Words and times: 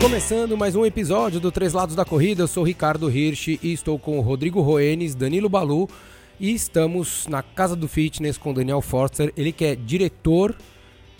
Começando 0.00 0.56
mais 0.56 0.76
um 0.76 0.86
episódio 0.86 1.40
do 1.40 1.50
Três 1.50 1.72
Lados 1.72 1.96
da 1.96 2.04
Corrida, 2.04 2.42
eu 2.42 2.48
sou 2.48 2.62
Ricardo 2.62 3.10
Hirsch 3.10 3.58
e 3.62 3.72
estou 3.72 3.98
com 3.98 4.18
o 4.18 4.20
Rodrigo 4.20 4.60
Roenes, 4.60 5.14
Danilo 5.14 5.48
Balu 5.48 5.88
e 6.38 6.54
estamos 6.54 7.26
na 7.26 7.42
Casa 7.42 7.74
do 7.74 7.88
Fitness 7.88 8.38
com 8.38 8.54
Daniel 8.54 8.80
Forster, 8.80 9.32
ele 9.36 9.52
que 9.52 9.64
é 9.64 9.74
diretor 9.74 10.56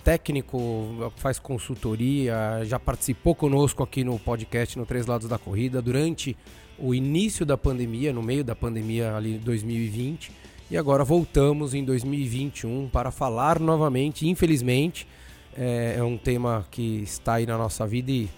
técnico, 0.03 1.11
faz 1.17 1.39
consultoria, 1.39 2.61
já 2.63 2.79
participou 2.79 3.35
conosco 3.35 3.83
aqui 3.83 4.03
no 4.03 4.17
podcast 4.17 4.77
no 4.77 4.85
Três 4.85 5.05
Lados 5.05 5.27
da 5.27 5.37
Corrida 5.37 5.81
durante 5.81 6.37
o 6.77 6.93
início 6.93 7.45
da 7.45 7.57
pandemia, 7.57 8.11
no 8.11 8.21
meio 8.21 8.43
da 8.43 8.55
pandemia 8.55 9.15
ali 9.15 9.37
2020, 9.37 10.31
e 10.69 10.77
agora 10.77 11.03
voltamos 11.03 11.73
em 11.73 11.83
2021 11.83 12.89
para 12.89 13.11
falar 13.11 13.59
novamente, 13.59 14.27
infelizmente, 14.27 15.07
é, 15.55 15.95
é 15.97 16.03
um 16.03 16.17
tema 16.17 16.65
que 16.71 17.01
está 17.03 17.35
aí 17.35 17.45
na 17.45 17.57
nossa 17.57 17.85
vida 17.87 18.11
e 18.11 18.29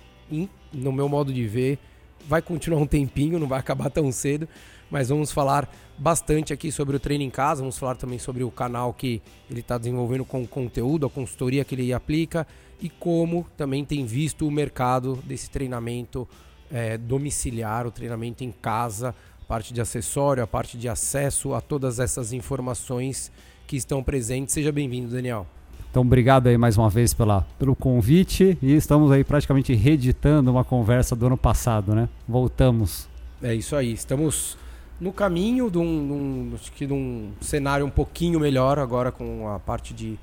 no 0.74 0.92
meu 0.92 1.08
modo 1.08 1.34
de 1.34 1.48
ver, 1.48 1.80
vai 2.28 2.42
continuar 2.42 2.82
um 2.82 2.86
tempinho, 2.86 3.40
não 3.40 3.48
vai 3.48 3.60
acabar 3.60 3.90
tão 3.90 4.12
cedo, 4.12 4.48
mas 4.90 5.10
vamos 5.10 5.32
falar 5.32 5.70
bastante 5.98 6.54
aqui 6.54 6.72
sobre 6.72 6.96
o 6.96 7.00
treino 7.00 7.24
em 7.24 7.30
casa, 7.30 7.62
vamos 7.62 7.78
falar 7.78 7.96
também 7.96 8.20
sobre 8.20 8.44
o 8.44 8.52
canal 8.52 8.94
que 8.94 9.22
ele 9.50 9.62
está 9.62 9.78
desenvolvendo 9.78 10.26
com 10.26 10.46
conteúdo, 10.46 11.06
a 11.06 11.10
consultoria 11.10 11.66
que 11.66 11.76
ele 11.76 11.92
aplica 11.94 12.46
e 12.82 12.90
como 12.90 13.46
também 13.58 13.84
tem 13.84 14.06
visto 14.06 14.48
o 14.48 14.52
mercado 14.52 15.18
desse 15.26 15.50
treinamento 15.50 16.28
é, 16.72 16.98
domiciliar, 16.98 17.86
o 17.88 17.92
treinamento 17.92 18.44
em 18.44 18.52
casa, 18.52 19.16
a 19.42 19.46
parte 19.46 19.74
de 19.74 19.82
acessório, 19.82 20.44
a 20.44 20.48
parte 20.48 20.78
de 20.78 20.90
acesso 20.90 21.54
a 21.54 21.62
todas 21.62 22.00
essas 22.00 22.34
informações 22.34 23.32
que 23.66 23.76
estão 23.76 24.04
presentes. 24.04 24.54
Seja 24.54 24.72
bem-vindo, 24.72 25.10
Daniel. 25.10 25.46
Então, 25.90 26.02
obrigado 26.02 26.48
aí 26.48 26.58
mais 26.58 26.78
uma 26.78 26.90
vez 26.90 27.14
pela, 27.14 27.42
pelo 27.58 27.76
convite 27.76 28.58
e 28.62 28.76
estamos 28.76 29.12
aí 29.12 29.24
praticamente 29.24 29.74
reeditando 29.74 30.52
uma 30.52 30.64
conversa 30.64 31.16
do 31.16 31.26
ano 31.26 31.38
passado, 31.38 31.96
né? 31.96 32.08
Voltamos. 32.28 33.08
É 33.42 33.54
isso 33.54 33.76
aí, 33.76 33.94
estamos 33.94 34.58
no 35.00 35.14
caminho 35.14 35.70
de 35.70 35.78
um, 35.78 36.08
de 36.08 36.14
um, 36.14 36.52
acho 36.56 36.72
que 36.72 36.86
de 36.86 36.94
um 36.94 37.32
cenário 37.40 37.86
um 37.86 37.90
pouquinho 37.90 38.40
melhor 38.40 38.80
agora 38.80 39.12
com 39.12 39.48
a 39.48 39.60
parte 39.60 39.94
de, 39.94 40.18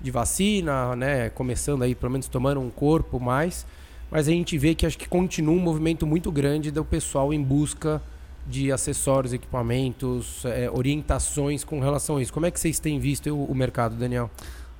de 0.00 0.10
vacina, 0.10 0.94
né? 0.94 1.30
Começando 1.30 1.82
aí, 1.82 1.94
pelo 1.94 2.12
menos 2.12 2.28
tomando 2.28 2.60
um 2.60 2.70
corpo 2.70 3.18
mais. 3.18 3.66
Mas 4.10 4.28
a 4.28 4.32
gente 4.32 4.58
vê 4.58 4.74
que 4.74 4.84
acho 4.84 4.98
que 4.98 5.08
continua 5.08 5.54
um 5.54 5.60
movimento 5.60 6.06
muito 6.06 6.32
grande 6.32 6.70
do 6.70 6.84
pessoal 6.84 7.32
em 7.32 7.42
busca 7.42 8.02
de 8.46 8.72
acessórios, 8.72 9.32
equipamentos, 9.32 10.44
é, 10.44 10.68
orientações 10.70 11.62
com 11.62 11.78
relação 11.78 12.16
a 12.16 12.22
isso. 12.22 12.32
Como 12.32 12.46
é 12.46 12.50
que 12.50 12.58
vocês 12.58 12.80
têm 12.80 12.98
visto 12.98 13.30
o, 13.30 13.44
o 13.44 13.54
mercado, 13.54 13.94
Daniel? 13.94 14.28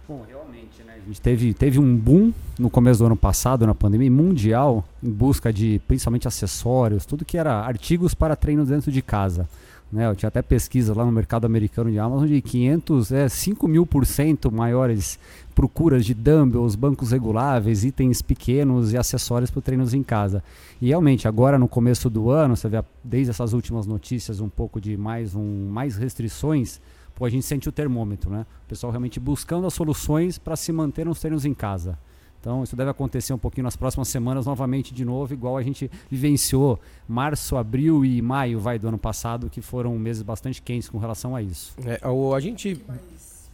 Bom, 0.09 0.25
realmente, 0.28 0.83
né? 0.84 0.95
A 0.97 1.06
gente 1.06 1.20
teve, 1.20 1.55
teve 1.55 1.78
um 1.78 1.97
boom 1.97 2.33
no 2.59 2.69
começo 2.69 2.98
do 2.98 3.06
ano 3.06 3.17
passado, 3.17 3.64
na 3.64 3.75
pandemia 3.75 4.11
mundial, 4.11 4.84
em 5.00 5.11
busca 5.11 5.53
de 5.53 5.81
principalmente 5.87 6.27
acessórios, 6.27 7.06
tudo 7.06 7.25
que 7.25 7.39
era 7.39 7.55
artigos 7.55 8.12
para 8.12 8.34
treinos 8.34 8.69
dentro 8.69 8.91
de 8.91 9.00
casa. 9.00 9.48
Né, 9.93 10.07
eu 10.07 10.15
tinha 10.15 10.29
até 10.29 10.41
pesquisa 10.41 10.95
lá 10.95 11.05
no 11.05 11.11
mercado 11.11 11.47
americano 11.47 11.91
de 11.91 11.99
Amazon 11.99 12.29
de 12.29 12.41
500, 12.41 13.11
é, 13.11 13.29
5 13.29 13.67
mil 13.67 13.85
por 13.85 14.07
cento 14.07 14.53
maiores 14.53 15.19
procuras 15.53 16.07
de 16.07 16.15
dumbbells, 16.15 16.77
bancos 16.77 17.11
reguláveis, 17.11 17.85
itens 17.85 18.23
pequenos 18.23 18.93
e 18.93 18.97
acessórios 18.97 19.51
para 19.51 19.61
treinos 19.61 19.93
em 19.93 20.03
casa. 20.05 20.45
E 20.81 20.89
realmente, 20.89 21.27
agora 21.27 21.59
no 21.59 21.67
começo 21.67 22.09
do 22.09 22.31
ano, 22.31 22.57
você 22.57 22.69
vê 22.69 22.83
desde 23.03 23.31
essas 23.31 23.53
últimas 23.53 23.85
notícias 23.85 24.41
um 24.41 24.49
pouco 24.49 24.81
de 24.81 24.97
mais, 24.97 25.35
um, 25.35 25.69
mais 25.69 25.97
restrições, 25.97 26.81
pô, 27.17 27.25
a 27.25 27.29
gente 27.29 27.45
sente 27.45 27.69
o 27.69 27.73
termômetro, 27.73 28.31
né? 28.31 28.47
O 28.67 28.69
pessoal 28.69 28.93
realmente 28.93 29.19
buscando 29.19 29.67
as 29.67 29.75
soluções 29.75 30.39
para 30.39 30.55
se 30.55 30.71
manter 30.71 31.05
nos 31.05 31.19
treinos 31.19 31.45
em 31.45 31.53
casa. 31.53 31.99
Então 32.41 32.65
isso 32.65 32.75
deve 32.75 32.91
acontecer 32.91 33.34
um 33.34 33.39
pouquinho 33.39 33.65
nas 33.65 33.77
próximas 33.77 34.09
semanas 34.09 34.47
novamente 34.47 34.95
de 34.95 35.05
novo, 35.05 35.33
igual 35.34 35.56
a 35.59 35.62
gente 35.62 35.91
vivenciou 36.11 36.81
março, 37.06 37.56
abril 37.56 38.05
e 38.05 38.23
maio 38.23 38.59
vai 38.59 38.78
do 38.78 38.89
ano 38.89 38.99
passado, 38.99 39.51
que 39.51 39.61
foram 39.61 39.99
meses 39.99 40.23
bastante 40.23 40.62
quentes 40.62 40.89
com 40.89 40.99
relação 40.99 41.37
a 41.37 41.43
isso. 41.43 41.75
É, 41.84 42.09
o, 42.09 42.34
a 42.34 42.41
gente. 42.41 42.83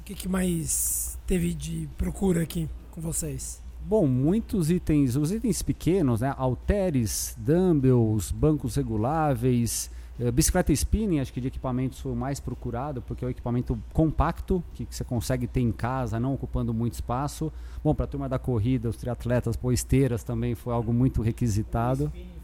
O 0.01 0.05
que, 0.07 0.15
que 0.15 0.29
mais 0.29 1.19
teve 1.27 1.53
de 1.53 1.89
procura 1.99 2.43
aqui 2.43 2.69
com 2.93 3.01
vocês? 3.01 3.61
Bom, 3.85 4.07
muitos 4.07 4.71
itens, 4.71 5.17
os 5.17 5.33
itens 5.33 5.63
pequenos, 5.63 6.21
né? 6.21 6.33
Halteres, 6.37 7.37
dumbbells, 7.39 8.33
bancos 8.33 8.77
reguláveis, 8.77 9.91
Uh, 10.19 10.33
bicicleta 10.33 10.73
spinning, 10.73 11.21
acho 11.21 11.33
que 11.33 11.41
de 11.41 11.49
equipamentos 11.49 12.01
foi 12.01 12.13
o 12.13 12.17
mais 12.17 12.41
procurado, 12.41 13.03
porque 13.03 13.25
é 13.25 13.29
um 13.29 13.31
equipamento 13.31 13.79
compacto, 13.93 14.63
que, 14.75 14.87
que 14.87 14.95
você 14.95 15.05
consegue 15.05 15.47
ter 15.47 15.61
em 15.61 15.73
casa, 15.73 16.19
não 16.19 16.35
ocupando 16.35 16.73
muito 16.73 16.95
espaço. 16.95 17.53
Bom, 17.85 17.95
para 17.95 18.05
a 18.05 18.09
turma 18.09 18.29
da 18.29 18.39
corrida, 18.39 18.89
os 18.89 18.97
triatletas, 18.97 19.57
pô, 19.57 19.71
esteiras 19.73 20.25
também 20.25 20.55
foi 20.55 20.73
algo 20.73 20.93
muito 20.93 21.23
requisitado. 21.23 22.11
O 22.15 22.37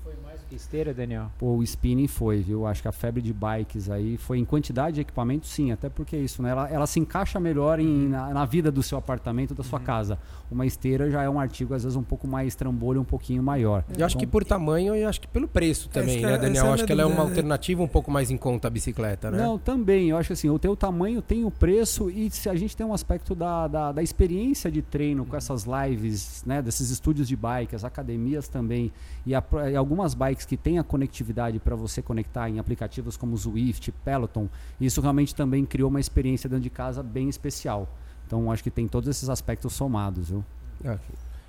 Esteira, 0.54 0.92
Daniel? 0.92 1.30
Pô, 1.38 1.56
o 1.56 1.62
spinning 1.62 2.06
foi, 2.06 2.40
viu? 2.42 2.66
Acho 2.66 2.82
que 2.82 2.88
a 2.88 2.92
febre 2.92 3.22
de 3.22 3.32
bikes 3.32 3.88
aí 3.88 4.18
foi 4.18 4.38
em 4.38 4.44
quantidade 4.44 4.96
de 4.96 5.00
equipamento, 5.00 5.46
sim, 5.46 5.72
até 5.72 5.88
porque 5.88 6.14
é 6.14 6.18
isso, 6.18 6.42
né? 6.42 6.50
Ela, 6.50 6.68
ela 6.68 6.86
se 6.86 7.00
encaixa 7.00 7.40
melhor 7.40 7.80
em, 7.80 8.08
na, 8.08 8.34
na, 8.34 8.44
vida 8.44 8.70
do 8.70 8.82
seu 8.82 8.98
apartamento, 8.98 9.54
da 9.54 9.62
sua 9.62 9.78
uhum. 9.78 9.84
casa. 9.84 10.18
Uma 10.52 10.66
esteira 10.66 11.10
já 11.10 11.22
é 11.22 11.28
um 11.28 11.40
artigo, 11.40 11.74
às 11.74 11.82
vezes, 11.82 11.96
um 11.96 12.02
pouco 12.02 12.28
mais 12.28 12.54
trambolho, 12.54 13.00
um 13.00 13.04
pouquinho 13.04 13.42
maior. 13.42 13.84
Eu 13.96 14.04
acho 14.04 14.16
então, 14.16 14.20
que 14.20 14.26
por 14.26 14.44
tamanho 14.44 14.94
e 14.94 15.04
acho 15.04 15.20
que 15.20 15.28
pelo 15.28 15.48
preço 15.48 15.88
também, 15.88 16.20
né, 16.20 16.36
Daniel? 16.38 16.66
É 16.66 16.68
acho 16.70 16.84
que 16.84 16.92
ela 16.92 17.02
é 17.02 17.06
uma 17.06 17.22
alternativa 17.22 17.82
um 17.82 17.88
pouco 17.88 18.10
mais 18.10 18.30
em 18.30 18.36
conta 18.36 18.68
a 18.68 18.70
bicicleta, 18.70 19.30
né? 19.30 19.38
Não, 19.38 19.58
também. 19.58 20.10
Eu 20.10 20.16
acho 20.16 20.28
que 20.28 20.32
assim, 20.34 20.50
o 20.50 20.58
teu 20.58 20.76
tamanho 20.76 21.22
tem 21.22 21.44
o 21.44 21.50
preço 21.50 22.10
e 22.10 22.30
se 22.30 22.48
a 22.48 22.54
gente 22.54 22.76
tem 22.76 22.84
um 22.84 22.92
aspecto 22.92 23.34
da, 23.34 23.66
da, 23.66 23.92
da 23.92 24.02
experiência 24.02 24.70
de 24.70 24.82
treino 24.82 25.24
com 25.24 25.36
essas 25.36 25.64
lives, 25.64 26.42
né? 26.46 26.60
Desses 26.60 26.90
estúdios 26.90 27.26
de 27.26 27.36
bike, 27.36 27.74
as 27.74 27.84
academias 27.84 28.48
também 28.48 28.92
e, 29.24 29.34
a, 29.34 29.42
e 29.70 29.76
algumas 29.76 30.14
bikes 30.14 30.44
que 30.44 30.56
têm 30.56 30.78
a 30.78 30.84
conectividade 30.84 31.58
para 31.58 31.74
você 31.74 32.02
conectar 32.02 32.48
em 32.48 32.58
aplicativos 32.58 33.16
como 33.16 33.36
Zwift, 33.36 33.90
Peloton, 34.04 34.48
isso 34.80 35.00
realmente 35.00 35.34
também 35.34 35.64
criou 35.64 35.88
uma 35.88 36.00
experiência 36.00 36.48
dentro 36.48 36.62
de 36.62 36.70
casa 36.70 37.02
bem 37.02 37.28
especial. 37.28 37.88
Então 38.26 38.50
acho 38.50 38.62
que 38.62 38.70
tem 38.70 38.88
todos 38.88 39.08
esses 39.08 39.28
aspectos 39.28 39.72
somados, 39.72 40.30
viu? 40.30 40.44
É, 40.84 40.98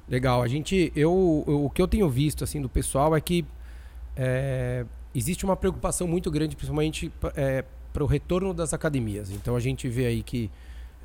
legal. 0.07 0.41
A 0.41 0.47
gente, 0.47 0.91
eu, 0.95 1.43
eu, 1.47 1.65
o 1.65 1.69
que 1.69 1.81
eu 1.81 1.87
tenho 1.87 2.09
visto 2.09 2.43
assim 2.43 2.61
do 2.61 2.69
pessoal 2.69 3.15
é 3.15 3.21
que 3.21 3.45
é, 4.15 4.85
existe 5.13 5.45
uma 5.45 5.55
preocupação 5.55 6.07
muito 6.07 6.29
grande, 6.29 6.55
principalmente 6.55 7.11
é, 7.35 7.63
para 7.91 8.03
o 8.03 8.07
retorno 8.07 8.53
das 8.53 8.73
academias. 8.73 9.31
Então 9.31 9.55
a 9.55 9.59
gente 9.59 9.87
vê 9.87 10.07
aí 10.07 10.23
que 10.23 10.49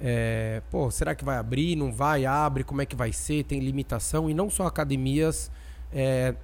é, 0.00 0.62
pô, 0.70 0.90
será 0.90 1.14
que 1.14 1.24
vai 1.24 1.36
abrir? 1.36 1.76
Não 1.76 1.92
vai? 1.92 2.24
Abre? 2.24 2.64
Como 2.64 2.80
é 2.80 2.86
que 2.86 2.94
vai 2.94 3.12
ser? 3.12 3.44
Tem 3.44 3.60
limitação 3.60 4.30
e 4.30 4.34
não 4.34 4.48
só 4.48 4.66
academias 4.66 5.50
é, 5.92 6.34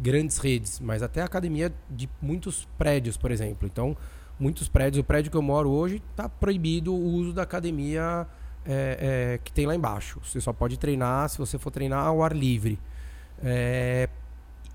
grandes 0.00 0.38
redes, 0.38 0.80
mas 0.80 1.02
até 1.02 1.22
academia 1.22 1.72
de 1.90 2.08
muitos 2.20 2.68
prédios, 2.78 3.16
por 3.16 3.30
exemplo. 3.30 3.68
Então, 3.70 3.96
muitos 4.38 4.68
prédios, 4.68 5.00
o 5.00 5.04
prédio 5.04 5.30
que 5.30 5.36
eu 5.36 5.42
moro 5.42 5.70
hoje 5.70 6.02
está 6.10 6.28
proibido 6.28 6.94
o 6.94 7.04
uso 7.04 7.32
da 7.32 7.42
academia 7.42 8.26
é, 8.66 9.34
é, 9.34 9.40
que 9.42 9.52
tem 9.52 9.66
lá 9.66 9.74
embaixo. 9.74 10.20
Você 10.22 10.40
só 10.40 10.52
pode 10.52 10.78
treinar 10.78 11.28
se 11.28 11.38
você 11.38 11.58
for 11.58 11.70
treinar 11.70 12.06
ao 12.06 12.22
ar 12.22 12.34
livre. 12.34 12.78
É, 13.42 14.08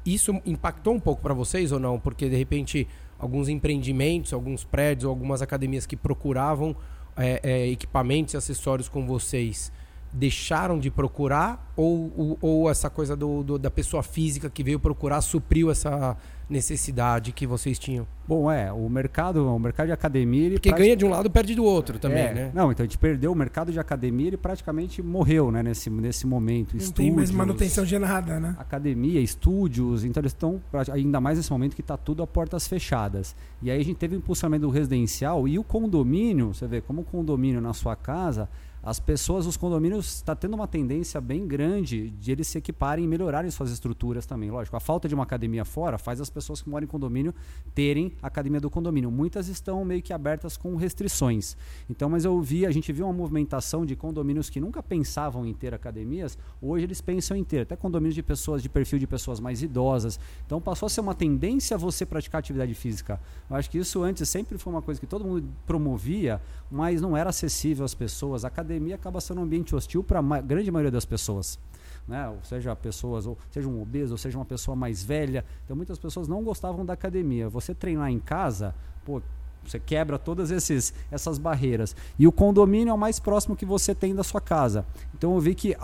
isso 0.05 0.41
impactou 0.45 0.93
um 0.93 0.99
pouco 0.99 1.21
para 1.21 1.33
vocês 1.33 1.71
ou 1.71 1.79
não? 1.79 1.99
Porque 1.99 2.29
de 2.29 2.35
repente 2.35 2.87
alguns 3.19 3.49
empreendimentos, 3.49 4.33
alguns 4.33 4.63
prédios, 4.63 5.09
algumas 5.09 5.41
academias 5.41 5.85
que 5.85 5.95
procuravam 5.95 6.75
é, 7.15 7.39
é, 7.43 7.67
equipamentos 7.67 8.33
e 8.33 8.37
acessórios 8.37 8.87
com 8.87 9.05
vocês 9.05 9.71
deixaram 10.11 10.79
de 10.79 10.89
procurar 10.89 11.71
ou, 11.75 12.11
ou, 12.17 12.37
ou 12.41 12.69
essa 12.69 12.89
coisa 12.89 13.15
do, 13.15 13.43
do, 13.43 13.59
da 13.59 13.69
pessoa 13.69 14.01
física 14.01 14.49
que 14.49 14.63
veio 14.63 14.79
procurar 14.79 15.21
supriu 15.21 15.69
essa 15.69 16.17
necessidade 16.49 17.31
que 17.33 17.45
vocês 17.45 17.77
tinham? 17.77 18.07
Bom, 18.25 18.49
é, 18.49 18.71
o 18.71 18.89
mercado, 18.89 19.45
o 19.45 19.59
mercado 19.59 19.87
de 19.87 19.91
academia... 19.91 20.45
Ele 20.45 20.55
Porque 20.55 20.71
ganha 20.71 20.95
de 20.95 21.05
um 21.05 21.09
lado 21.09 21.29
perde 21.29 21.53
do 21.53 21.63
outro 21.63 21.99
também, 21.99 22.23
é, 22.23 22.33
né? 22.33 22.51
Não, 22.53 22.71
então 22.71 22.83
a 22.83 22.87
gente 22.87 22.97
perdeu 22.97 23.31
o 23.31 23.35
mercado 23.35 23.71
de 23.71 23.79
academia, 23.79 24.27
ele 24.27 24.37
praticamente 24.37 25.01
morreu, 25.01 25.51
né, 25.51 25.61
nesse, 25.61 25.89
nesse 25.89 26.25
momento. 26.25 26.73
Não 26.73 26.81
estúdios, 26.81 26.93
tem 26.93 27.11
mais 27.11 27.31
manutenção 27.31 27.83
de 27.83 27.99
nada, 27.99 28.39
né? 28.39 28.55
Academia, 28.57 29.19
estúdios, 29.19 30.03
então 30.03 30.21
eles 30.21 30.31
estão, 30.31 30.61
ainda 30.91 31.19
mais 31.19 31.37
nesse 31.37 31.51
momento 31.51 31.75
que 31.75 31.81
está 31.81 31.97
tudo 31.97 32.23
a 32.23 32.27
portas 32.27 32.65
fechadas. 32.67 33.35
E 33.61 33.69
aí 33.69 33.79
a 33.79 33.83
gente 33.83 33.97
teve 33.97 34.15
o 34.15 34.17
impulsionamento 34.17 34.65
do 34.65 34.71
residencial 34.71 35.47
e 35.47 35.59
o 35.59 35.63
condomínio, 35.63 36.53
você 36.53 36.65
vê, 36.65 36.81
como 36.81 37.01
o 37.01 37.05
condomínio 37.05 37.61
na 37.61 37.73
sua 37.73 37.95
casa 37.95 38.49
as 38.87 39.01
pessoas, 39.01 39.45
os 39.45 39.57
condomínios, 39.57 40.15
está 40.15 40.33
tendo 40.33 40.53
uma 40.53 40.65
tendência 40.65 41.19
bem 41.19 41.45
grande 41.45 42.09
de 42.11 42.31
eles 42.31 42.47
se 42.47 42.57
equiparem 42.57 43.03
e 43.03 43.07
melhorarem 43.07 43.51
suas 43.51 43.69
estruturas 43.69 44.25
também. 44.25 44.49
Lógico, 44.49 44.77
a 44.77 44.79
falta 44.79 45.09
de 45.09 45.13
uma 45.13 45.25
academia 45.25 45.65
fora 45.65 45.97
faz 45.97 46.21
as 46.21 46.29
pessoas 46.29 46.61
que 46.61 46.69
moram 46.69 46.85
em 46.85 46.87
condomínio 46.87 47.35
terem 47.75 48.13
a 48.21 48.27
academia 48.27 48.61
do 48.61 48.69
condomínio. 48.69 49.11
Muitas 49.11 49.49
estão 49.49 49.83
meio 49.83 50.01
que 50.01 50.13
abertas 50.13 50.55
com 50.55 50.73
restrições. 50.77 51.57
Então, 51.89 52.07
mas 52.07 52.23
eu 52.23 52.39
vi, 52.39 52.65
a 52.65 52.71
gente 52.71 52.93
viu 52.93 53.05
uma 53.07 53.13
movimentação 53.13 53.85
de 53.85 53.93
condomínios 53.93 54.49
que 54.49 54.61
nunca 54.61 54.81
pensavam 54.81 55.45
em 55.45 55.53
ter 55.53 55.73
academias, 55.73 56.37
hoje 56.61 56.85
eles 56.85 57.01
pensam 57.01 57.35
em 57.35 57.43
ter, 57.43 57.63
até 57.63 57.75
condomínios 57.75 58.15
de 58.15 58.23
pessoas 58.23 58.63
de 58.63 58.69
perfil 58.69 58.99
de 58.99 59.05
pessoas 59.05 59.41
mais 59.41 59.61
idosas. 59.61 60.17
Então 60.45 60.61
passou 60.61 60.87
a 60.87 60.89
ser 60.89 61.01
uma 61.01 61.13
tendência 61.13 61.77
você 61.77 62.05
praticar 62.05 62.39
atividade 62.39 62.73
física. 62.73 63.19
Eu 63.49 63.57
acho 63.57 63.69
que 63.69 63.79
isso 63.79 64.01
antes 64.01 64.29
sempre 64.29 64.57
foi 64.57 64.71
uma 64.71 64.81
coisa 64.81 64.97
que 64.97 65.05
todo 65.05 65.25
mundo 65.25 65.45
promovia, 65.65 66.41
mas 66.71 67.01
não 67.01 67.17
era 67.17 67.31
acessível 67.31 67.83
às 67.83 67.93
pessoas. 67.93 68.45
A 68.45 68.47
academia 68.47 68.76
acaba 68.93 69.19
sendo 69.21 69.41
um 69.41 69.43
ambiente 69.43 69.75
hostil 69.75 70.03
para 70.03 70.19
a 70.19 70.41
grande 70.41 70.71
maioria 70.71 70.91
das 70.91 71.05
pessoas. 71.05 71.59
Né? 72.07 72.27
Ou 72.29 72.39
seja, 72.43 72.75
pessoas, 72.75 73.25
ou 73.25 73.37
seja 73.51 73.67
um 73.67 73.81
obeso, 73.81 74.13
ou 74.13 74.17
seja 74.17 74.37
uma 74.37 74.45
pessoa 74.45 74.75
mais 74.75 75.03
velha. 75.03 75.43
Então 75.65 75.75
muitas 75.75 75.99
pessoas 75.99 76.27
não 76.27 76.43
gostavam 76.43 76.85
da 76.85 76.93
academia. 76.93 77.49
Você 77.49 77.75
treinar 77.75 78.09
em 78.09 78.19
casa, 78.19 78.73
pô, 79.05 79.21
você 79.65 79.79
quebra 79.79 80.17
todas 80.17 80.49
esses, 80.51 80.93
essas 81.11 81.37
barreiras. 81.37 81.95
E 82.17 82.25
o 82.25 82.31
condomínio 82.31 82.91
é 82.91 82.93
o 82.93 82.97
mais 82.97 83.19
próximo 83.19 83.55
que 83.55 83.65
você 83.65 83.93
tem 83.93 84.15
da 84.15 84.23
sua 84.23 84.39
casa. 84.39 84.85
Então 85.13 85.33
eu 85.33 85.39
vi 85.41 85.53
que, 85.53 85.75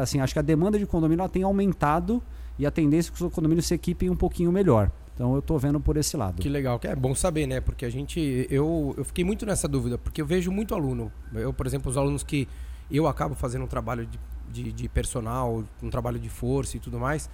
assim, 0.00 0.20
acho 0.20 0.32
que 0.32 0.38
a 0.38 0.42
demanda 0.42 0.78
de 0.78 0.86
condomínio 0.86 1.28
tem 1.28 1.42
aumentado 1.42 2.22
e 2.58 2.66
a 2.66 2.70
tendência 2.70 3.10
é 3.10 3.14
que 3.14 3.24
os 3.24 3.32
condomínios 3.32 3.66
se 3.66 3.74
equipem 3.74 4.10
um 4.10 4.16
pouquinho 4.16 4.50
melhor. 4.50 4.90
Então 5.18 5.32
eu 5.32 5.40
estou 5.40 5.58
vendo 5.58 5.80
por 5.80 5.96
esse 5.96 6.16
lado. 6.16 6.40
Que 6.40 6.48
legal, 6.48 6.78
que 6.78 6.86
é 6.86 6.94
bom 6.94 7.12
saber, 7.12 7.44
né? 7.44 7.60
Porque 7.60 7.84
a 7.84 7.90
gente. 7.90 8.46
Eu, 8.48 8.94
eu 8.96 9.04
fiquei 9.04 9.24
muito 9.24 9.44
nessa 9.44 9.66
dúvida, 9.66 9.98
porque 9.98 10.22
eu 10.22 10.26
vejo 10.26 10.52
muito 10.52 10.76
aluno. 10.76 11.10
Eu, 11.34 11.52
por 11.52 11.66
exemplo, 11.66 11.90
os 11.90 11.96
alunos 11.96 12.22
que 12.22 12.46
eu 12.88 13.04
acabo 13.08 13.34
fazendo 13.34 13.64
um 13.64 13.66
trabalho 13.66 14.06
de, 14.06 14.20
de, 14.48 14.72
de 14.72 14.88
personal, 14.88 15.64
um 15.82 15.90
trabalho 15.90 16.20
de 16.20 16.28
força 16.28 16.76
e 16.76 16.80
tudo 16.80 17.00
mais. 17.00 17.28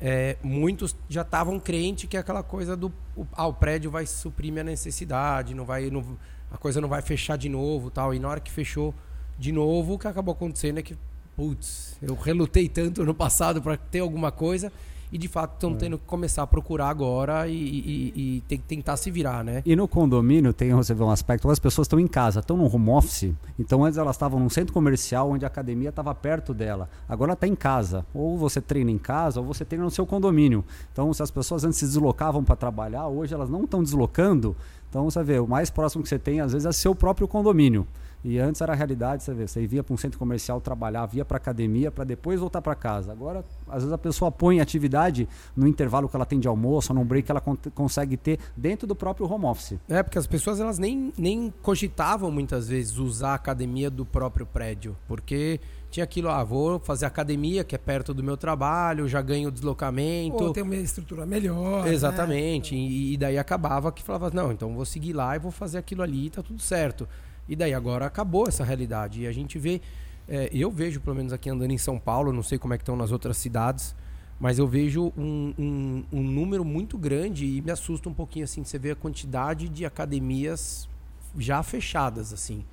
É, 0.00 0.36
muitos 0.40 0.94
já 1.08 1.22
estavam 1.22 1.58
crentes 1.58 2.08
que 2.08 2.16
é 2.16 2.20
aquela 2.20 2.44
coisa 2.44 2.76
do 2.76 2.92
o, 3.16 3.26
ah, 3.32 3.48
o 3.48 3.54
prédio 3.54 3.90
vai 3.90 4.06
suprir 4.06 4.52
minha 4.52 4.62
necessidade, 4.62 5.52
não 5.52 5.64
vai, 5.64 5.90
não, 5.90 6.04
a 6.50 6.56
coisa 6.56 6.80
não 6.80 6.88
vai 6.88 7.02
fechar 7.02 7.36
de 7.36 7.48
novo 7.48 7.90
tal. 7.90 8.14
E 8.14 8.20
na 8.20 8.28
hora 8.28 8.38
que 8.38 8.52
fechou 8.52 8.94
de 9.36 9.50
novo, 9.50 9.94
o 9.94 9.98
que 9.98 10.06
acabou 10.06 10.32
acontecendo 10.32 10.78
é 10.78 10.82
que, 10.82 10.96
putz, 11.34 11.98
eu 12.00 12.14
relutei 12.14 12.68
tanto 12.68 13.04
no 13.04 13.12
passado 13.12 13.60
para 13.60 13.76
ter 13.76 13.98
alguma 13.98 14.30
coisa 14.30 14.70
e 15.10 15.18
de 15.18 15.28
fato 15.28 15.54
estão 15.54 15.72
é. 15.72 15.74
tendo 15.74 15.98
que 15.98 16.04
começar 16.04 16.42
a 16.42 16.46
procurar 16.46 16.88
agora 16.88 17.48
e, 17.48 17.54
e, 17.54 18.12
e, 18.16 18.40
tem 18.42 18.58
que 18.58 18.64
tentar 18.64 18.96
se 18.96 19.10
virar, 19.10 19.44
né? 19.44 19.62
E 19.64 19.76
no 19.76 19.86
condomínio 19.86 20.52
tem 20.52 20.72
você 20.72 20.94
vê 20.94 21.02
um 21.02 21.10
aspecto, 21.10 21.50
as 21.50 21.58
pessoas 21.58 21.86
estão 21.86 21.98
em 21.98 22.06
casa, 22.06 22.40
estão 22.40 22.56
no 22.56 22.72
home 22.72 22.90
office, 22.90 23.32
então 23.58 23.84
antes 23.84 23.98
elas 23.98 24.16
estavam 24.16 24.38
num 24.38 24.48
centro 24.48 24.72
comercial 24.72 25.30
onde 25.30 25.44
a 25.44 25.48
academia 25.48 25.90
estava 25.90 26.14
perto 26.14 26.52
dela, 26.52 26.88
agora 27.08 27.32
está 27.32 27.46
em 27.46 27.54
casa, 27.54 28.04
ou 28.14 28.36
você 28.36 28.60
treina 28.60 28.90
em 28.90 28.98
casa 28.98 29.40
ou 29.40 29.46
você 29.46 29.64
treina 29.64 29.84
no 29.84 29.90
seu 29.90 30.06
condomínio. 30.06 30.64
Então 30.92 31.12
se 31.12 31.22
as 31.22 31.30
pessoas 31.30 31.64
antes 31.64 31.78
se 31.78 31.84
deslocavam 31.86 32.44
para 32.44 32.56
trabalhar, 32.56 33.06
hoje 33.08 33.34
elas 33.34 33.48
não 33.48 33.64
estão 33.64 33.82
deslocando, 33.82 34.56
então 34.88 35.04
você 35.04 35.22
vê, 35.22 35.38
o 35.38 35.46
mais 35.46 35.70
próximo 35.70 36.02
que 36.02 36.08
você 36.08 36.18
tem 36.18 36.40
às 36.40 36.52
vezes 36.52 36.66
é 36.66 36.72
seu 36.72 36.94
próprio 36.94 37.28
condomínio. 37.28 37.86
E 38.24 38.38
antes 38.38 38.60
era 38.60 38.72
a 38.72 38.76
realidade, 38.76 39.22
você 39.22 39.32
vê, 39.32 39.46
você 39.46 39.64
ia 39.64 39.82
para 39.82 39.94
um 39.94 39.96
centro 39.96 40.18
comercial 40.18 40.60
trabalhar, 40.60 41.06
via 41.06 41.24
para 41.24 41.36
academia 41.36 41.90
para 41.90 42.04
depois 42.04 42.40
voltar 42.40 42.60
para 42.60 42.74
casa. 42.74 43.12
Agora, 43.12 43.44
às 43.68 43.82
vezes 43.82 43.92
a 43.92 43.98
pessoa 43.98 44.32
põe 44.32 44.60
atividade 44.60 45.28
no 45.54 45.66
intervalo 45.66 46.08
que 46.08 46.16
ela 46.16 46.26
tem 46.26 46.40
de 46.40 46.48
almoço, 46.48 46.92
num 46.92 47.04
break 47.04 47.26
que 47.26 47.30
ela 47.30 47.40
con 47.40 47.56
consegue 47.74 48.16
ter 48.16 48.38
dentro 48.56 48.86
do 48.86 48.94
próprio 48.94 49.30
home 49.30 49.44
office. 49.44 49.78
É, 49.88 50.02
porque 50.02 50.18
as 50.18 50.26
pessoas 50.26 50.60
elas 50.60 50.78
nem, 50.78 51.12
nem 51.16 51.52
cogitavam 51.62 52.30
muitas 52.30 52.68
vezes 52.68 52.98
usar 52.98 53.30
a 53.30 53.34
academia 53.34 53.90
do 53.90 54.04
próprio 54.04 54.44
prédio, 54.44 54.96
porque 55.06 55.60
tinha 55.90 56.04
aquilo, 56.04 56.28
ah, 56.28 56.44
vou 56.44 56.78
fazer 56.78 57.06
academia, 57.06 57.64
que 57.64 57.74
é 57.74 57.78
perto 57.78 58.12
do 58.12 58.22
meu 58.22 58.36
trabalho, 58.36 59.08
já 59.08 59.22
ganho 59.22 59.50
deslocamento. 59.50 60.42
Ou 60.42 60.52
tem 60.52 60.62
uma 60.62 60.76
estrutura 60.76 61.24
melhor. 61.24 61.84
Né? 61.84 61.94
Exatamente. 61.94 62.74
Né? 62.74 62.80
E, 62.80 63.14
e, 63.14 63.16
daí 63.16 63.38
acabava 63.38 63.90
que 63.90 64.02
falava, 64.02 64.30
não, 64.30 64.52
então 64.52 64.74
vou 64.74 64.84
seguir 64.84 65.12
lá 65.12 65.34
e 65.36 65.38
vou 65.38 65.50
fazer 65.50 65.78
aquilo 65.78 66.02
ali 66.02 66.26
e 66.26 66.30
tá 66.30 66.42
tudo 66.42 66.60
certo. 66.60 67.08
E 67.48 67.54
daí 67.54 67.74
agora 67.74 68.06
acabou 68.06 68.46
essa 68.48 68.64
realidade. 68.64 69.22
E 69.22 69.26
a 69.26 69.32
gente 69.32 69.58
vê, 69.58 69.80
é, 70.28 70.50
eu 70.52 70.70
vejo 70.70 71.00
pelo 71.00 71.16
menos 71.16 71.32
aqui 71.32 71.48
andando 71.48 71.70
em 71.70 71.78
São 71.78 71.98
Paulo, 71.98 72.32
não 72.32 72.42
sei 72.42 72.58
como 72.58 72.74
é 72.74 72.76
que 72.76 72.82
estão 72.82 72.96
nas 72.96 73.12
outras 73.12 73.36
cidades, 73.36 73.94
mas 74.38 74.58
eu 74.58 74.66
vejo 74.66 75.12
um, 75.16 75.54
um, 75.58 76.04
um, 76.12 76.22
número 76.22 76.64
muito 76.64 76.98
grande 76.98 77.46
e 77.46 77.62
me 77.62 77.70
assusta 77.70 78.08
um 78.08 78.14
pouquinho 78.14 78.44
assim, 78.44 78.62
você 78.62 78.78
vê 78.78 78.90
a 78.90 78.96
quantidade 78.96 79.68
de 79.68 79.86
academias 79.86 80.88
já 81.38 81.62
fechadas, 81.62 82.32
assim. 82.32 82.64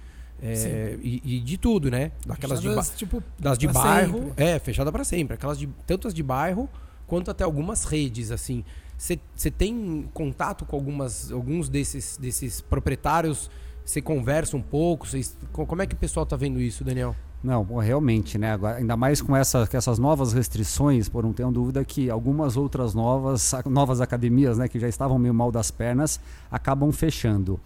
É, 0.41 0.97
e, 1.01 1.21
e, 1.23 1.39
de 1.39 1.57
tudo, 1.57 1.89
né? 1.89 2.11
Daquelas 2.25 2.59
fechadas, 2.59 2.89
de, 2.89 2.97
tipo, 2.97 3.23
das 3.39 3.57
de 3.57 3.67
bairro. 3.67 4.19
Sempre. 4.19 4.43
É, 4.43 4.59
fechada 4.59 4.91
para 4.91 5.05
sempre. 5.05 5.35
Aquelas 5.35 5.57
de, 5.57 5.69
tanto 5.87 6.07
as 6.07 6.13
de 6.13 6.21
bairro 6.21 6.69
quanto 7.07 7.31
até 7.31 7.45
algumas 7.45 7.85
redes, 7.85 8.29
assim. 8.29 8.65
Você 8.97 9.51
tem 9.51 10.09
contato 10.13 10.65
com 10.65 10.75
algumas, 10.75 11.31
alguns 11.31 11.69
desses, 11.69 12.17
desses 12.17 12.59
proprietários 12.59 13.49
você 13.85 14.01
conversa 14.01 14.55
um 14.55 14.61
pouco? 14.61 15.07
Como 15.51 15.81
é 15.81 15.87
que 15.87 15.95
o 15.95 15.97
pessoal 15.97 16.23
está 16.23 16.35
vendo 16.35 16.59
isso, 16.59 16.83
Daniel? 16.83 17.15
Não, 17.43 17.65
realmente, 17.77 18.37
né? 18.37 18.53
Agora, 18.53 18.77
ainda 18.77 18.95
mais 18.95 19.21
com, 19.21 19.35
essa, 19.35 19.67
com 19.67 19.75
essas 19.75 19.99
novas 19.99 20.31
restrições, 20.31 21.09
por 21.09 21.23
não 21.23 21.33
tenho 21.33 21.51
dúvida 21.51 21.83
que 21.83 22.09
algumas 22.09 22.55
outras 22.55 22.93
novas, 22.93 23.53
novas 23.65 23.99
academias, 23.99 24.57
né, 24.57 24.69
que 24.69 24.79
já 24.79 24.87
estavam 24.87 25.19
meio 25.19 25.33
mal 25.33 25.51
das 25.51 25.69
pernas, 25.69 26.21
acabam 26.49 26.89
fechando. 26.93 27.59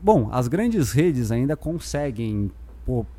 Bom, 0.00 0.28
as 0.30 0.46
grandes 0.46 0.92
redes 0.92 1.32
ainda 1.32 1.56
conseguem 1.56 2.52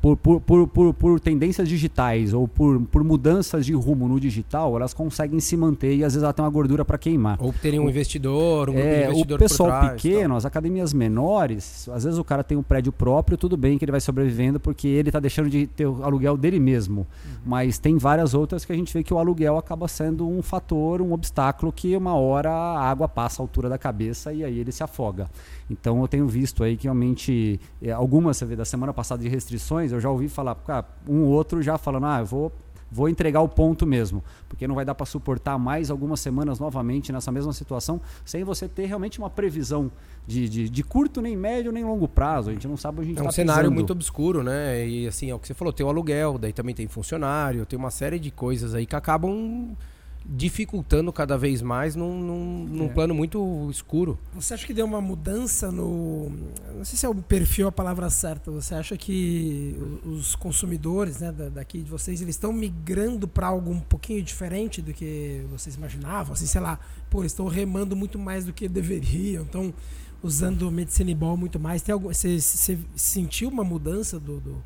por, 0.00 0.16
por, 0.16 0.40
por, 0.40 0.66
por, 0.66 0.94
por 0.94 1.20
tendências 1.20 1.68
digitais 1.68 2.34
ou 2.34 2.48
por, 2.48 2.80
por 2.86 3.04
mudanças 3.04 3.64
de 3.64 3.72
rumo 3.72 4.08
no 4.08 4.18
digital, 4.18 4.74
elas 4.74 4.92
conseguem 4.92 5.38
se 5.38 5.56
manter 5.56 5.94
e 5.94 6.02
às 6.02 6.14
vezes 6.14 6.28
tem 6.34 6.44
uma 6.44 6.50
gordura 6.50 6.84
para 6.84 6.98
queimar. 6.98 7.38
Ou 7.40 7.52
terem 7.52 7.78
um 7.78 7.88
investidor, 7.88 8.68
um 8.68 8.74
é, 8.74 9.04
investidor 9.04 9.36
O 9.36 9.38
pessoal 9.38 9.68
trás, 9.68 9.92
pequeno, 9.92 10.34
as 10.34 10.44
academias 10.44 10.92
menores, 10.92 11.88
às 11.88 12.02
vezes 12.02 12.18
o 12.18 12.24
cara 12.24 12.42
tem 12.42 12.58
um 12.58 12.64
prédio 12.64 12.90
próprio, 12.90 13.38
tudo 13.38 13.56
bem 13.56 13.78
que 13.78 13.84
ele 13.84 13.92
vai 13.92 14.00
sobrevivendo 14.00 14.58
porque 14.58 14.88
ele 14.88 15.08
está 15.08 15.20
deixando 15.20 15.48
de 15.48 15.68
ter 15.68 15.86
o 15.86 16.02
aluguel 16.02 16.36
dele 16.36 16.58
mesmo. 16.58 17.00
Uhum. 17.00 17.30
Mas 17.46 17.78
tem 17.78 17.96
várias 17.96 18.34
outras 18.34 18.64
que 18.64 18.72
a 18.72 18.76
gente 18.76 18.92
vê 18.92 19.04
que 19.04 19.14
o 19.14 19.18
aluguel 19.18 19.56
acaba 19.56 19.86
sendo 19.86 20.28
um 20.28 20.42
fator, 20.42 21.00
um 21.00 21.12
obstáculo 21.12 21.70
que 21.70 21.96
uma 21.96 22.14
hora 22.14 22.50
a 22.50 22.90
água 22.90 23.08
passa 23.08 23.40
a 23.40 23.44
altura 23.44 23.68
da 23.68 23.78
cabeça 23.78 24.32
e 24.32 24.42
aí 24.42 24.58
ele 24.58 24.72
se 24.72 24.82
afoga. 24.82 25.30
Então 25.70 26.00
eu 26.00 26.08
tenho 26.08 26.26
visto 26.26 26.64
aí 26.64 26.76
que 26.76 26.84
realmente 26.84 27.60
é, 27.80 27.92
algumas, 27.92 28.36
você 28.36 28.44
vê, 28.44 28.56
da 28.56 28.64
semana 28.64 28.92
passada 28.92 29.22
de 29.22 29.28
restrições, 29.28 29.92
eu 29.92 30.00
já 30.00 30.10
ouvi 30.10 30.28
falar, 30.28 30.56
cara, 30.56 30.84
um 31.08 31.22
outro 31.22 31.62
já 31.62 31.78
falando, 31.78 32.06
ah, 32.06 32.18
eu 32.18 32.26
vou 32.26 32.52
vou 32.90 33.08
entregar 33.08 33.40
o 33.40 33.48
ponto 33.48 33.86
mesmo, 33.86 34.22
porque 34.48 34.66
não 34.66 34.74
vai 34.74 34.84
dar 34.84 34.96
para 34.96 35.06
suportar 35.06 35.56
mais 35.58 35.92
algumas 35.92 36.18
semanas 36.18 36.58
novamente 36.58 37.12
nessa 37.12 37.30
mesma 37.30 37.52
situação, 37.52 38.00
sem 38.24 38.42
você 38.42 38.68
ter 38.68 38.86
realmente 38.86 39.20
uma 39.20 39.30
previsão 39.30 39.92
de, 40.26 40.48
de, 40.48 40.68
de 40.68 40.82
curto, 40.82 41.22
nem 41.22 41.36
médio, 41.36 41.70
nem 41.70 41.84
longo 41.84 42.08
prazo. 42.08 42.50
A 42.50 42.52
gente 42.52 42.66
não 42.66 42.76
sabe 42.76 42.98
onde 42.98 43.06
a 43.06 43.08
gente 43.10 43.18
É 43.18 43.22
um 43.22 43.26
tá 43.26 43.30
cenário 43.32 43.62
pisando. 43.62 43.74
muito 43.74 43.92
obscuro, 43.92 44.42
né? 44.42 44.86
E 44.88 45.06
assim, 45.06 45.30
é 45.30 45.34
o 45.34 45.38
que 45.38 45.46
você 45.46 45.54
falou, 45.54 45.72
tem 45.72 45.86
o 45.86 45.88
aluguel, 45.88 46.36
daí 46.36 46.52
também 46.52 46.74
tem 46.74 46.88
funcionário, 46.88 47.64
tem 47.64 47.78
uma 47.78 47.92
série 47.92 48.18
de 48.18 48.32
coisas 48.32 48.74
aí 48.74 48.84
que 48.86 48.96
acabam 48.96 49.76
dificultando 50.32 51.12
cada 51.12 51.36
vez 51.36 51.60
mais 51.60 51.96
num, 51.96 52.16
num, 52.20 52.64
num 52.64 52.84
é. 52.84 52.88
plano 52.88 53.12
muito 53.12 53.68
escuro. 53.68 54.16
Você 54.32 54.54
acha 54.54 54.64
que 54.64 54.72
deu 54.72 54.86
uma 54.86 55.00
mudança 55.00 55.72
no. 55.72 56.30
Não 56.76 56.84
sei 56.84 56.96
se 56.96 57.04
é 57.04 57.08
o 57.08 57.14
perfil 57.16 57.66
a 57.66 57.72
palavra 57.72 58.08
certa. 58.08 58.48
Você 58.52 58.74
acha 58.74 58.96
que 58.96 59.76
os 60.04 60.36
consumidores 60.36 61.18
né, 61.18 61.32
daqui 61.52 61.82
de 61.82 61.90
vocês 61.90 62.22
eles 62.22 62.36
estão 62.36 62.52
migrando 62.52 63.26
para 63.26 63.48
algo 63.48 63.72
um 63.72 63.80
pouquinho 63.80 64.22
diferente 64.22 64.80
do 64.80 64.92
que 64.92 65.44
vocês 65.50 65.74
imaginavam? 65.74 66.34
Assim, 66.34 66.46
sei 66.46 66.60
lá, 66.60 66.78
pô, 67.10 67.22
eles 67.22 67.32
estão 67.32 67.48
remando 67.48 67.96
muito 67.96 68.18
mais 68.18 68.44
do 68.44 68.52
que 68.52 68.68
deveriam, 68.68 69.42
estão 69.42 69.74
usando 70.22 70.70
medicine 70.70 71.14
ball 71.14 71.36
muito 71.36 71.58
mais. 71.58 71.82
Tem 71.82 71.92
algum, 71.92 72.08
você, 72.08 72.40
você 72.40 72.78
sentiu 72.94 73.48
uma 73.48 73.64
mudança 73.64 74.20
do, 74.20 74.38
do 74.38 74.62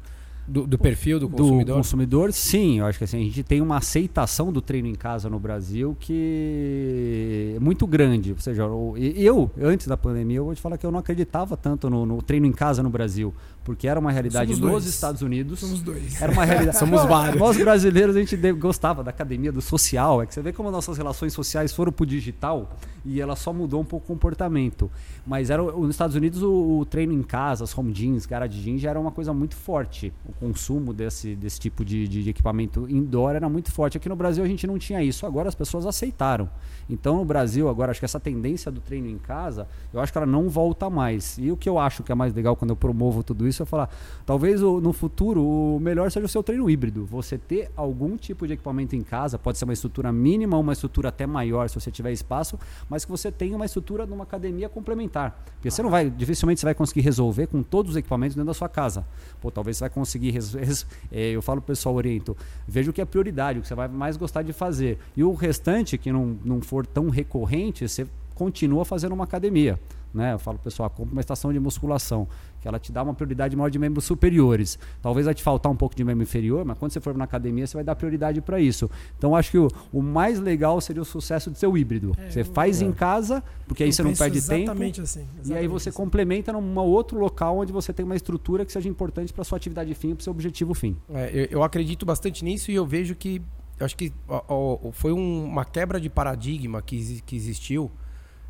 do, 0.47 0.67
do, 0.67 0.79
perfil 0.79 1.19
do 1.19 1.29
consumidor? 1.29 1.65
Do 1.65 1.79
consumidor, 1.79 2.33
sim. 2.33 2.79
Eu 2.79 2.87
acho 2.87 2.99
que 2.99 3.05
assim, 3.05 3.21
a 3.21 3.25
gente 3.25 3.43
tem 3.43 3.61
uma 3.61 3.79
aceitação 3.79 4.53
do 4.53 4.61
treino 4.61 4.89
em 4.89 4.95
casa 4.95 5.29
no 5.29 5.39
Brasil 5.39 5.97
que 5.99 7.55
é 7.57 7.61
muito 7.61 7.87
grande. 7.87 8.33
Ou 8.33 8.39
seja, 8.39 8.63
eu, 8.63 9.51
antes 9.61 9.87
da 9.87 9.97
pandemia, 9.97 10.39
eu 10.39 10.45
vou 10.45 10.55
te 10.55 10.61
falar 10.61 10.77
que 10.77 10.85
eu 10.85 10.91
não 10.91 10.99
acreditava 10.99 11.57
tanto 11.57 11.89
no, 11.89 12.05
no 12.05 12.23
treino 12.23 12.47
em 12.47 12.53
casa 12.53 12.83
no 12.83 12.91
Brasil. 12.91 13.33
Porque 13.65 13.89
era 13.89 13.99
uma 13.99 14.13
realidade 14.13 14.55
Somos 14.55 14.61
nos 14.61 14.71
dois. 14.71 14.87
Estados 14.87 15.23
Unidos. 15.23 15.59
Somos 15.59 15.81
dois. 15.83 16.21
Era 16.21 16.31
uma 16.31 16.45
realidade. 16.45 16.77
Somos 16.79 17.03
vários. 17.05 17.41
Nós 17.41 17.57
brasileiros, 17.57 18.15
a 18.15 18.21
gente 18.21 18.37
gostava 18.53 19.03
da 19.03 19.11
academia, 19.11 19.51
do 19.51 19.63
social. 19.63 20.23
É 20.23 20.27
que 20.27 20.35
você 20.35 20.43
vê 20.43 20.53
como 20.53 20.71
nossas 20.71 20.99
relações 20.99 21.33
sociais 21.33 21.73
foram 21.73 21.91
pro 21.91 22.05
digital 22.05 22.71
e 23.05 23.21
ela 23.21 23.37
só 23.37 23.53
mudou 23.53 23.81
um 23.81 23.85
pouco 23.85 24.05
o 24.05 24.15
comportamento. 24.15 24.91
Mas 25.27 25.51
era, 25.51 25.63
nos 25.63 25.91
Estados 25.91 26.17
Unidos 26.17 26.43
o, 26.43 26.79
o 26.81 26.85
treino 26.87 27.13
em 27.13 27.23
casa, 27.23 27.65
as 27.65 27.77
home 27.77 27.93
gyms, 27.93 28.27
garage 28.27 28.61
gyms, 28.61 28.81
já 28.81 28.91
era 28.91 29.01
uma 29.01 29.11
coisa 29.11 29.33
muito 29.33 29.55
forte. 29.57 30.13
O 30.27 30.33
consumo 30.33 30.93
desse, 30.93 31.35
desse 31.37 31.61
tipo 31.61 31.85
de, 31.85 32.09
de, 32.09 32.29
equipamento 32.29 32.87
indoor 32.89 33.35
era 33.35 33.49
muito 33.49 33.71
forte. 33.71 33.97
Aqui 33.97 34.09
no 34.09 34.17
Brasil 34.17 34.43
a 34.43 34.49
gente 34.49 34.67
não 34.67 34.79
tinha 34.79 35.03
isso, 35.03 35.27
agora 35.27 35.49
as 35.49 35.55
pessoas 35.55 35.87
aceitaram. 35.87 36.49
Então 36.89 37.17
no 37.17 37.25
Brasil, 37.25 37.69
agora 37.69 37.91
acho 37.91 38.01
que 38.01 38.05
essa 38.05 38.21
tendência 38.21 38.71
do 38.71 38.81
treino 38.81 39.09
em 39.09 39.19
casa, 39.19 39.67
eu 39.93 40.01
acho 40.01 40.13
que 40.13 40.19
ela 40.19 40.27
não 40.27 40.49
volta 40.49 40.89
mais. 40.89 41.39
E 41.39 41.51
o 41.51 41.57
que 41.57 41.69
eu 41.69 41.79
acho 41.79 42.03
que 42.03 42.13
é 42.13 42.15
mais 42.15 42.33
legal 42.33 42.57
quando 42.57 42.71
eu 42.71 42.77
promovo 42.77 43.23
tudo 43.23 43.47
isso 43.47 43.54
é 43.63 43.67
falar, 43.67 43.89
talvez 44.27 44.63
o, 44.63 44.81
no 44.81 44.93
futuro 44.93 45.43
o 45.43 45.79
melhor 45.81 46.11
seja 46.11 46.27
o 46.27 46.29
seu 46.29 46.43
treino 46.43 46.69
híbrido. 46.69 47.05
Você 47.07 47.39
ter 47.39 47.71
algum 47.77 48.17
tipo 48.17 48.47
de 48.47 48.55
equipamento 48.55 48.97
em 48.97 49.03
casa, 49.03 49.39
pode 49.39 49.59
ser 49.59 49.65
uma 49.65 49.73
estrutura 49.73 50.13
mínima, 50.13 50.57
uma 50.57 50.73
estrutura 50.73 51.09
até 51.09 51.27
maior 51.27 51.69
se 51.69 51.75
você 51.81 51.91
tiver 51.91 52.13
espaço, 52.13 52.59
mas 52.89 53.05
que 53.05 53.11
você 53.11 53.31
tenha 53.31 53.57
uma 53.57 53.65
estrutura 53.65 54.07
numa 54.07 54.25
academia 54.25 54.69
complementar. 54.69 55.43
Porque 55.55 55.71
você 55.71 55.83
não 55.83 55.91
vai, 55.91 56.11
dificilmente 56.11 56.61
você 56.61 56.67
vai 56.67 56.75
conseguir 56.75 57.01
resolver 57.01 57.47
com 57.47 57.63
todos 57.63 57.93
os 57.93 57.97
equipamentos 57.97 58.35
dentro 58.35 58.49
da 58.49 58.55
sua 58.55 58.69
casa. 58.69 59.07
Pô, 59.41 59.51
talvez 59.51 59.77
você 59.77 59.85
vai 59.85 59.91
conseguir, 59.91 60.31
res, 60.31 60.55
res, 60.55 60.87
é, 61.11 61.31
eu 61.31 61.43
falo 61.43 61.61
pro 61.61 61.69
pessoal 61.69 61.95
oriento, 61.95 62.37
veja 62.67 62.91
o 62.91 62.93
que 62.93 63.01
é 63.01 63.05
prioridade, 63.05 63.59
o 63.59 63.63
que 63.63 63.69
você 63.69 63.75
vai 63.75 63.89
mais 63.89 64.17
gostar 64.17 64.43
de 64.43 64.53
fazer. 64.53 64.99
E 65.17 65.23
o 65.23 65.33
restante, 65.35 65.97
que 65.97 66.13
não, 66.13 66.39
não 66.45 66.61
for 66.61 66.87
tão 66.87 67.09
recorrente, 67.09 67.89
você 67.89 68.07
continua 68.35 68.85
fazendo 68.85 69.13
uma 69.13 69.25
academia. 69.25 69.79
Né? 70.15 70.33
Eu 70.33 70.39
falo, 70.39 70.59
pessoal, 70.59 70.89
compra 70.89 71.13
uma 71.13 71.21
estação 71.21 71.53
de 71.53 71.59
musculação, 71.59 72.29
que 72.61 72.69
ela 72.69 72.79
te 72.79 72.93
dá 72.93 73.03
uma 73.03 73.13
prioridade 73.13 73.57
maior 73.57 73.69
de 73.69 73.79
membros 73.81 74.05
superiores. 74.05 74.79
Talvez 75.03 75.27
vai 75.27 75.35
te 75.35 75.43
faltar 75.43 75.71
um 75.73 75.77
pouco 75.77 75.97
de 75.97 76.05
membro 76.05 76.23
inferior, 76.23 76.65
mas 76.65 76.79
quando 76.79 76.93
você 76.93 77.01
for 77.01 77.17
na 77.17 77.25
academia, 77.25 77.67
você 77.67 77.77
vai 77.77 77.83
dar 77.83 77.97
prioridade 77.97 78.41
para 78.41 78.61
isso. 78.61 78.89
Então, 79.19 79.35
acho 79.35 79.51
que 79.51 79.59
o, 79.59 79.69
o, 79.93 80.01
mais 80.01 80.39
legal 80.39 80.81
seria 80.81 81.03
o 81.03 81.05
sucesso 81.05 81.51
de 81.51 81.59
seu 81.59 81.77
híbrido. 81.77 82.13
É, 82.17 82.31
você 82.31 82.45
faz 82.45 82.81
é. 82.81 82.85
em 82.85 82.93
casa, 82.93 83.43
porque 83.67 83.83
aí 83.83 83.93
você 83.93 84.05
não 84.05 84.15
perde 84.15 84.39
exatamente 84.39 84.95
tempo. 84.95 85.03
Assim, 85.03 85.21
exatamente 85.21 85.51
e 85.51 85.55
aí 85.55 85.67
você 85.67 85.89
assim. 85.89 85.97
complementa 85.97 86.53
num 86.53 86.79
outro 86.79 87.19
local 87.19 87.59
onde 87.59 87.73
você 87.73 87.93
tem 87.93 88.05
uma 88.05 88.15
estrutura 88.15 88.65
que 88.65 88.71
seja 88.71 88.89
importante 88.89 89.33
para 89.33 89.43
sua 89.43 89.57
atividade 89.57 89.93
fim, 89.95 90.15
para 90.15 90.23
seu 90.23 90.31
objetivo 90.31 90.75
fim. 90.75 90.97
É, 91.13 91.31
eu, 91.33 91.59
eu, 91.59 91.63
acredito 91.65 92.07
bastante 92.07 92.45
nisso 92.45 92.71
e 92.71 92.75
eu 92.75 92.87
vejo 92.87 93.17
que 93.17 93.43
eu 93.81 93.85
acho 93.85 93.97
que 93.97 94.13
ó, 94.29 94.43
ó, 94.49 94.93
foi 94.93 95.13
um, 95.13 95.45
uma 95.45 95.65
quebra 95.65 96.01
de 96.01 96.09
paradigma 96.09 96.81
que, 96.81 97.21
que 97.23 97.35
existiu 97.35 97.91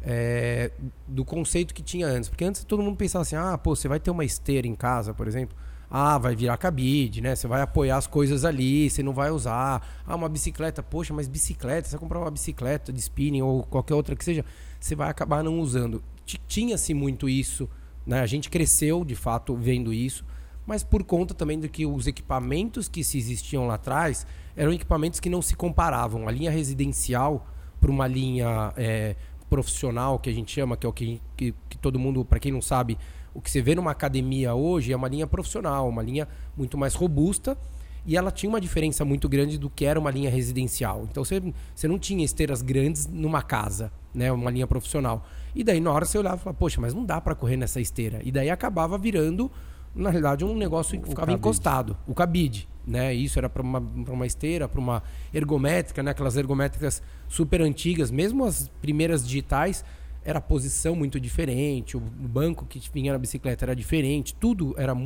é, 0.04 0.70
do 1.08 1.24
conceito 1.24 1.72
que 1.74 1.82
tinha 1.82 2.06
antes. 2.06 2.28
Porque 2.28 2.44
antes 2.44 2.62
todo 2.64 2.82
mundo 2.82 2.96
pensava 2.96 3.22
assim, 3.22 3.36
ah, 3.36 3.56
pô, 3.56 3.74
você 3.74 3.88
vai 3.88 3.98
ter 3.98 4.10
uma 4.10 4.24
esteira 4.24 4.66
em 4.66 4.74
casa, 4.74 5.14
por 5.14 5.26
exemplo. 5.26 5.56
Ah, 5.90 6.18
vai 6.18 6.34
virar 6.34 6.56
cabide, 6.56 7.20
né? 7.20 7.34
Você 7.34 7.46
vai 7.46 7.62
apoiar 7.62 7.96
as 7.96 8.06
coisas 8.06 8.44
ali, 8.44 8.90
você 8.90 9.02
não 9.02 9.12
vai 9.12 9.30
usar. 9.30 10.02
Ah, 10.06 10.14
uma 10.16 10.28
bicicleta, 10.28 10.82
poxa, 10.82 11.14
mas 11.14 11.28
bicicleta, 11.28 11.88
você 11.88 11.92
vai 11.92 12.00
comprar 12.00 12.20
uma 12.20 12.30
bicicleta 12.30 12.92
de 12.92 13.00
spinning 13.00 13.42
ou 13.42 13.62
qualquer 13.62 13.94
outra 13.94 14.16
que 14.16 14.24
seja, 14.24 14.44
você 14.78 14.94
vai 14.94 15.08
acabar 15.08 15.42
não 15.42 15.60
usando. 15.60 16.02
Tinha-se 16.48 16.94
muito 16.94 17.28
isso, 17.28 17.68
né? 18.04 18.20
A 18.20 18.26
gente 18.26 18.50
cresceu, 18.50 19.04
de 19.04 19.14
fato, 19.14 19.54
vendo 19.54 19.92
isso, 19.92 20.24
mas 20.66 20.82
por 20.82 21.04
conta 21.04 21.32
também 21.34 21.60
de 21.60 21.68
que 21.68 21.86
os 21.86 22.06
equipamentos 22.06 22.88
que 22.88 23.04
se 23.04 23.18
existiam 23.18 23.66
lá 23.66 23.74
atrás 23.74 24.26
eram 24.56 24.72
equipamentos 24.72 25.20
que 25.20 25.30
não 25.30 25.42
se 25.42 25.54
comparavam. 25.54 26.26
A 26.26 26.32
linha 26.32 26.50
residencial 26.50 27.46
para 27.80 27.90
uma 27.90 28.06
linha 28.06 28.72
é, 28.76 29.14
profissional 29.54 30.18
que 30.18 30.28
a 30.28 30.32
gente 30.32 30.50
chama, 30.50 30.76
que 30.76 30.84
é 30.84 30.88
o 30.88 30.92
que, 30.92 31.20
que, 31.36 31.54
que 31.68 31.78
todo 31.78 31.96
mundo, 31.96 32.24
para 32.24 32.40
quem 32.40 32.50
não 32.50 32.60
sabe, 32.60 32.98
o 33.32 33.40
que 33.40 33.48
você 33.48 33.62
vê 33.62 33.72
numa 33.76 33.92
academia 33.92 34.52
hoje 34.52 34.92
é 34.92 34.96
uma 34.96 35.06
linha 35.06 35.28
profissional, 35.28 35.88
uma 35.88 36.02
linha 36.02 36.26
muito 36.56 36.76
mais 36.76 36.94
robusta 36.94 37.56
e 38.04 38.16
ela 38.16 38.32
tinha 38.32 38.50
uma 38.50 38.60
diferença 38.60 39.04
muito 39.04 39.28
grande 39.28 39.56
do 39.56 39.70
que 39.70 39.84
era 39.84 39.98
uma 39.98 40.10
linha 40.10 40.28
residencial. 40.28 41.06
Então 41.08 41.24
você, 41.24 41.40
você 41.72 41.86
não 41.86 42.00
tinha 42.00 42.24
esteiras 42.24 42.62
grandes 42.62 43.06
numa 43.06 43.42
casa, 43.42 43.92
né, 44.12 44.32
uma 44.32 44.50
linha 44.50 44.66
profissional. 44.66 45.24
E 45.54 45.62
daí 45.62 45.78
na 45.78 45.92
hora 45.92 46.04
você 46.04 46.18
olhava 46.18 46.36
e 46.36 46.40
falava, 46.40 46.58
poxa, 46.58 46.80
mas 46.80 46.92
não 46.92 47.04
dá 47.04 47.20
para 47.20 47.36
correr 47.36 47.56
nessa 47.56 47.80
esteira. 47.80 48.20
E 48.24 48.32
daí 48.32 48.50
acabava 48.50 48.98
virando, 48.98 49.50
na 49.94 50.10
realidade, 50.10 50.44
um 50.44 50.56
negócio 50.56 51.00
que 51.00 51.08
ficava 51.08 51.26
cabide. 51.26 51.38
encostado, 51.38 51.96
o 52.06 52.14
cabide 52.14 52.68
né? 52.86 53.14
Isso 53.14 53.38
era 53.38 53.48
para 53.48 53.62
uma, 53.62 53.78
uma 53.78 54.26
esteira, 54.26 54.68
para 54.68 54.80
uma 54.80 55.02
ergométrica, 55.32 56.02
né? 56.02 56.10
Aquelas 56.10 56.36
ergométricas 56.36 57.02
super 57.28 57.60
antigas, 57.62 58.10
mesmo 58.10 58.44
as 58.44 58.68
primeiras 58.80 59.26
digitais, 59.26 59.84
era 60.24 60.38
a 60.38 60.42
posição 60.42 60.94
muito 60.94 61.20
diferente, 61.20 61.96
o 61.96 62.00
banco 62.00 62.64
que 62.64 62.80
vinha 62.92 63.12
na 63.12 63.18
bicicleta 63.18 63.64
era 63.66 63.76
diferente, 63.76 64.34
tudo 64.34 64.74
era 64.78 64.96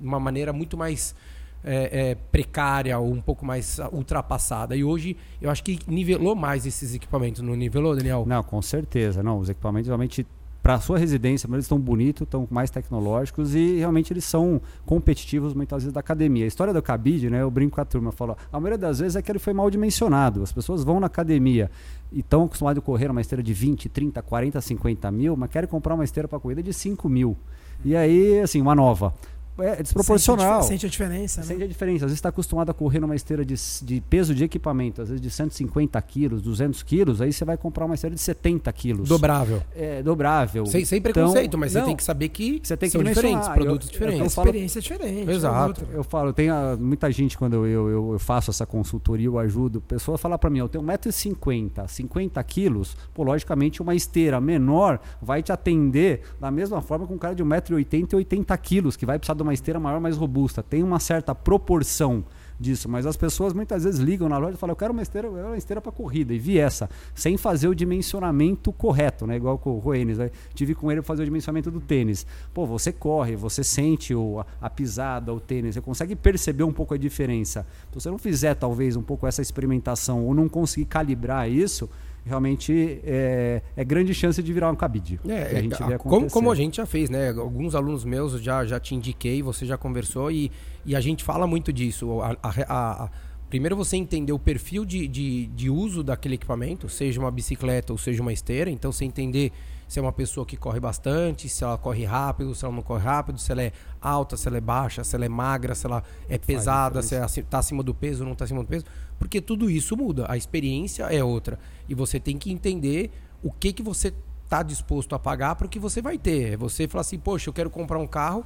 uma 0.00 0.18
maneira 0.18 0.52
muito 0.52 0.76
mais 0.76 1.14
é, 1.62 2.10
é, 2.10 2.14
precária 2.14 2.98
ou 2.98 3.12
um 3.12 3.20
pouco 3.20 3.46
mais 3.46 3.78
ultrapassada. 3.92 4.76
E 4.76 4.82
hoje 4.82 5.16
eu 5.40 5.50
acho 5.50 5.62
que 5.62 5.78
nivelou 5.86 6.34
mais 6.34 6.66
esses 6.66 6.94
equipamentos, 6.94 7.42
não 7.42 7.54
nivelou, 7.54 7.94
Daniel? 7.94 8.24
Não, 8.26 8.42
com 8.42 8.60
certeza. 8.60 9.22
Não, 9.22 9.38
os 9.38 9.48
equipamentos 9.48 9.86
realmente 9.86 10.26
para 10.66 10.74
a 10.74 10.80
sua 10.80 10.98
residência, 10.98 11.46
mas 11.48 11.58
eles 11.58 11.66
estão 11.66 11.78
bonitos, 11.78 12.22
estão 12.22 12.44
mais 12.50 12.70
tecnológicos 12.70 13.54
e 13.54 13.76
realmente 13.76 14.12
eles 14.12 14.24
são 14.24 14.60
competitivos 14.84 15.54
muitas 15.54 15.84
vezes 15.84 15.94
da 15.94 16.00
academia. 16.00 16.44
A 16.44 16.48
história 16.48 16.74
do 16.74 16.82
cabide, 16.82 17.30
né, 17.30 17.40
eu 17.40 17.48
brinco 17.48 17.76
com 17.76 17.80
a 17.80 17.84
turma, 17.84 18.10
falo, 18.10 18.36
a 18.52 18.58
maioria 18.58 18.76
das 18.76 18.98
vezes 18.98 19.14
é 19.14 19.22
que 19.22 19.30
ele 19.30 19.38
foi 19.38 19.52
mal 19.52 19.70
dimensionado. 19.70 20.42
As 20.42 20.50
pessoas 20.50 20.82
vão 20.82 20.98
na 20.98 21.06
academia 21.06 21.70
e 22.10 22.18
estão 22.18 22.42
acostumadas 22.42 22.82
a 22.82 22.84
correr 22.84 23.08
uma 23.08 23.20
esteira 23.20 23.44
de 23.44 23.54
20, 23.54 23.88
30, 23.88 24.20
40, 24.20 24.60
50 24.60 25.08
mil, 25.12 25.36
mas 25.36 25.52
querem 25.52 25.68
comprar 25.68 25.94
uma 25.94 26.02
esteira 26.02 26.26
para 26.26 26.40
corrida 26.40 26.60
de 26.60 26.72
5 26.72 27.08
mil. 27.08 27.36
E 27.84 27.94
aí, 27.94 28.40
assim, 28.40 28.60
uma 28.60 28.74
nova 28.74 29.14
é 29.58 29.82
desproporcional. 29.82 30.62
Sente, 30.62 30.68
sente 30.72 30.86
a 30.86 30.88
diferença, 30.88 31.40
né? 31.40 31.46
Sente 31.46 31.62
a 31.64 31.66
diferença. 31.66 32.04
Às 32.04 32.10
vezes 32.10 32.18
está 32.18 32.28
acostumado 32.28 32.70
a 32.70 32.74
correr 32.74 33.00
numa 33.00 33.14
esteira 33.14 33.44
de, 33.44 33.54
de 33.82 34.00
peso 34.02 34.34
de 34.34 34.44
equipamento, 34.44 35.02
às 35.02 35.08
vezes 35.08 35.20
de 35.20 35.30
150 35.30 36.00
quilos, 36.02 36.42
200 36.42 36.82
quilos, 36.82 37.20
aí 37.20 37.32
você 37.32 37.44
vai 37.44 37.56
comprar 37.56 37.84
uma 37.86 37.94
esteira 37.94 38.14
de 38.14 38.20
70 38.20 38.72
quilos. 38.72 39.08
Dobrável. 39.08 39.62
É, 39.74 40.02
dobrável. 40.02 40.66
Sem, 40.66 40.84
sem 40.84 41.00
preconceito, 41.00 41.46
então, 41.46 41.60
mas 41.60 41.74
não, 41.74 41.82
você 41.82 41.86
tem 41.86 41.96
que 41.96 42.04
saber 42.04 42.28
que 42.28 42.60
você 42.62 42.76
tem 42.76 42.88
que 42.88 42.92
são 42.92 43.02
diferentes, 43.02 43.48
produtos 43.48 43.88
eu, 43.88 43.92
diferentes. 43.92 44.20
Eu, 44.20 44.30
falo, 44.30 44.48
experiência 44.48 44.78
é 44.78 44.82
diferente. 44.82 45.30
Exato. 45.30 45.86
Eu 45.92 46.04
falo, 46.04 46.32
tem 46.32 46.48
muita 46.78 47.10
gente 47.10 47.38
quando 47.38 47.54
eu, 47.54 47.88
eu, 47.88 48.12
eu, 48.12 48.18
faço 48.18 48.50
essa 48.50 48.66
consultoria, 48.66 49.26
eu 49.26 49.38
ajudo, 49.38 49.82
a 49.84 49.88
pessoa 49.88 50.18
fala 50.18 50.38
para 50.38 50.50
mim, 50.50 50.58
eu 50.58 50.68
tenho 50.68 50.84
1,50m, 50.84 51.88
50 51.88 52.42
quilos, 52.44 52.96
pô, 53.14 53.22
logicamente 53.22 53.80
uma 53.80 53.94
esteira 53.94 54.40
menor 54.40 55.00
vai 55.20 55.42
te 55.42 55.52
atender 55.52 56.22
da 56.40 56.50
mesma 56.50 56.80
forma 56.80 57.06
com 57.06 57.14
um 57.14 57.18
cara 57.18 57.34
de 57.34 57.44
1,80m 57.44 58.12
e 58.12 58.16
80 58.16 58.56
quilos, 58.58 58.96
que 58.96 59.06
vai 59.06 59.18
precisar 59.18 59.34
de 59.34 59.45
uma 59.46 59.54
esteira 59.54 59.80
maior, 59.80 60.00
mais 60.00 60.16
robusta. 60.16 60.62
Tem 60.62 60.82
uma 60.82 60.98
certa 60.98 61.34
proporção 61.34 62.24
disso, 62.58 62.88
mas 62.88 63.06
as 63.06 63.16
pessoas 63.16 63.52
muitas 63.52 63.84
vezes 63.84 64.00
ligam 64.00 64.28
na 64.28 64.38
loja 64.38 64.54
e 64.54 64.56
falam: 64.56 64.72
Eu 64.72 64.76
quero 64.76 64.92
uma 64.92 65.02
esteira, 65.02 65.28
uma 65.28 65.56
esteira 65.56 65.80
para 65.80 65.92
corrida, 65.92 66.34
e 66.34 66.38
vi 66.38 66.58
essa, 66.58 66.88
sem 67.14 67.36
fazer 67.36 67.68
o 67.68 67.74
dimensionamento 67.74 68.72
correto, 68.72 69.26
né? 69.26 69.36
igual 69.36 69.58
com 69.58 69.70
o 69.70 69.78
Roenes. 69.78 70.18
Né? 70.18 70.30
Tive 70.54 70.74
com 70.74 70.90
ele 70.90 71.02
fazer 71.02 71.22
o 71.22 71.24
dimensionamento 71.24 71.70
do 71.70 71.80
tênis. 71.80 72.26
Pô, 72.52 72.66
você 72.66 72.92
corre, 72.92 73.36
você 73.36 73.62
sente 73.62 74.14
o, 74.14 74.40
a, 74.40 74.66
a, 74.66 74.70
pisada, 74.70 75.32
o 75.32 75.40
tênis, 75.40 75.74
você 75.74 75.80
consegue 75.80 76.16
perceber 76.16 76.64
um 76.64 76.72
pouco 76.72 76.94
a 76.94 76.98
diferença. 76.98 77.66
Então, 77.88 78.00
se 78.00 78.04
você 78.04 78.10
não 78.10 78.18
fizer 78.18 78.54
talvez 78.54 78.96
um 78.96 79.02
pouco 79.02 79.26
essa 79.26 79.42
experimentação 79.42 80.24
ou 80.24 80.34
não 80.34 80.48
conseguir 80.48 80.86
calibrar 80.86 81.50
isso, 81.50 81.88
realmente 82.26 83.00
é, 83.04 83.62
é, 83.76 83.84
grande 83.84 84.12
chance 84.12 84.42
de 84.42 84.52
virar 84.52 84.70
um 84.70 84.74
cabide. 84.74 85.20
É, 85.28 85.58
a 85.58 85.62
gente 85.62 85.82
vê 85.84 85.96
como, 85.96 86.28
como, 86.28 86.50
a 86.50 86.54
gente 86.54 86.78
já 86.78 86.84
fez, 86.84 87.08
né? 87.08 87.30
Alguns 87.30 87.74
alunos 87.74 88.04
meus 88.04 88.32
já, 88.42 88.64
já 88.64 88.80
te 88.80 88.94
indiquei, 88.94 89.42
você 89.42 89.64
já 89.64 89.78
conversou 89.78 90.30
e, 90.30 90.50
e 90.84 90.96
a 90.96 91.00
gente 91.00 91.22
fala 91.22 91.46
muito 91.46 91.72
disso. 91.72 92.20
A, 92.20 92.36
a, 92.42 93.04
a, 93.04 93.10
primeiro 93.48 93.76
você 93.76 93.96
entender 93.96 94.32
o 94.32 94.38
perfil 94.38 94.84
de, 94.84 95.06
de, 95.06 95.46
de 95.46 95.70
uso 95.70 96.02
daquele 96.02 96.34
equipamento, 96.34 96.88
seja 96.88 97.20
uma 97.20 97.30
bicicleta 97.30 97.92
ou 97.92 97.98
seja 97.98 98.20
uma 98.20 98.32
esteira, 98.32 98.68
então 98.68 98.90
você 98.90 99.04
entender 99.04 99.52
se 99.86 100.00
é 100.00 100.02
uma 100.02 100.12
pessoa 100.12 100.44
que 100.44 100.56
corre 100.56 100.80
bastante, 100.80 101.48
se 101.48 101.62
ela 101.62 101.78
corre 101.78 102.04
rápido, 102.04 102.54
se 102.54 102.64
ela 102.64 102.74
não 102.74 102.82
corre 102.82 103.04
rápido, 103.04 103.38
se 103.38 103.52
ela 103.52 103.62
é 103.62 103.72
alta, 104.00 104.36
se 104.36 104.48
ela 104.48 104.56
é 104.56 104.60
baixa, 104.60 105.04
se 105.04 105.14
ela 105.14 105.24
é 105.24 105.28
magra, 105.28 105.74
se 105.74 105.86
ela 105.86 106.02
é 106.28 106.36
pesada, 106.38 107.02
se 107.02 107.14
ela 107.14 107.26
está 107.26 107.58
acima 107.58 107.84
do 107.84 107.94
peso 107.94 108.20
ou 108.22 108.26
não 108.26 108.32
está 108.32 108.44
acima 108.44 108.62
do 108.62 108.68
peso, 108.68 108.84
porque 109.18 109.40
tudo 109.40 109.70
isso 109.70 109.96
muda. 109.96 110.26
A 110.28 110.36
experiência 110.36 111.04
é 111.04 111.22
outra 111.22 111.58
e 111.88 111.94
você 111.94 112.20
tem 112.20 112.38
que 112.38 112.50
entender 112.50 113.10
o 113.42 113.50
que 113.50 113.72
que 113.72 113.82
você 113.82 114.12
está 114.44 114.62
disposto 114.62 115.14
a 115.14 115.18
pagar 115.18 115.56
para 115.56 115.66
o 115.66 115.70
que 115.70 115.78
você 115.78 116.00
vai 116.00 116.18
ter. 116.18 116.52
É 116.52 116.56
você 116.56 116.86
falar 116.86 117.02
assim, 117.02 117.18
poxa, 117.18 117.48
eu 117.48 117.52
quero 117.52 117.70
comprar 117.70 117.98
um 117.98 118.06
carro 118.06 118.44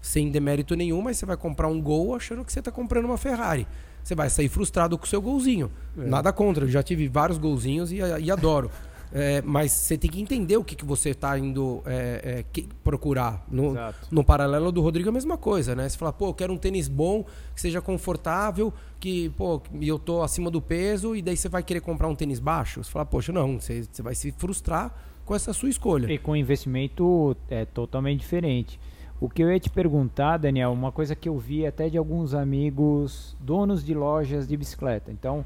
sem 0.00 0.30
demérito 0.30 0.74
nenhum, 0.74 1.00
mas 1.00 1.16
você 1.16 1.26
vai 1.26 1.36
comprar 1.36 1.68
um 1.68 1.80
Gol 1.80 2.14
achando 2.14 2.44
que 2.44 2.52
você 2.52 2.58
está 2.58 2.72
comprando 2.72 3.04
uma 3.04 3.16
Ferrari. 3.16 3.66
Você 4.02 4.14
vai 4.16 4.28
sair 4.28 4.48
frustrado 4.48 4.98
com 4.98 5.04
o 5.04 5.08
seu 5.08 5.22
golzinho. 5.22 5.70
É. 5.96 6.04
Nada 6.04 6.32
contra, 6.32 6.64
eu 6.64 6.68
já 6.68 6.82
tive 6.82 7.06
vários 7.06 7.38
golzinhos 7.38 7.92
e, 7.92 7.96
e 7.96 8.30
adoro. 8.30 8.70
É, 9.14 9.42
mas 9.42 9.72
você 9.72 9.98
tem 9.98 10.10
que 10.10 10.20
entender 10.20 10.56
o 10.56 10.64
que, 10.64 10.74
que 10.74 10.84
você 10.84 11.10
está 11.10 11.38
indo 11.38 11.82
é, 11.84 12.38
é, 12.38 12.44
que, 12.50 12.66
procurar. 12.82 13.44
No, 13.50 13.74
no 14.10 14.24
paralelo 14.24 14.72
do 14.72 14.80
Rodrigo 14.80 15.08
é 15.08 15.10
a 15.10 15.12
mesma 15.12 15.36
coisa, 15.36 15.74
né? 15.74 15.88
Você 15.88 15.98
fala, 15.98 16.12
pô, 16.12 16.28
eu 16.28 16.34
quero 16.34 16.52
um 16.52 16.56
tênis 16.56 16.88
bom, 16.88 17.24
que 17.54 17.60
seja 17.60 17.80
confortável, 17.82 18.72
que, 18.98 19.28
pô, 19.30 19.60
eu 19.80 19.98
tô 19.98 20.22
acima 20.22 20.50
do 20.50 20.62
peso, 20.62 21.14
e 21.14 21.20
daí 21.20 21.36
você 21.36 21.48
vai 21.48 21.62
querer 21.62 21.80
comprar 21.80 22.08
um 22.08 22.14
tênis 22.14 22.38
baixo? 22.38 22.82
Você 22.82 22.90
fala, 22.90 23.04
poxa, 23.04 23.32
não, 23.32 23.60
você, 23.60 23.82
você 23.82 24.02
vai 24.02 24.14
se 24.14 24.32
frustrar 24.32 24.94
com 25.26 25.34
essa 25.34 25.52
sua 25.52 25.68
escolha. 25.68 26.10
E 26.10 26.18
com 26.18 26.34
investimento 26.34 27.36
é 27.50 27.66
totalmente 27.66 28.20
diferente. 28.20 28.80
O 29.20 29.28
que 29.28 29.42
eu 29.42 29.52
ia 29.52 29.60
te 29.60 29.70
perguntar, 29.70 30.38
Daniel, 30.38 30.72
uma 30.72 30.90
coisa 30.90 31.14
que 31.14 31.28
eu 31.28 31.38
vi 31.38 31.64
até 31.66 31.88
de 31.88 31.96
alguns 31.96 32.34
amigos 32.34 33.36
donos 33.38 33.84
de 33.84 33.94
lojas 33.94 34.48
de 34.48 34.56
bicicleta. 34.56 35.12
Então, 35.12 35.44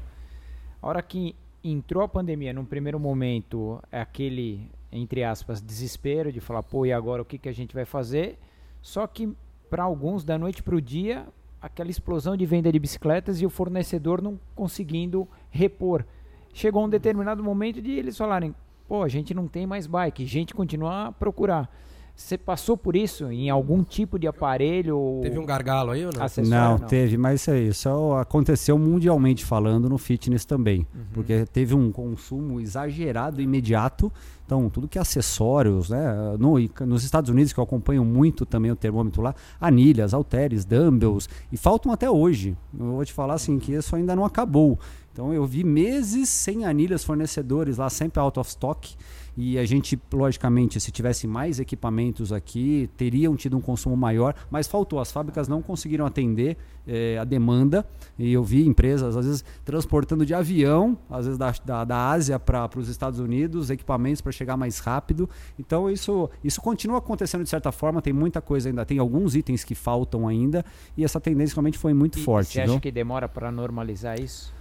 a 0.81 0.87
hora 0.87 1.01
que 1.01 1.35
entrou 1.71 2.03
a 2.03 2.07
pandemia, 2.07 2.53
num 2.53 2.65
primeiro 2.65 2.99
momento, 2.99 3.81
aquele, 3.91 4.69
entre 4.91 5.23
aspas, 5.23 5.61
desespero 5.61 6.31
de 6.31 6.39
falar, 6.39 6.63
pô, 6.63 6.85
e 6.85 6.93
agora 6.93 7.21
o 7.21 7.25
que, 7.25 7.37
que 7.37 7.49
a 7.49 7.53
gente 7.53 7.73
vai 7.73 7.85
fazer? 7.85 8.37
Só 8.81 9.05
que 9.07 9.33
para 9.69 9.83
alguns, 9.83 10.23
da 10.23 10.37
noite 10.37 10.63
para 10.63 10.75
o 10.75 10.81
dia, 10.81 11.27
aquela 11.61 11.89
explosão 11.89 12.37
de 12.37 12.45
venda 12.45 12.71
de 12.71 12.79
bicicletas 12.79 13.41
e 13.41 13.45
o 13.45 13.49
fornecedor 13.49 14.21
não 14.21 14.39
conseguindo 14.55 15.27
repor. 15.49 16.05
Chegou 16.53 16.85
um 16.85 16.89
determinado 16.89 17.43
momento 17.43 17.81
de 17.81 17.91
eles 17.91 18.17
falarem: 18.17 18.55
pô, 18.87 19.03
a 19.03 19.07
gente 19.07 19.33
não 19.33 19.47
tem 19.47 19.67
mais 19.67 19.85
bike, 19.85 20.23
a 20.23 20.27
gente 20.27 20.53
continua 20.53 21.07
a 21.07 21.11
procurar. 21.11 21.69
Você 22.17 22.35
passou 22.35 22.75
por 22.75 22.95
isso 22.95 23.31
em 23.31 23.47
algum 23.47 23.83
tipo 23.83 24.17
de 24.17 24.25
aparelho? 24.25 25.19
Teve 25.21 25.37
um 25.37 25.45
gargalo 25.45 25.91
aí 25.91 26.03
ou 26.03 26.11
não? 26.11 26.49
Não, 26.49 26.79
não, 26.79 26.87
teve, 26.87 27.15
mas 27.15 27.41
isso, 27.41 27.51
aí, 27.51 27.67
isso 27.67 28.13
aconteceu 28.13 28.75
mundialmente 28.75 29.45
falando 29.45 29.87
no 29.87 29.99
fitness 29.99 30.43
também. 30.43 30.79
Uhum. 30.79 31.05
Porque 31.13 31.45
teve 31.45 31.75
um 31.75 31.91
consumo 31.91 32.59
exagerado 32.59 33.39
imediato. 33.39 34.11
Então, 34.43 34.67
tudo 34.67 34.87
que 34.87 34.97
é 34.97 35.01
acessórios, 35.01 35.91
né? 35.91 36.35
No, 36.39 36.55
nos 36.87 37.03
Estados 37.03 37.29
Unidos, 37.29 37.53
que 37.53 37.59
eu 37.59 37.63
acompanho 37.63 38.03
muito 38.03 38.47
também 38.47 38.71
o 38.71 38.75
termômetro 38.75 39.21
lá, 39.21 39.35
anilhas, 39.61 40.11
halteres, 40.11 40.65
dumbbells, 40.65 41.29
e 41.51 41.57
faltam 41.57 41.91
até 41.91 42.09
hoje. 42.09 42.57
Eu 42.77 42.93
vou 42.93 43.05
te 43.05 43.13
falar 43.13 43.35
assim 43.35 43.59
que 43.59 43.73
isso 43.73 43.95
ainda 43.95 44.15
não 44.15 44.25
acabou. 44.25 44.79
Então 45.13 45.31
eu 45.33 45.45
vi 45.45 45.63
meses 45.63 46.29
sem 46.29 46.65
anilhas 46.65 47.03
fornecedores 47.03 47.77
lá, 47.77 47.91
sempre 47.91 48.19
out 48.19 48.39
of 48.39 48.49
stock. 48.49 48.95
E 49.37 49.59
a 49.59 49.65
gente, 49.65 49.99
logicamente, 50.11 50.79
se 50.79 50.91
tivesse 50.91 51.27
mais 51.27 51.59
equipamentos 51.59 52.33
aqui, 52.33 52.89
teriam 52.97 53.35
tido 53.35 53.55
um 53.55 53.61
consumo 53.61 53.95
maior, 53.95 54.33
mas 54.49 54.67
faltou. 54.67 54.99
As 54.99 55.11
fábricas 55.11 55.47
não 55.47 55.61
conseguiram 55.61 56.07
atender 56.07 56.57
eh, 56.87 57.19
a 57.19 57.23
demanda. 57.23 57.85
E 58.17 58.33
eu 58.33 58.43
vi 58.43 58.65
empresas, 58.65 59.15
às 59.15 59.25
vezes, 59.27 59.45
transportando 59.63 60.25
de 60.25 60.33
avião, 60.33 60.97
às 61.07 61.25
vezes 61.25 61.37
da, 61.37 61.53
da, 61.63 61.83
da 61.83 62.09
Ásia 62.09 62.39
para 62.39 62.67
os 62.75 62.89
Estados 62.89 63.19
Unidos, 63.19 63.69
equipamentos 63.69 64.21
para 64.21 64.31
chegar 64.31 64.57
mais 64.57 64.79
rápido. 64.79 65.29
Então, 65.59 65.87
isso, 65.87 66.27
isso 66.43 66.59
continua 66.59 66.97
acontecendo 66.97 67.43
de 67.43 67.49
certa 67.49 67.71
forma. 67.71 68.01
Tem 68.01 68.13
muita 68.13 68.41
coisa 68.41 68.69
ainda, 68.69 68.83
tem 68.87 68.97
alguns 68.97 69.35
itens 69.35 69.63
que 69.63 69.75
faltam 69.75 70.27
ainda. 70.27 70.65
E 70.97 71.03
essa 71.03 71.21
tendência 71.21 71.53
realmente 71.53 71.77
foi 71.77 71.93
muito 71.93 72.17
e, 72.17 72.23
forte. 72.23 72.53
Você 72.53 72.61
acha 72.61 72.79
que 72.79 72.91
demora 72.91 73.29
para 73.29 73.51
normalizar 73.51 74.19
isso? 74.19 74.56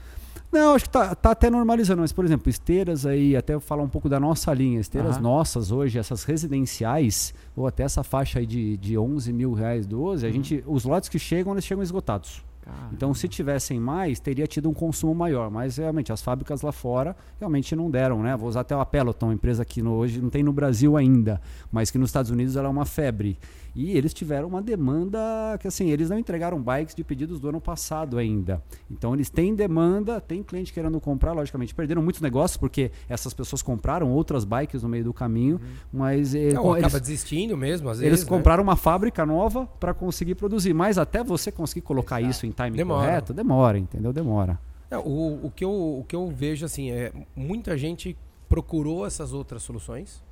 Não, 0.52 0.74
acho 0.74 0.84
que 0.84 0.90
tá, 0.90 1.14
tá 1.14 1.30
até 1.30 1.50
normalizando, 1.50 2.00
mas, 2.00 2.12
por 2.12 2.24
exemplo, 2.24 2.48
esteiras 2.48 3.04
aí, 3.04 3.36
até 3.36 3.58
falar 3.60 3.82
um 3.82 3.88
pouco 3.88 4.08
da 4.08 4.18
nossa 4.18 4.52
linha, 4.54 4.80
esteiras 4.80 5.16
uhum. 5.16 5.22
nossas 5.22 5.70
hoje, 5.70 5.98
essas 5.98 6.24
residenciais, 6.24 7.34
ou 7.54 7.66
até 7.66 7.82
essa 7.82 8.02
faixa 8.02 8.38
aí 8.38 8.46
de, 8.46 8.76
de 8.76 8.96
11 8.96 9.32
mil 9.32 9.52
reais, 9.52 9.86
12, 9.86 10.24
a 10.24 10.28
uhum. 10.28 10.34
gente, 10.34 10.64
os 10.66 10.84
lotes 10.84 11.08
que 11.08 11.18
chegam, 11.18 11.52
eles 11.52 11.64
chegam 11.64 11.82
esgotados. 11.82 12.44
Caramba. 12.66 12.88
Então, 12.92 13.14
se 13.14 13.28
tivessem 13.28 13.78
mais, 13.78 14.18
teria 14.18 14.44
tido 14.46 14.68
um 14.68 14.74
consumo 14.74 15.14
maior. 15.14 15.48
Mas 15.50 15.76
realmente 15.76 16.12
as 16.12 16.20
fábricas 16.20 16.62
lá 16.62 16.72
fora 16.72 17.16
realmente 17.38 17.76
não 17.76 17.88
deram, 17.88 18.22
né? 18.22 18.36
Vou 18.36 18.48
usar 18.48 18.60
até 18.60 18.74
a 18.74 18.84
Peloton, 18.84 19.32
empresa 19.32 19.64
que 19.64 19.80
no, 19.80 19.92
hoje 19.92 20.20
não 20.20 20.28
tem 20.28 20.42
no 20.42 20.52
Brasil 20.52 20.96
ainda, 20.96 21.40
mas 21.70 21.92
que 21.92 21.98
nos 21.98 22.08
Estados 22.08 22.30
Unidos 22.30 22.56
ela 22.56 22.66
é 22.66 22.70
uma 22.70 22.84
febre. 22.84 23.38
E 23.76 23.94
eles 23.94 24.14
tiveram 24.14 24.48
uma 24.48 24.62
demanda 24.62 25.18
que 25.60 25.68
assim, 25.68 25.90
eles 25.90 26.08
não 26.08 26.18
entregaram 26.18 26.58
bikes 26.60 26.94
de 26.94 27.04
pedidos 27.04 27.38
do 27.38 27.50
ano 27.50 27.60
passado 27.60 28.16
ainda. 28.16 28.62
Então 28.90 29.12
eles 29.12 29.28
têm 29.28 29.54
demanda, 29.54 30.18
tem 30.18 30.42
cliente 30.42 30.72
querendo 30.72 30.98
comprar, 30.98 31.34
logicamente 31.34 31.74
perderam 31.74 32.02
muitos 32.02 32.22
negócios 32.22 32.56
porque 32.56 32.90
essas 33.06 33.34
pessoas 33.34 33.60
compraram 33.60 34.10
outras 34.10 34.46
bikes 34.46 34.82
no 34.82 34.88
meio 34.88 35.04
do 35.04 35.12
caminho, 35.12 35.56
uhum. 35.56 35.70
mas 35.92 36.34
eh, 36.34 36.54
não, 36.54 36.72
eles, 36.72 36.86
acaba 36.86 36.98
desistindo 36.98 37.54
mesmo, 37.54 37.90
às 37.90 37.98
vezes. 37.98 38.10
Eles 38.10 38.24
né? 38.24 38.28
compraram 38.28 38.62
uma 38.62 38.76
fábrica 38.76 39.26
nova 39.26 39.66
para 39.78 39.92
conseguir 39.92 40.36
produzir, 40.36 40.72
mas 40.72 40.96
até 40.96 41.22
você 41.22 41.52
conseguir 41.52 41.82
colocar 41.82 42.18
Exato. 42.20 42.30
isso 42.30 42.46
em 42.46 42.50
time 42.52 42.78
demora. 42.78 43.06
correto, 43.06 43.34
demora, 43.34 43.78
entendeu? 43.78 44.10
Demora. 44.10 44.58
É, 44.90 44.96
o, 44.96 45.40
o, 45.44 45.52
que 45.54 45.64
eu, 45.64 45.70
o 45.70 46.04
que 46.08 46.16
eu 46.16 46.28
vejo 46.30 46.64
assim 46.64 46.90
é 46.90 47.12
muita 47.34 47.76
gente 47.76 48.16
procurou 48.48 49.06
essas 49.06 49.34
outras 49.34 49.62
soluções. 49.62 50.22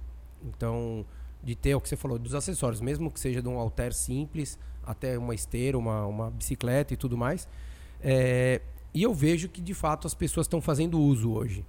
Então, 0.42 1.04
de 1.44 1.54
ter 1.54 1.74
o 1.74 1.80
que 1.80 1.88
você 1.88 1.96
falou 1.96 2.18
dos 2.18 2.34
acessórios, 2.34 2.80
mesmo 2.80 3.10
que 3.10 3.20
seja 3.20 3.42
de 3.42 3.48
um 3.48 3.58
alter 3.58 3.92
simples 3.92 4.58
até 4.82 5.18
uma 5.18 5.34
esteira, 5.34 5.78
uma, 5.78 6.06
uma 6.06 6.30
bicicleta 6.30 6.94
e 6.94 6.96
tudo 6.96 7.16
mais. 7.16 7.48
É, 8.02 8.60
e 8.92 9.02
eu 9.02 9.12
vejo 9.12 9.48
que 9.48 9.60
de 9.60 9.74
fato 9.74 10.06
as 10.06 10.14
pessoas 10.14 10.46
estão 10.46 10.60
fazendo 10.60 10.98
uso 10.98 11.32
hoje. 11.32 11.64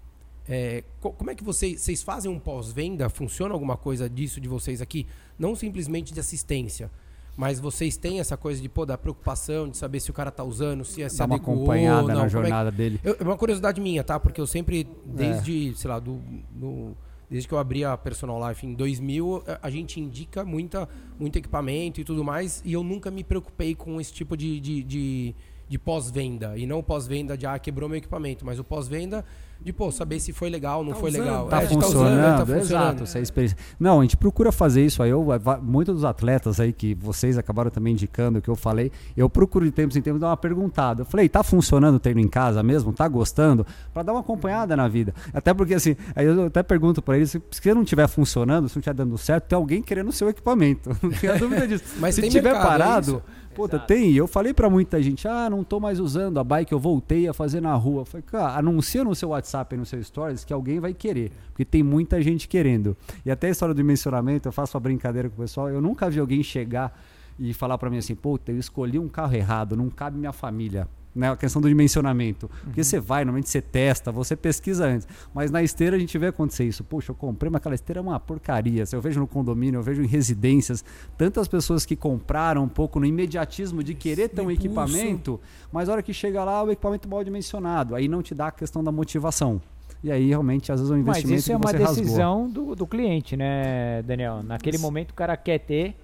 É, 0.48 0.84
como 1.00 1.32
é 1.32 1.36
que 1.36 1.44
vocês, 1.44 1.82
vocês 1.82 2.04
fazem 2.04 2.32
um 2.32 2.40
pós-venda? 2.40 3.10
Funciona 3.10 3.54
alguma 3.54 3.76
coisa 3.76 4.10
disso 4.10 4.40
de 4.40 4.48
vocês 4.48 4.82
aqui? 4.82 5.08
Não 5.40 5.56
simplesmente 5.56 6.14
de 6.14 6.20
assistência, 6.20 6.92
mas 7.36 7.60
vocês 7.60 7.98
têm 7.98 8.20
essa 8.20 8.38
coisa 8.38 8.62
de 8.62 8.70
pô, 8.70 8.86
da 8.86 8.98
preocupação 8.98 9.68
de 9.68 9.76
saber 9.76 10.00
se 10.00 10.12
o 10.12 10.14
cara 10.14 10.30
está 10.30 10.44
usando, 10.44 10.86
se 10.86 11.02
é 11.02 11.10
se 11.10 11.18
Dá 11.18 11.26
uma 11.26 11.38
acompanhada 11.38 12.14
não, 12.14 12.22
na 12.22 12.28
jornada 12.28 12.70
é 12.70 12.72
que... 12.72 12.78
dele. 12.78 13.00
É 13.04 13.24
uma 13.24 13.38
curiosidade 13.38 13.82
minha, 13.82 14.04
tá? 14.04 14.20
Porque 14.20 14.40
eu 14.40 14.46
sempre, 14.46 14.88
desde, 15.04 15.72
é. 15.72 15.74
sei 15.74 15.90
lá, 15.90 16.00
do, 16.00 16.22
do 16.52 16.96
Desde 17.30 17.48
que 17.48 17.54
eu 17.54 17.58
abri 17.58 17.84
a 17.84 17.98
Personal 17.98 18.48
Life 18.48 18.66
em 18.66 18.74
2000, 18.74 19.44
a 19.62 19.70
gente 19.70 20.00
indica 20.00 20.46
muita, 20.46 20.88
muito 21.20 21.38
equipamento 21.38 22.00
e 22.00 22.04
tudo 22.04 22.24
mais, 22.24 22.62
e 22.66 22.74
eu 22.74 22.84
nunca 22.84 23.10
me 23.10 23.24
preocupei 23.24 23.74
com 23.74 24.00
esse 24.00 24.14
tipo 24.14 24.38
de, 24.38 24.60
de, 24.60 24.84
de, 24.84 25.36
de 25.68 25.80
pós-venda. 25.80 26.58
E 26.58 26.66
não 26.66 26.84
pós-venda 26.84 27.38
de, 27.38 27.46
ah, 27.46 27.58
quebrou 27.58 27.90
meu 27.90 27.98
equipamento, 27.98 28.46
mas 28.46 28.60
o 28.60 28.64
pós-venda 28.64 29.26
de 29.62 29.74
pô, 29.74 29.92
saber 29.92 30.20
se 30.20 30.32
foi 30.32 30.50
legal, 30.50 30.84
não 30.84 30.94
tá 30.94 31.00
foi 31.00 31.10
usando, 31.10 31.24
legal. 31.24 31.48
Tá, 31.48 31.64
é, 31.64 31.68
funcionando, 31.68 31.92
tá 31.92 32.04
usando, 32.04 32.38
tá 32.38 32.46
funcionando. 32.46 32.62
Exato, 32.62 33.04
essa 33.04 33.20
é 33.20 33.22
experiência. 33.22 33.58
Não, 33.80 34.00
a 34.00 34.04
gente 34.04 34.16
procura 34.16 34.52
fazer 34.52 34.86
isso 34.86 35.02
aí. 35.02 35.10
Eu, 35.10 35.26
muitos 35.62 35.96
dos 35.96 36.04
atletas 36.06 36.60
aí 36.60 36.72
que 36.72 36.94
vocês 36.94 37.38
acabaram 37.38 37.72
também 37.72 37.94
indicando, 37.94 38.42
que 38.42 38.50
eu 38.50 38.56
falei, 38.56 38.92
eu 39.18 39.30
procuro 39.30 39.66
de 39.66 39.72
tempos 39.72 39.96
em 39.96 40.02
tempos 40.02 40.22
dar 40.22 40.28
uma 40.28 40.38
perguntada. 40.38 41.02
Eu 41.02 41.06
falei, 41.06 41.28
tá 41.28 41.44
funcionando 41.44 41.96
o 41.96 42.00
treino 42.00 42.20
em 42.20 42.28
casa 42.28 42.62
mesmo? 42.62 42.94
Tá 42.94 43.08
gostando? 43.08 43.66
Para 43.94 44.04
dar 44.04 44.12
uma 44.14 44.22
acompanhada 44.22 44.76
na 44.76 44.88
vida. 44.88 45.14
Até 45.34 45.54
porque 45.54 45.74
assim, 45.74 45.96
aí 46.16 46.26
eu 46.26 46.46
até 46.46 46.62
pergunto 46.62 47.02
para 47.02 47.18
eles, 47.18 47.32
se, 47.32 47.42
se 47.50 47.74
não 47.74 47.82
estiver 47.84 48.08
funcionando, 48.08 48.70
se 48.70 48.76
não 48.76 48.82
estiver 48.82 48.94
dando 48.94 49.18
certo, 49.18 49.46
tem 49.46 49.56
alguém 49.56 49.82
querendo 49.82 50.10
o 50.10 50.14
seu 50.14 50.30
equipamento. 50.30 50.90
Não 51.02 51.12
tenho 51.12 51.38
dúvida 51.38 51.68
disso. 51.68 51.84
Mas 52.00 52.16
se 52.16 52.30
tiver 52.30 52.56
é 52.56 52.60
parado, 52.60 53.22
Puta, 53.56 53.78
Exato. 53.78 53.88
tem. 53.88 54.14
Eu 54.14 54.28
falei 54.28 54.54
para 54.54 54.70
muita 54.70 55.02
gente, 55.02 55.28
ah, 55.28 55.50
não 55.50 55.64
tô 55.64 55.80
mais 55.80 56.00
usando 56.00 56.40
a 56.40 56.44
bike, 56.44 56.72
eu 56.72 56.80
voltei 56.80 57.28
a 57.28 57.34
fazer 57.34 57.62
na 57.62 57.74
rua. 57.74 58.02
Eu 58.02 58.06
falei, 58.06 58.24
cara, 58.24 58.58
anuncia 58.58 59.04
no 59.04 59.16
seu 59.16 59.30
WhatsApp 59.30 59.76
e 59.76 59.78
no 59.78 59.86
seu 59.86 60.04
Stories 60.04 60.44
que 60.44 60.54
alguém 60.54 60.80
vai 60.80 60.94
querer. 60.94 61.32
Porque 61.48 61.64
tem 61.64 61.82
muita 61.82 62.22
gente 62.22 62.48
querendo. 62.48 62.96
E 63.26 63.32
até 63.32 63.48
a 63.48 63.52
história 63.52 63.74
do 63.74 63.78
dimensionamento, 63.78 64.48
eu 64.48 64.52
faço 64.52 64.76
uma 64.76 64.82
brincadeira 64.82 65.30
com 65.30 65.36
o 65.36 65.40
pessoal. 65.40 65.70
Eu 65.70 65.82
nunca 65.82 66.10
vi 66.10 66.20
alguém 66.20 66.44
chegar 66.44 67.00
e 67.40 67.54
falar 67.54 67.78
para 67.78 67.90
mim 67.90 67.98
assim, 67.98 68.16
puta, 68.16 68.52
eu 68.52 68.58
escolhi 68.58 69.00
um 69.00 69.08
carro 69.08 69.36
errado, 69.36 69.76
não 69.76 69.90
cabe 69.90 70.18
minha 70.18 70.34
família 70.34 70.88
né, 71.16 71.32
a 71.32 71.38
questão 71.38 71.62
do 71.62 71.70
dimensionamento. 71.70 72.50
Porque 72.64 72.82
uhum. 72.82 72.84
você 72.84 73.00
vai, 73.00 73.24
normalmente 73.24 73.50
você 73.50 73.62
testa, 73.62 74.12
você 74.12 74.36
pesquisa 74.36 74.86
antes. 74.86 75.08
Mas 75.34 75.50
na 75.50 75.64
esteira 75.64 75.96
a 75.96 76.00
gente 76.00 76.18
vê 76.18 76.28
acontecer 76.28 76.66
isso. 76.66 76.84
Poxa, 76.84 77.12
eu 77.12 77.16
comprei, 77.16 77.50
mas 77.50 77.60
aquela 77.60 77.74
esteira 77.74 78.00
é 78.00 78.04
uma 78.04 78.20
porcaria. 78.20 78.86
Se 78.86 78.96
eu 78.96 79.02
vejo 79.02 79.20
no 79.20 79.28
condomínio, 79.28 79.78
eu 79.78 79.84
vejo 79.84 80.04
em 80.04 80.08
residências, 80.08 80.84
tantas 81.18 81.48
pessoas 81.48 81.86
que 81.86 81.96
compraram 81.96 82.64
um 82.64 82.70
pouco 82.70 83.00
no 83.00 83.06
imediatismo 83.06 83.82
de 83.82 83.94
querer 83.94 84.30
ter 84.30 84.42
um 84.42 84.52
equipamento, 84.52 85.40
mas 85.72 85.88
a 85.88 85.94
hora 85.94 86.04
que 86.04 86.14
chega 86.14 86.44
lá, 86.44 86.62
o 86.64 86.72
equipamento 86.72 87.08
mal 87.08 87.24
dimensionado. 87.24 87.96
Aí 87.96 88.08
não 88.08 88.22
te 88.22 88.36
dá 88.36 88.48
a 88.48 88.52
questão 88.52 88.84
da 88.84 88.92
motivação. 88.92 89.62
E 90.04 90.12
aí, 90.12 90.28
realmente, 90.28 90.72
às 90.72 90.80
vezes 90.80 90.92
é 90.92 90.96
um 90.96 91.00
investimento 91.00 91.32
Mas 91.32 91.42
isso 91.42 91.52
é 91.52 91.56
uma 91.56 91.74
decisão 91.74 92.50
do, 92.50 92.76
do, 92.76 92.86
cliente, 92.86 93.36
né, 93.36 94.04
Daniel? 94.04 94.44
Naquele 94.44 94.78
momento 94.78 95.12
o 95.12 95.14
cara 95.14 95.36
quer 95.36 95.60
ter. 95.60 95.96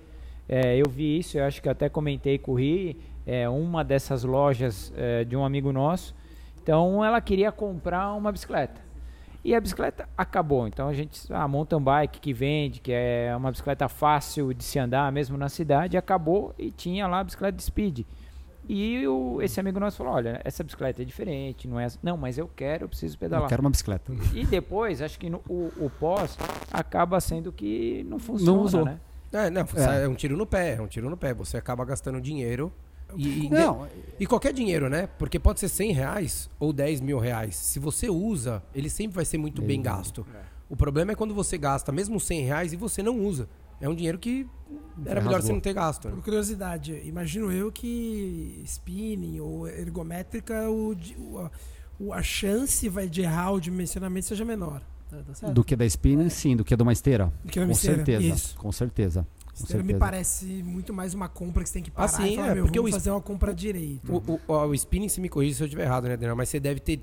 É, 0.50 0.76
eu 0.76 0.90
vi 0.90 1.20
isso, 1.20 1.38
eu 1.38 1.46
acho 1.46 1.62
que 1.62 1.70
até 1.70 1.88
comentei 1.88 2.38
com 2.38 2.54
o 2.54 2.56
Ri 2.56 2.98
é, 3.26 3.48
uma 3.50 3.84
dessas 3.84 4.24
lojas 4.24 4.92
é, 4.96 5.24
de 5.24 5.36
um 5.36 5.44
amigo 5.46 5.72
nosso. 5.72 6.16
Então 6.62 7.04
ela 7.04 7.20
queria 7.20 7.52
comprar 7.52 8.14
uma 8.14 8.32
bicicleta. 8.32 8.82
E 9.44 9.56
a 9.56 9.60
bicicleta 9.60 10.08
acabou. 10.16 10.68
Então 10.68 10.88
a 10.88 10.94
gente, 10.94 11.32
a 11.34 11.48
mountain 11.48 11.82
bike 11.82 12.20
que 12.20 12.32
vende, 12.32 12.80
que 12.80 12.92
é 12.92 13.34
uma 13.36 13.50
bicicleta 13.52 13.90
fácil 13.90 14.54
de 14.54 14.64
se 14.64 14.78
andar 14.78 15.12
mesmo 15.12 15.38
na 15.38 15.50
cidade, 15.50 15.98
acabou 15.98 16.54
e 16.58 16.70
tinha 16.70 17.08
lá 17.08 17.20
a 17.20 17.24
bicicleta 17.24 17.58
de 17.58 17.64
speed. 17.64 18.06
E 18.70 19.08
o, 19.08 19.42
esse 19.42 19.60
amigo 19.60 19.80
nosso 19.80 19.98
falou: 19.98 20.14
Olha, 20.14 20.40
essa 20.44 20.64
bicicleta 20.64 21.02
é 21.02 21.06
diferente, 21.06 21.68
não 21.68 21.80
é. 21.80 21.88
Não, 22.04 22.16
mas 22.16 22.38
eu 22.38 22.48
quero, 22.56 22.86
eu 22.86 22.90
preciso 22.90 23.18
pedalar. 23.18 23.46
Eu 23.46 23.50
quero 23.50 23.62
uma 23.62 23.72
bicicleta. 23.72 24.14
E 24.34 24.46
depois, 24.46 25.02
acho 25.02 25.20
que 25.20 25.30
no, 25.30 25.42
o, 25.50 25.72
o 25.78 25.92
pós 26.00 26.38
acaba 26.72 27.20
sendo 27.20 27.52
que 27.52 28.06
não 28.08 28.20
funciona, 28.20 28.58
não 28.58 28.64
usou. 28.64 28.86
né? 28.86 29.00
É, 29.34 29.50
não, 29.50 29.62
é. 29.62 30.04
é 30.04 30.08
um 30.08 30.14
tiro 30.14 30.38
no 30.38 30.46
pé, 30.46 30.76
é 30.76 30.82
um 30.82 30.88
tiro 30.88 31.10
no 31.10 31.18
pé. 31.18 31.34
Você 31.34 31.58
acaba 31.58 31.84
gastando 31.84 32.22
dinheiro 32.22 32.72
e, 33.18 33.50
não. 33.50 33.88
e 34.20 34.26
qualquer 34.26 34.54
dinheiro, 34.54 34.90
né? 34.90 35.08
Porque 35.18 35.40
pode 35.40 35.60
ser 35.60 35.70
100 35.70 35.92
reais 35.92 36.50
ou 36.60 36.72
10 36.72 37.02
mil 37.02 37.20
reais. 37.20 37.56
Se 37.56 37.80
você 37.80 38.10
usa, 38.10 38.64
ele 38.74 38.90
sempre 38.90 39.16
vai 39.16 39.26
ser 39.26 39.38
muito 39.38 39.62
bem 39.62 39.82
gasto. 39.82 40.26
É. 40.34 40.42
O 40.70 40.76
problema 40.76 41.12
é 41.12 41.16
quando 41.16 41.34
você 41.34 41.58
gasta 41.58 41.92
mesmo 41.92 42.20
100 42.20 42.42
reais 42.44 42.74
e 42.74 42.78
você 42.78 43.04
não 43.04 43.20
usa. 43.20 43.50
É 43.82 43.90
um 43.90 43.96
dinheiro 43.96 44.20
que 44.20 44.48
era 45.06 45.20
melhor 45.20 45.34
rasgou. 45.34 45.48
você 45.48 45.54
não 45.54 45.60
ter 45.60 45.74
gasto. 45.74 46.08
Né? 46.08 46.16
Por 46.16 46.24
curiosidade, 46.24 47.02
imagino 47.04 47.52
eu 47.52 47.72
que 47.72 48.62
spinning 48.66 49.40
ou 49.40 49.68
ergométrica, 49.68 50.70
o, 50.70 50.96
o, 52.00 52.14
a 52.14 52.22
chance 52.22 52.88
vai 52.88 53.10
de 53.10 53.22
errar 53.22 53.52
o 53.52 53.60
dimensionamento 53.60 54.28
seja 54.28 54.46
menor. 54.46 54.82
Tá, 55.10 55.18
tá 55.42 55.50
do 55.50 55.64
que 55.64 55.76
da 55.76 55.86
spinning, 55.86 56.30
sim. 56.30 56.56
Do 56.56 56.64
que 56.64 56.76
de 56.76 56.84
uma 56.84 56.94
esteira. 56.94 57.34
Do 57.44 57.52
que 57.52 57.60
uma 57.60 57.66
com 57.66 57.72
esteira. 57.74 57.98
certeza. 57.98 58.24
Isso. 58.24 58.56
Com 58.58 58.72
certeza. 58.72 59.28
Esteira 59.54 59.84
me 59.84 59.94
parece 59.96 60.46
muito 60.64 60.94
mais 60.94 61.14
uma 61.14 61.28
compra 61.28 61.64
que 61.64 61.70
você 61.70 61.74
tem 61.74 61.84
que 61.84 61.92
parar 61.92 62.06
assim, 62.06 62.34
e 62.34 62.36
falar, 62.36 62.48
é, 62.48 62.56
meu, 62.56 62.64
porque 62.64 62.80
vamos 62.80 62.92
o 62.92 62.94
fazer 62.94 63.12
uma 63.12 63.22
compra 63.22 63.54
direito. 63.54 64.14
O, 64.14 64.40
o, 64.48 64.54
o, 64.54 64.74
spinning, 64.74 65.10
se 65.10 65.20
me 65.20 65.30
corrija 65.30 65.56
se 65.56 65.64
eu 65.64 65.66
estiver 65.66 65.84
errado, 65.84 66.06
né, 66.06 66.16
Daniel? 66.16 66.36
Mas 66.36 66.50
você 66.50 66.60
deve 66.60 66.80
ter 66.80 67.02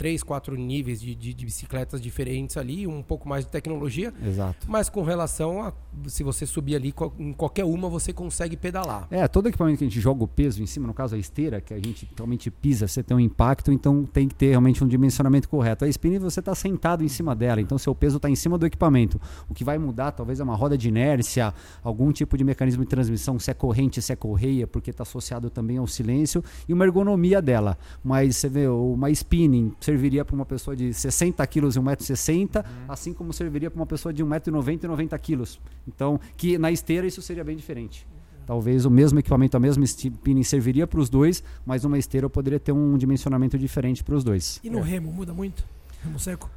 três, 0.00 0.22
quatro 0.22 0.56
níveis 0.56 0.98
de, 0.98 1.14
de, 1.14 1.34
de, 1.34 1.44
bicicletas 1.44 2.00
diferentes 2.00 2.56
ali, 2.56 2.86
um 2.86 3.02
pouco 3.02 3.28
mais 3.28 3.44
de 3.44 3.50
tecnologia. 3.50 4.14
Exato. 4.26 4.66
Mas 4.66 4.88
com 4.88 5.02
relação 5.02 5.62
a 5.62 5.74
se 6.06 6.22
você 6.22 6.46
subir 6.46 6.74
ali, 6.74 6.94
em 7.18 7.34
qualquer 7.34 7.66
uma 7.66 7.86
você 7.86 8.10
consegue 8.10 8.56
pedalar. 8.56 9.06
É, 9.10 9.28
todo 9.28 9.50
equipamento 9.50 9.76
que 9.76 9.84
a 9.84 9.88
gente 9.88 10.00
joga 10.00 10.24
o 10.24 10.26
peso 10.26 10.62
em 10.62 10.66
cima, 10.66 10.86
no 10.86 10.94
caso 10.94 11.16
a 11.16 11.18
esteira, 11.18 11.60
que 11.60 11.74
a 11.74 11.76
gente 11.76 12.08
realmente 12.16 12.50
pisa, 12.50 12.88
você 12.88 13.02
tem 13.02 13.14
um 13.14 13.20
impacto, 13.20 13.70
então 13.70 14.04
tem 14.04 14.26
que 14.26 14.34
ter 14.34 14.48
realmente 14.48 14.82
um 14.82 14.88
dimensionamento 14.88 15.50
correto. 15.50 15.84
A 15.84 15.88
spinning 15.88 16.18
você 16.18 16.40
está 16.40 16.54
sentado 16.54 17.04
em 17.04 17.08
cima 17.08 17.34
dela, 17.36 17.60
então 17.60 17.76
seu 17.76 17.94
peso 17.94 18.16
está 18.16 18.30
em 18.30 18.36
cima 18.36 18.56
do 18.56 18.64
equipamento. 18.64 19.20
O 19.50 19.54
que 19.54 19.62
vai 19.62 19.76
mudar 19.76 20.12
talvez 20.12 20.40
é 20.40 20.42
uma 20.42 20.56
roda 20.56 20.78
de 20.78 20.88
inércia, 20.88 21.52
algum 21.84 22.10
tipo 22.10 22.38
de 22.38 22.44
mecanismo 22.44 22.84
de 22.84 22.88
transmissão, 22.88 23.38
se 23.38 23.50
é 23.50 23.54
corrente, 23.54 24.00
se 24.00 24.14
é 24.14 24.16
correia, 24.16 24.66
porque 24.66 24.90
está 24.90 25.02
associado 25.02 25.50
também 25.50 25.76
ao 25.76 25.86
silêncio, 25.86 26.42
e 26.66 26.72
uma 26.72 26.86
ergonomia 26.86 27.42
dela. 27.42 27.76
Mas 28.02 28.36
você 28.36 28.48
vê, 28.48 28.66
uma 28.66 29.10
spinning 29.10 29.74
serviria 29.90 30.24
para 30.24 30.34
uma 30.34 30.46
pessoa 30.46 30.76
de 30.76 30.94
60 30.94 31.44
quilos 31.48 31.74
e 31.74 31.80
1,60m, 31.80 32.56
uhum. 32.56 32.62
assim 32.88 33.12
como 33.12 33.32
serviria 33.32 33.70
para 33.70 33.80
uma 33.80 33.86
pessoa 33.86 34.12
de 34.12 34.24
1,90m 34.24 34.84
e 34.84 34.86
90 34.86 35.18
quilos. 35.18 35.60
Então, 35.86 36.20
que 36.36 36.56
na 36.56 36.70
esteira 36.70 37.06
isso 37.06 37.20
seria 37.20 37.42
bem 37.42 37.56
diferente. 37.56 38.06
Talvez 38.46 38.84
o 38.84 38.90
mesmo 38.90 39.18
equipamento, 39.18 39.56
a 39.56 39.60
mesma 39.60 39.84
spinning 39.84 40.42
serviria 40.42 40.86
para 40.86 41.00
os 41.00 41.08
dois, 41.08 41.42
mas 41.64 41.84
numa 41.84 41.98
esteira 41.98 42.24
eu 42.24 42.30
poderia 42.30 42.58
ter 42.58 42.72
um 42.72 42.96
dimensionamento 42.96 43.58
diferente 43.58 44.02
para 44.02 44.14
os 44.14 44.24
dois. 44.24 44.60
E 44.62 44.70
no 44.70 44.78
é. 44.78 44.82
remo 44.82 45.12
muda 45.12 45.32
muito? 45.32 45.64
Remo 46.02 46.18
seco? 46.18 46.50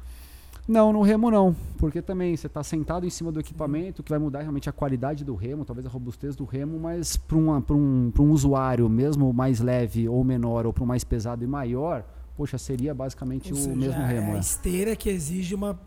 Não, 0.66 0.92
no 0.94 1.02
remo 1.02 1.30
não, 1.30 1.54
porque 1.76 2.00
também 2.00 2.34
você 2.34 2.46
está 2.46 2.62
sentado 2.62 3.06
em 3.06 3.10
cima 3.10 3.30
do 3.30 3.38
equipamento, 3.38 4.02
que 4.02 4.08
vai 4.08 4.18
mudar 4.18 4.40
realmente 4.40 4.68
a 4.68 4.72
qualidade 4.72 5.22
do 5.22 5.34
remo, 5.34 5.62
talvez 5.62 5.86
a 5.86 5.90
robustez 5.90 6.34
do 6.34 6.44
remo, 6.44 6.80
mas 6.80 7.18
para 7.18 7.36
um, 7.36 7.50
um, 7.52 8.12
um 8.18 8.30
usuário, 8.30 8.88
mesmo 8.88 9.30
mais 9.30 9.60
leve 9.60 10.08
ou 10.08 10.24
menor, 10.24 10.64
ou 10.64 10.72
para 10.72 10.82
um 10.82 10.86
mais 10.86 11.04
pesado 11.04 11.44
e 11.44 11.46
maior, 11.46 12.02
poxa, 12.36 12.58
seria 12.58 12.94
basicamente 12.94 13.52
ou 13.52 13.58
o 13.58 13.62
seja, 13.62 13.76
mesmo 13.76 14.02
remo. 14.02 14.30
É 14.30 14.34
a 14.34 14.36
é. 14.36 14.40
esteira 14.40 14.96
que 14.96 15.08
exige 15.08 15.54
uma 15.54 15.78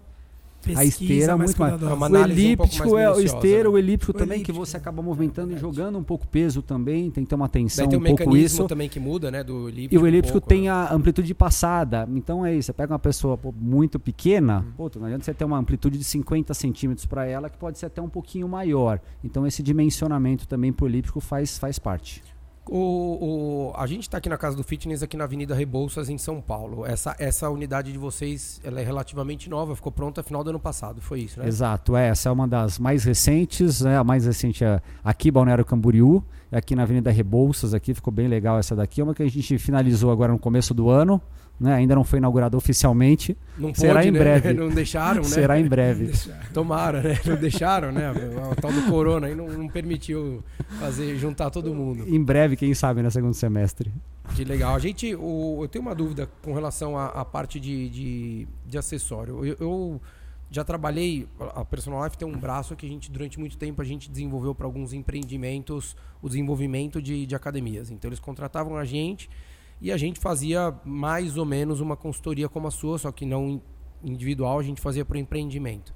a 0.75 0.83
esteira 0.83 1.33
é 1.33 1.35
muito 1.35 1.59
mais. 1.59 1.81
É 1.81 1.85
o 1.85 2.17
elíptico 2.25 2.89
um 2.89 2.97
é 2.97 3.09
o 3.09 3.19
esteira, 3.21 3.63
né? 3.63 3.69
o 3.69 3.77
elíptico 3.77 4.11
o 4.11 4.13
também 4.13 4.37
elíptico. 4.37 4.53
que 4.53 4.65
você 4.65 4.77
acaba 4.77 5.01
movimentando 5.01 5.53
é 5.53 5.55
e 5.55 5.59
jogando 5.59 5.97
um 5.97 6.03
pouco 6.03 6.27
peso 6.27 6.61
também, 6.61 7.09
tem 7.11 7.23
que 7.23 7.29
ter 7.29 7.35
uma 7.35 7.47
tensão 7.47 7.87
tem 7.87 7.97
um, 7.97 8.01
um 8.01 8.15
pouco 8.15 8.35
isso. 8.35 8.67
também 8.67 8.89
que 8.89 8.99
muda, 8.99 9.29
né, 9.31 9.43
do 9.43 9.69
elíptico. 9.69 9.95
E 9.95 9.97
o 9.97 10.07
elíptico 10.07 10.37
um 10.37 10.41
pouco, 10.41 10.49
tem 10.49 10.63
né? 10.63 10.69
a 10.69 10.93
amplitude 10.93 11.27
de 11.27 11.33
passada. 11.33 12.07
Então 12.11 12.45
é 12.45 12.53
isso, 12.55 12.67
você 12.67 12.73
pega 12.73 12.91
uma 12.93 12.99
pessoa 12.99 13.37
pô, 13.37 13.53
muito 13.57 13.99
pequena, 13.99 14.65
hum. 14.67 14.73
pô, 14.75 14.91
não 14.99 15.05
adianta 15.05 15.23
você 15.23 15.33
ter 15.33 15.45
uma 15.45 15.57
amplitude 15.57 15.97
de 15.97 16.03
50 16.03 16.53
centímetros 16.53 17.05
para 17.05 17.25
ela, 17.25 17.49
que 17.49 17.57
pode 17.57 17.77
ser 17.77 17.85
até 17.85 18.01
um 18.01 18.09
pouquinho 18.09 18.47
maior. 18.47 18.99
Então 19.23 19.45
esse 19.45 19.61
dimensionamento 19.63 20.47
também 20.47 20.73
pro 20.73 20.87
elíptico 20.87 21.19
faz 21.19 21.57
faz 21.57 21.79
parte. 21.79 22.23
O, 22.69 23.71
o, 23.71 23.73
a 23.75 23.87
gente 23.87 24.03
está 24.03 24.17
aqui 24.17 24.29
na 24.29 24.37
Casa 24.37 24.55
do 24.55 24.63
Fitness, 24.63 25.01
aqui 25.01 25.15
na 25.15 25.23
Avenida 25.23 25.55
Rebouças, 25.55 26.09
em 26.09 26.17
São 26.17 26.41
Paulo. 26.41 26.85
Essa, 26.85 27.15
essa 27.19 27.49
unidade 27.49 27.91
de 27.91 27.97
vocês 27.97 28.59
ela 28.63 28.81
é 28.81 28.83
relativamente 28.83 29.49
nova, 29.49 29.75
ficou 29.75 29.91
pronta 29.91 30.21
final 30.23 30.43
do 30.43 30.49
ano 30.49 30.59
passado, 30.59 31.01
foi 31.01 31.21
isso, 31.21 31.39
né? 31.39 31.47
Exato, 31.47 31.95
é, 31.95 32.09
essa 32.09 32.29
é 32.29 32.31
uma 32.31 32.47
das 32.47 32.77
mais 32.79 33.03
recentes, 33.03 33.81
né? 33.81 33.97
a 33.97 34.03
mais 34.03 34.25
recente 34.25 34.63
é 34.63 34.81
aqui, 35.03 35.31
Balneário 35.31 35.65
Camboriú, 35.65 36.23
aqui 36.51 36.75
na 36.75 36.83
Avenida 36.83 37.11
Rebouças, 37.11 37.73
aqui 37.73 37.93
ficou 37.93 38.11
bem 38.11 38.27
legal 38.27 38.57
essa 38.57 38.75
daqui. 38.75 39.01
É 39.01 39.03
uma 39.03 39.13
que 39.13 39.23
a 39.23 39.29
gente 39.29 39.57
finalizou 39.57 40.11
agora 40.11 40.31
no 40.31 40.39
começo 40.39 40.73
do 40.73 40.89
ano, 40.89 41.21
né? 41.59 41.73
Ainda 41.73 41.95
não 41.95 42.03
foi 42.03 42.19
inaugurado 42.19 42.55
oficialmente. 42.55 43.35
Não 43.57 43.73
Será 43.73 43.95
pôde, 43.95 44.07
em 44.07 44.11
né? 44.11 44.19
breve. 44.19 44.53
Não 44.53 44.69
deixaram, 44.69 45.21
né? 45.21 45.27
Será 45.27 45.59
em 45.59 45.67
breve. 45.67 46.11
Tomara, 46.53 47.01
né? 47.01 47.19
Não 47.25 47.35
deixaram, 47.35 47.91
né? 47.91 48.11
O 48.51 48.55
tal 48.55 48.71
do 48.71 48.83
corona 48.83 49.27
aí 49.27 49.35
não, 49.35 49.47
não, 49.47 49.67
permitiu 49.67 50.43
fazer 50.79 51.17
juntar 51.17 51.49
todo 51.49 51.73
mundo. 51.73 52.07
Em 52.07 52.23
breve, 52.23 52.55
quem 52.55 52.73
sabe, 52.73 53.01
no 53.01 53.09
segundo 53.09 53.33
semestre. 53.33 53.91
Que 54.35 54.43
legal. 54.43 54.75
A 54.75 54.79
gente, 54.79 55.15
o, 55.15 55.59
eu 55.61 55.67
tenho 55.67 55.83
uma 55.83 55.95
dúvida 55.95 56.29
com 56.43 56.53
relação 56.53 56.97
à, 56.97 57.07
à 57.07 57.25
parte 57.25 57.59
de, 57.59 57.89
de, 57.89 58.47
de 58.65 58.77
acessório. 58.77 59.43
Eu, 59.43 59.55
eu, 59.59 60.01
já 60.49 60.63
trabalhei, 60.63 61.27
a 61.39 61.65
Personal 61.65 62.03
Life 62.05 62.17
tem 62.17 62.27
um 62.27 62.37
braço 62.37 62.75
que 62.75 62.85
a 62.85 62.89
gente, 62.89 63.11
durante 63.11 63.37
muito 63.37 63.57
tempo, 63.57 63.81
a 63.81 63.85
gente 63.85 64.09
desenvolveu 64.09 64.55
para 64.55 64.65
alguns 64.65 64.93
empreendimentos 64.93 65.95
o 66.21 66.29
desenvolvimento 66.29 67.01
de, 67.01 67.25
de 67.25 67.35
academias. 67.35 67.91
Então, 67.91 68.07
eles 68.07 68.19
contratavam 68.19 68.77
a 68.77 68.85
gente 68.85 69.29
e 69.79 69.91
a 69.91 69.97
gente 69.97 70.19
fazia 70.19 70.73
mais 70.83 71.37
ou 71.37 71.45
menos 71.45 71.79
uma 71.79 71.95
consultoria 71.95 72.49
como 72.49 72.67
a 72.67 72.71
sua, 72.71 72.97
só 72.97 73.11
que 73.11 73.25
não 73.25 73.61
individual, 74.03 74.59
a 74.59 74.63
gente 74.63 74.81
fazia 74.81 75.05
para 75.05 75.15
o 75.15 75.17
empreendimento. 75.19 75.93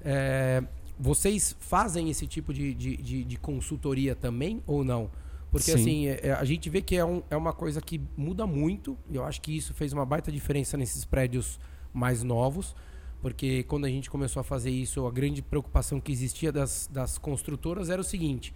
É, 0.00 0.62
vocês 0.98 1.56
fazem 1.58 2.10
esse 2.10 2.26
tipo 2.26 2.52
de, 2.52 2.74
de, 2.74 2.96
de, 2.96 3.24
de, 3.24 3.36
consultoria 3.38 4.14
também 4.14 4.62
ou 4.66 4.84
não? 4.84 5.10
Porque 5.50 5.72
Sim. 5.72 5.80
assim, 5.80 6.06
é, 6.06 6.20
é, 6.28 6.32
a 6.32 6.44
gente 6.44 6.68
vê 6.68 6.82
que 6.82 6.96
é, 6.96 7.04
um, 7.04 7.22
é 7.30 7.36
uma 7.36 7.52
coisa 7.52 7.80
que 7.80 8.00
muda 8.16 8.46
muito, 8.46 8.98
e 9.10 9.16
eu 9.16 9.24
acho 9.24 9.40
que 9.40 9.56
isso 9.56 9.72
fez 9.72 9.92
uma 9.92 10.04
baita 10.04 10.30
diferença 10.30 10.76
nesses 10.76 11.04
prédios 11.04 11.58
mais 11.92 12.22
novos, 12.22 12.74
porque 13.22 13.62
quando 13.62 13.86
a 13.86 13.88
gente 13.88 14.10
começou 14.10 14.40
a 14.40 14.44
fazer 14.44 14.70
isso, 14.70 15.06
a 15.06 15.10
grande 15.10 15.40
preocupação 15.40 16.00
que 16.00 16.12
existia 16.12 16.52
das, 16.52 16.88
das 16.92 17.16
construtoras 17.16 17.88
era 17.88 18.00
o 18.00 18.04
seguinte: 18.04 18.54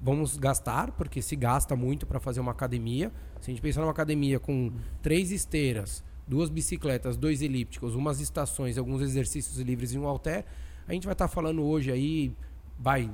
vamos 0.00 0.36
gastar, 0.36 0.92
porque 0.92 1.22
se 1.22 1.34
gasta 1.34 1.74
muito 1.74 2.06
para 2.06 2.20
fazer 2.20 2.40
uma 2.40 2.52
academia. 2.52 3.10
Se 3.40 3.50
a 3.50 3.54
gente 3.54 3.62
pensar 3.62 3.80
numa 3.80 3.90
academia 3.90 4.38
com 4.38 4.70
três 5.02 5.30
esteiras, 5.30 6.04
duas 6.26 6.48
bicicletas, 6.48 7.16
dois 7.16 7.42
elípticos, 7.42 7.94
umas 7.94 8.20
estações, 8.20 8.78
alguns 8.78 9.02
exercícios 9.02 9.58
livres 9.58 9.92
e 9.92 9.98
um 9.98 10.04
halter, 10.04 10.44
a 10.86 10.92
gente 10.92 11.04
vai 11.04 11.12
estar 11.12 11.28
tá 11.28 11.32
falando 11.32 11.62
hoje 11.62 11.90
aí, 11.90 12.32
vai, 12.78 13.10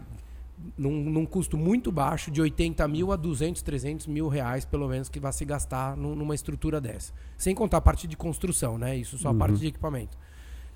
num, 0.77 1.03
num, 1.05 1.25
custo 1.25 1.57
muito 1.57 1.93
baixo, 1.93 2.31
de 2.31 2.41
80 2.41 2.87
mil 2.89 3.13
a 3.13 3.17
200, 3.17 3.63
300 3.63 4.07
mil 4.07 4.29
reais, 4.29 4.65
pelo 4.65 4.89
menos, 4.89 5.09
que 5.09 5.21
vai 5.21 5.33
se 5.33 5.45
gastar 5.45 5.97
numa 5.97 6.35
estrutura 6.35 6.81
dessa. 6.81 7.13
Sem 7.37 7.55
contar 7.55 7.79
a 7.79 7.81
parte 7.81 8.07
de 8.07 8.17
construção, 8.17 8.77
né? 8.77 8.97
Isso 8.97 9.17
só 9.19 9.29
a 9.29 9.31
uhum. 9.33 9.39
parte 9.39 9.59
de 9.59 9.67
equipamento. 9.69 10.19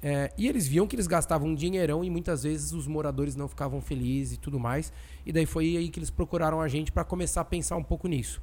É, 0.02 0.32
e 0.38 0.48
eles 0.48 0.66
viam 0.66 0.86
que 0.86 0.96
eles 0.96 1.06
gastavam 1.06 1.48
um 1.48 1.54
dinheirão 1.54 2.02
e 2.02 2.08
muitas 2.08 2.42
vezes 2.42 2.72
os 2.72 2.86
moradores 2.86 3.36
não 3.36 3.46
ficavam 3.46 3.80
felizes 3.80 4.34
e 4.34 4.40
tudo 4.40 4.58
mais. 4.58 4.92
E 5.26 5.32
daí 5.32 5.44
foi 5.44 5.76
aí 5.76 5.90
que 5.90 5.98
eles 5.98 6.10
procuraram 6.10 6.60
a 6.60 6.68
gente 6.68 6.90
para 6.90 7.04
começar 7.04 7.42
a 7.42 7.44
pensar 7.44 7.76
um 7.76 7.84
pouco 7.84 8.08
nisso. 8.08 8.40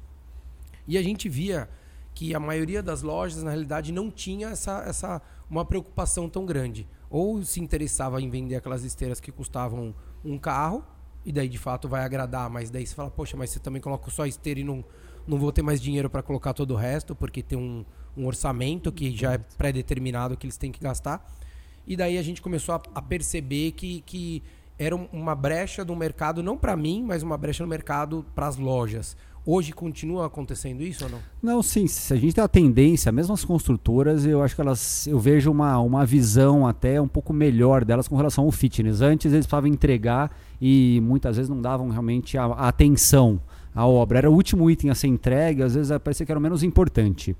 E 0.88 0.98
a 0.98 1.02
gente 1.02 1.28
via 1.28 1.68
que 2.14 2.34
a 2.34 2.40
maioria 2.40 2.82
das 2.82 3.02
lojas, 3.02 3.42
na 3.44 3.50
realidade, 3.50 3.92
não 3.92 4.10
tinha 4.10 4.48
essa, 4.48 4.82
essa 4.84 5.22
uma 5.48 5.64
preocupação 5.64 6.28
tão 6.28 6.44
grande. 6.44 6.88
Ou 7.08 7.44
se 7.44 7.60
interessava 7.60 8.20
em 8.20 8.28
vender 8.28 8.56
aquelas 8.56 8.82
esteiras 8.82 9.20
que 9.20 9.30
custavam 9.30 9.94
um 10.24 10.36
carro, 10.36 10.84
e 11.24 11.30
daí 11.30 11.48
de 11.48 11.58
fato 11.58 11.88
vai 11.88 12.02
agradar, 12.02 12.48
mas 12.50 12.70
daí 12.70 12.86
você 12.86 12.94
fala, 12.94 13.10
poxa, 13.10 13.36
mas 13.36 13.50
você 13.50 13.60
também 13.60 13.80
coloca 13.80 14.10
só 14.10 14.22
a 14.22 14.28
esteira 14.28 14.60
e 14.60 14.64
não, 14.64 14.84
não 15.26 15.38
vou 15.38 15.52
ter 15.52 15.62
mais 15.62 15.80
dinheiro 15.80 16.08
para 16.08 16.22
colocar 16.22 16.54
todo 16.54 16.72
o 16.72 16.76
resto, 16.76 17.14
porque 17.14 17.42
tem 17.42 17.58
um, 17.58 17.84
um 18.16 18.26
orçamento 18.26 18.90
que 18.90 19.14
já 19.14 19.34
é 19.34 19.38
pré-determinado 19.38 20.36
que 20.36 20.46
eles 20.46 20.56
têm 20.56 20.72
que 20.72 20.80
gastar. 20.80 21.24
E 21.86 21.96
daí 21.96 22.18
a 22.18 22.22
gente 22.22 22.42
começou 22.42 22.74
a, 22.74 22.82
a 22.94 23.02
perceber 23.02 23.72
que, 23.72 24.00
que 24.02 24.42
era 24.78 24.94
uma 24.94 25.34
brecha 25.34 25.84
no 25.84 25.96
mercado, 25.96 26.42
não 26.42 26.56
para 26.56 26.76
mim, 26.76 27.02
mas 27.02 27.22
uma 27.22 27.36
brecha 27.36 27.62
no 27.62 27.68
mercado 27.68 28.24
para 28.34 28.46
as 28.46 28.56
lojas. 28.56 29.16
Hoje 29.50 29.72
continua 29.72 30.26
acontecendo 30.26 30.82
isso 30.82 31.06
ou 31.06 31.10
não? 31.10 31.18
Não, 31.42 31.62
sim. 31.62 31.86
Se 31.86 32.12
a 32.12 32.16
gente 32.18 32.34
tem 32.34 32.44
a 32.44 32.48
tendência, 32.48 33.10
mesmo 33.10 33.32
as 33.32 33.46
construtoras, 33.46 34.26
eu 34.26 34.42
acho 34.42 34.54
que 34.54 34.60
elas, 34.60 35.06
eu 35.06 35.18
vejo 35.18 35.50
uma, 35.50 35.80
uma 35.80 36.04
visão 36.04 36.66
até 36.66 37.00
um 37.00 37.08
pouco 37.08 37.32
melhor 37.32 37.82
delas 37.82 38.06
com 38.06 38.14
relação 38.14 38.44
ao 38.44 38.50
fitness. 38.50 39.00
Antes 39.00 39.32
eles 39.32 39.46
precisavam 39.46 39.70
entregar 39.70 40.30
e 40.60 41.00
muitas 41.02 41.36
vezes 41.36 41.48
não 41.48 41.62
davam 41.62 41.88
realmente 41.88 42.36
a, 42.36 42.44
a 42.44 42.68
atenção 42.68 43.40
à 43.74 43.86
obra. 43.86 44.18
Era 44.18 44.30
o 44.30 44.34
último 44.34 44.70
item 44.70 44.90
a 44.90 44.94
ser 44.94 45.06
entregue, 45.06 45.62
às 45.62 45.74
vezes 45.74 45.96
parecia 45.96 46.26
que 46.26 46.30
era 46.32 46.38
o 46.38 46.42
menos 46.42 46.62
importante. 46.62 47.34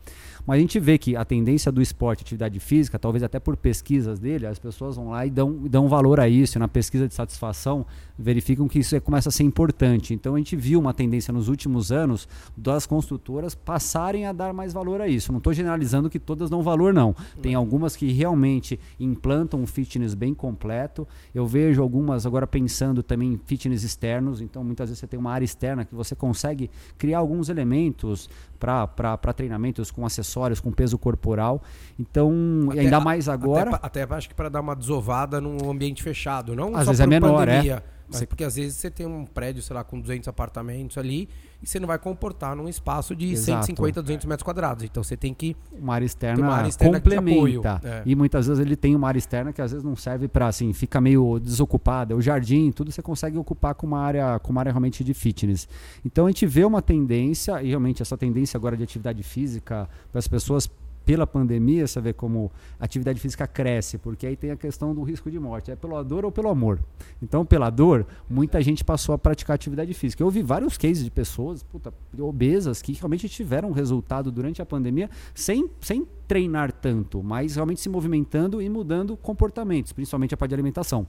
Mas 0.48 0.56
a 0.56 0.61
gente 0.62 0.80
vê 0.80 0.96
que 0.96 1.14
a 1.14 1.26
tendência 1.26 1.70
do 1.70 1.82
esporte, 1.82 2.22
atividade 2.22 2.58
física, 2.58 2.98
talvez 2.98 3.22
até 3.22 3.38
por 3.38 3.54
pesquisas 3.54 4.18
dele, 4.18 4.46
as 4.46 4.58
pessoas 4.58 4.96
vão 4.96 5.11
lá 5.11 5.26
e 5.26 5.30
dão, 5.30 5.52
dão 5.68 5.88
valor 5.88 6.18
a 6.18 6.26
isso. 6.26 6.58
Na 6.58 6.66
pesquisa 6.66 7.06
de 7.06 7.12
satisfação, 7.12 7.84
verificam 8.18 8.66
que 8.66 8.78
isso 8.78 8.98
começa 9.02 9.28
a 9.28 9.32
ser 9.32 9.42
importante. 9.42 10.14
Então 10.14 10.37
a 10.37 10.38
gente 10.38 10.56
viu 10.56 10.80
uma 10.80 10.94
tendência 10.94 11.34
nos 11.34 11.48
últimos 11.48 11.92
anos 11.92 12.26
das 12.56 12.87
construtoras 12.87 13.54
passarem 13.54 14.24
a 14.24 14.32
dar 14.32 14.54
mais 14.54 14.72
valor 14.72 15.02
a 15.02 15.06
isso. 15.06 15.32
Não 15.32 15.37
estou 15.37 15.52
generalizando 15.52 16.08
que 16.08 16.18
todas 16.18 16.48
dão 16.48 16.62
valor, 16.62 16.94
não. 16.94 17.14
Tem 17.42 17.54
algumas 17.54 17.94
que 17.94 18.11
realmente 18.11 18.80
implantam 18.98 19.61
um 19.61 19.66
fitness 19.66 20.14
bem 20.14 20.32
completo. 20.32 21.06
Eu 21.34 21.46
vejo 21.46 21.82
algumas 21.82 22.24
agora 22.24 22.46
pensando 22.46 23.02
também 23.02 23.34
em 23.34 23.40
fitness 23.44 23.82
externos. 23.82 24.40
Então 24.40 24.64
muitas 24.64 24.88
vezes 24.88 25.00
você 25.00 25.06
tem 25.06 25.20
uma 25.20 25.30
área 25.30 25.44
externa 25.44 25.84
que 25.84 25.94
você 25.94 26.16
consegue 26.16 26.70
criar 26.96 27.18
alguns 27.18 27.50
elementos 27.50 28.30
para 28.58 29.32
treinamentos 29.37 29.90
com 29.90 30.04
acessórios, 30.04 30.38
com 30.62 30.72
peso 30.72 30.98
corporal. 30.98 31.62
Então, 31.98 32.33
até, 32.70 32.81
ainda 32.81 33.01
mais 33.01 33.29
agora. 33.29 33.77
Até, 33.77 34.03
até 34.03 34.14
acho 34.14 34.29
que 34.29 34.35
para 34.35 34.48
dar 34.48 34.61
uma 34.61 34.74
desovada 34.74 35.40
num 35.40 35.70
ambiente 35.70 36.03
fechado, 36.03 36.55
não 36.55 36.74
Às 36.74 36.87
vezes 36.87 37.01
é 37.01 37.07
menor, 37.07 37.48
é. 37.48 37.53
pandemia. 37.53 37.83
é. 37.85 37.98
Mas 38.11 38.24
porque 38.24 38.44
às 38.44 38.57
vezes 38.57 38.74
você 38.77 38.90
tem 38.90 39.07
um 39.07 39.27
prédio, 39.27 39.62
sei 39.62 39.74
lá, 39.74 39.85
com 39.85 40.01
200 40.01 40.29
apartamentos 40.29 40.96
ali 40.96 41.29
e 41.62 41.66
você 41.66 41.81
não 41.81 41.87
vai 41.87 41.99
comportar 41.99 42.55
num 42.55 42.68
espaço 42.68 43.16
de 43.16 43.33
Exato. 43.33 43.66
150, 43.66 44.03
200 44.03 44.27
metros 44.27 44.44
quadrados. 44.44 44.85
Então 44.85 45.03
você 45.03 45.16
tem 45.16 45.35
que. 45.35 45.57
Uma 45.73 45.94
área 45.94 46.07
externa, 46.07 46.42
uma 46.44 46.55
área 46.55 46.68
externa 46.68 47.01
complementa. 47.01 47.81
É. 47.83 48.03
E 48.07 48.14
muitas 48.14 48.47
vezes 48.47 48.64
ele 48.64 48.77
tem 48.77 48.94
uma 48.94 49.09
área 49.09 49.18
externa 49.18 49.53
que 49.53 49.61
às 49.61 49.73
vezes 49.73 49.85
não 49.85 49.97
serve 49.97 50.29
para, 50.29 50.47
assim, 50.47 50.73
fica 50.73 51.01
meio 51.01 51.38
desocupada. 51.38 52.14
O 52.14 52.23
jardim, 52.23 52.71
tudo 52.71 52.92
você 52.92 53.03
consegue 53.03 53.37
ocupar 53.37 53.75
com 53.75 53.87
uma 53.87 54.01
área, 54.01 54.38
com 54.38 54.53
uma 54.53 54.61
área 54.61 54.73
realmente 54.73 55.03
de 55.03 55.12
fitness. 55.12 55.68
Então 56.05 56.27
a 56.27 56.29
gente 56.29 56.47
vê 56.47 56.64
uma 56.64 56.81
tendência, 56.81 57.61
e 57.62 57.68
realmente 57.68 58.03
essa 58.03 58.16
tendência 58.16 58.57
agora 58.57 58.77
de 58.77 58.85
atividade 58.85 59.23
física, 59.23 59.88
para 60.12 60.18
as 60.18 60.29
pessoas 60.29 60.71
pela 61.09 61.27
pandemia, 61.27 61.87
você 61.87 62.03
vê 62.03 62.12
como 62.12 62.53
a 62.79 62.85
atividade 62.85 63.18
física 63.18 63.47
cresce, 63.47 63.97
porque 63.97 64.27
aí 64.27 64.37
tem 64.37 64.51
a 64.51 64.57
questão 64.59 64.94
do 64.94 65.03
risco 65.03 65.31
de 65.31 65.40
morte. 65.40 65.71
É 65.71 65.75
pela 65.75 66.05
dor 66.05 66.23
ou 66.27 66.31
pelo 66.31 66.51
amor? 66.51 66.79
Então, 67.23 67.47
pela 67.47 67.71
dor, 67.71 68.07
muita 68.29 68.61
gente 68.61 68.85
passou 68.85 69.14
a 69.14 69.18
praticar 69.18 69.55
atividade 69.55 69.94
física. 69.94 70.23
Eu 70.23 70.29
vi 70.29 70.42
vários 70.42 70.77
cases 70.77 71.03
de 71.03 71.11
pessoas 71.11 71.62
puta, 71.62 71.94
obesas 72.18 72.83
que 72.83 72.92
realmente 72.92 73.27
tiveram 73.27 73.73
resultado 73.73 74.31
durante 74.31 74.61
a 74.61 74.66
pandemia 74.66 75.09
sem, 75.35 75.71
sem 75.81 76.07
treinar 76.27 76.71
tanto, 76.73 77.23
mas 77.23 77.55
realmente 77.55 77.81
se 77.81 77.88
movimentando 77.88 78.61
e 78.61 78.68
mudando 78.68 79.16
comportamentos, 79.16 79.94
principalmente 79.94 80.35
a 80.35 80.37
parte 80.37 80.51
de 80.51 80.57
alimentação 80.57 81.07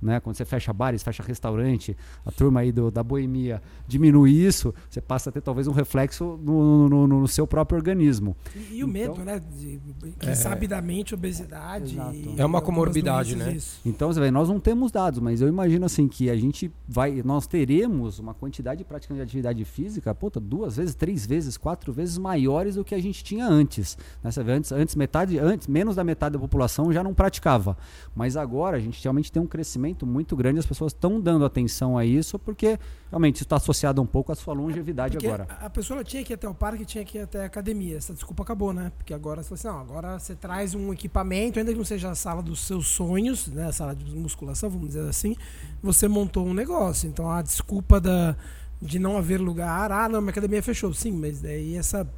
né? 0.00 0.20
Quando 0.20 0.36
você 0.36 0.44
fecha 0.44 0.72
bares, 0.72 1.02
fecha 1.02 1.22
restaurante, 1.22 1.96
a 2.24 2.30
turma 2.30 2.60
aí 2.60 2.72
do, 2.72 2.90
da 2.90 3.02
boemia 3.02 3.62
diminui 3.86 4.30
isso, 4.30 4.74
você 4.88 5.00
passa 5.00 5.30
a 5.30 5.32
ter 5.32 5.40
talvez 5.40 5.66
um 5.66 5.72
reflexo 5.72 6.38
no, 6.42 6.88
no, 6.88 7.06
no 7.06 7.28
seu 7.28 7.46
próprio 7.46 7.76
organismo. 7.76 8.36
E, 8.54 8.58
e 8.78 8.84
o 8.84 8.88
então, 8.88 8.88
medo, 8.88 9.24
né? 9.24 9.40
De, 9.40 9.80
quem 10.18 10.30
é, 10.30 10.34
sabe 10.34 10.66
da 10.66 10.80
mente, 10.80 11.14
obesidade. 11.14 11.96
é 12.36 12.44
uma 12.44 12.60
comorbidade, 12.60 13.36
né? 13.36 13.52
Isso. 13.52 13.80
Então, 13.84 14.12
você 14.12 14.20
vê, 14.20 14.30
nós 14.30 14.48
não 14.48 14.60
temos 14.60 14.92
dados, 14.92 15.18
mas 15.18 15.40
eu 15.40 15.48
imagino 15.48 15.86
assim 15.86 16.08
que 16.08 16.28
a 16.28 16.36
gente 16.36 16.70
vai, 16.86 17.22
nós 17.24 17.46
teremos 17.46 18.18
uma 18.18 18.34
quantidade 18.34 18.78
de 18.78 18.84
práticas 18.84 19.16
de 19.16 19.22
atividade 19.22 19.64
física, 19.64 20.14
puta, 20.14 20.38
duas 20.38 20.76
vezes, 20.76 20.94
três 20.94 21.26
vezes, 21.26 21.56
quatro 21.56 21.92
vezes 21.92 22.18
maiores 22.18 22.74
do 22.74 22.84
que 22.84 22.94
a 22.94 23.00
gente 23.00 23.24
tinha 23.24 23.46
antes. 23.46 23.96
Né? 24.22 24.30
Você 24.30 24.42
vê, 24.42 24.52
antes, 24.52 24.72
antes 24.72 24.94
metade, 24.94 25.38
antes 25.38 25.66
menos 25.66 25.96
da 25.96 26.04
metade 26.04 26.34
da 26.34 26.38
população 26.38 26.92
já 26.92 27.02
não 27.02 27.14
praticava, 27.14 27.76
mas 28.14 28.36
agora 28.36 28.76
a 28.76 28.80
gente 28.80 29.02
realmente 29.02 29.32
tem 29.32 29.42
um 29.42 29.46
crescimento 29.46 29.85
crescimento 29.86 30.06
muito 30.06 30.34
grande, 30.34 30.58
as 30.58 30.66
pessoas 30.66 30.92
estão 30.92 31.20
dando 31.20 31.44
atenção 31.44 31.96
a 31.96 32.04
isso, 32.04 32.38
porque 32.38 32.78
realmente 33.10 33.36
isso 33.36 33.44
está 33.44 33.56
associado 33.56 34.02
um 34.02 34.06
pouco 34.06 34.32
à 34.32 34.34
sua 34.34 34.54
longevidade 34.54 35.14
porque 35.14 35.26
agora. 35.26 35.46
A 35.60 35.70
pessoa 35.70 36.02
tinha 36.02 36.24
que 36.24 36.32
ir 36.32 36.34
até 36.34 36.48
o 36.48 36.54
parque, 36.54 36.84
tinha 36.84 37.04
que 37.04 37.18
ir 37.18 37.22
até 37.22 37.42
a 37.42 37.46
academia. 37.46 37.96
Essa 37.96 38.12
desculpa 38.12 38.42
acabou, 38.42 38.72
né? 38.72 38.90
Porque 38.96 39.14
agora 39.14 39.42
você 39.42 39.54
assim, 39.54 39.68
não, 39.68 39.78
agora 39.78 40.18
você 40.18 40.34
traz 40.34 40.74
um 40.74 40.92
equipamento, 40.92 41.58
ainda 41.58 41.70
que 41.72 41.78
não 41.78 41.84
seja 41.84 42.10
a 42.10 42.14
sala 42.14 42.42
dos 42.42 42.66
seus 42.66 42.88
sonhos, 42.88 43.46
né? 43.48 43.66
A 43.66 43.72
sala 43.72 43.94
de 43.94 44.04
musculação, 44.16 44.68
vamos 44.68 44.88
dizer 44.88 45.08
assim, 45.08 45.36
você 45.82 46.08
montou 46.08 46.46
um 46.46 46.54
negócio. 46.54 47.08
Então 47.08 47.30
a 47.30 47.42
desculpa 47.42 48.00
da, 48.00 48.36
de 48.80 48.98
não 48.98 49.16
haver 49.16 49.40
lugar, 49.40 49.92
ah, 49.92 50.08
não, 50.08 50.20
minha 50.20 50.30
academia 50.30 50.62
fechou. 50.62 50.92
Sim, 50.92 51.12
mas 51.12 51.40
daí 51.40 51.76
essa 51.76 52.08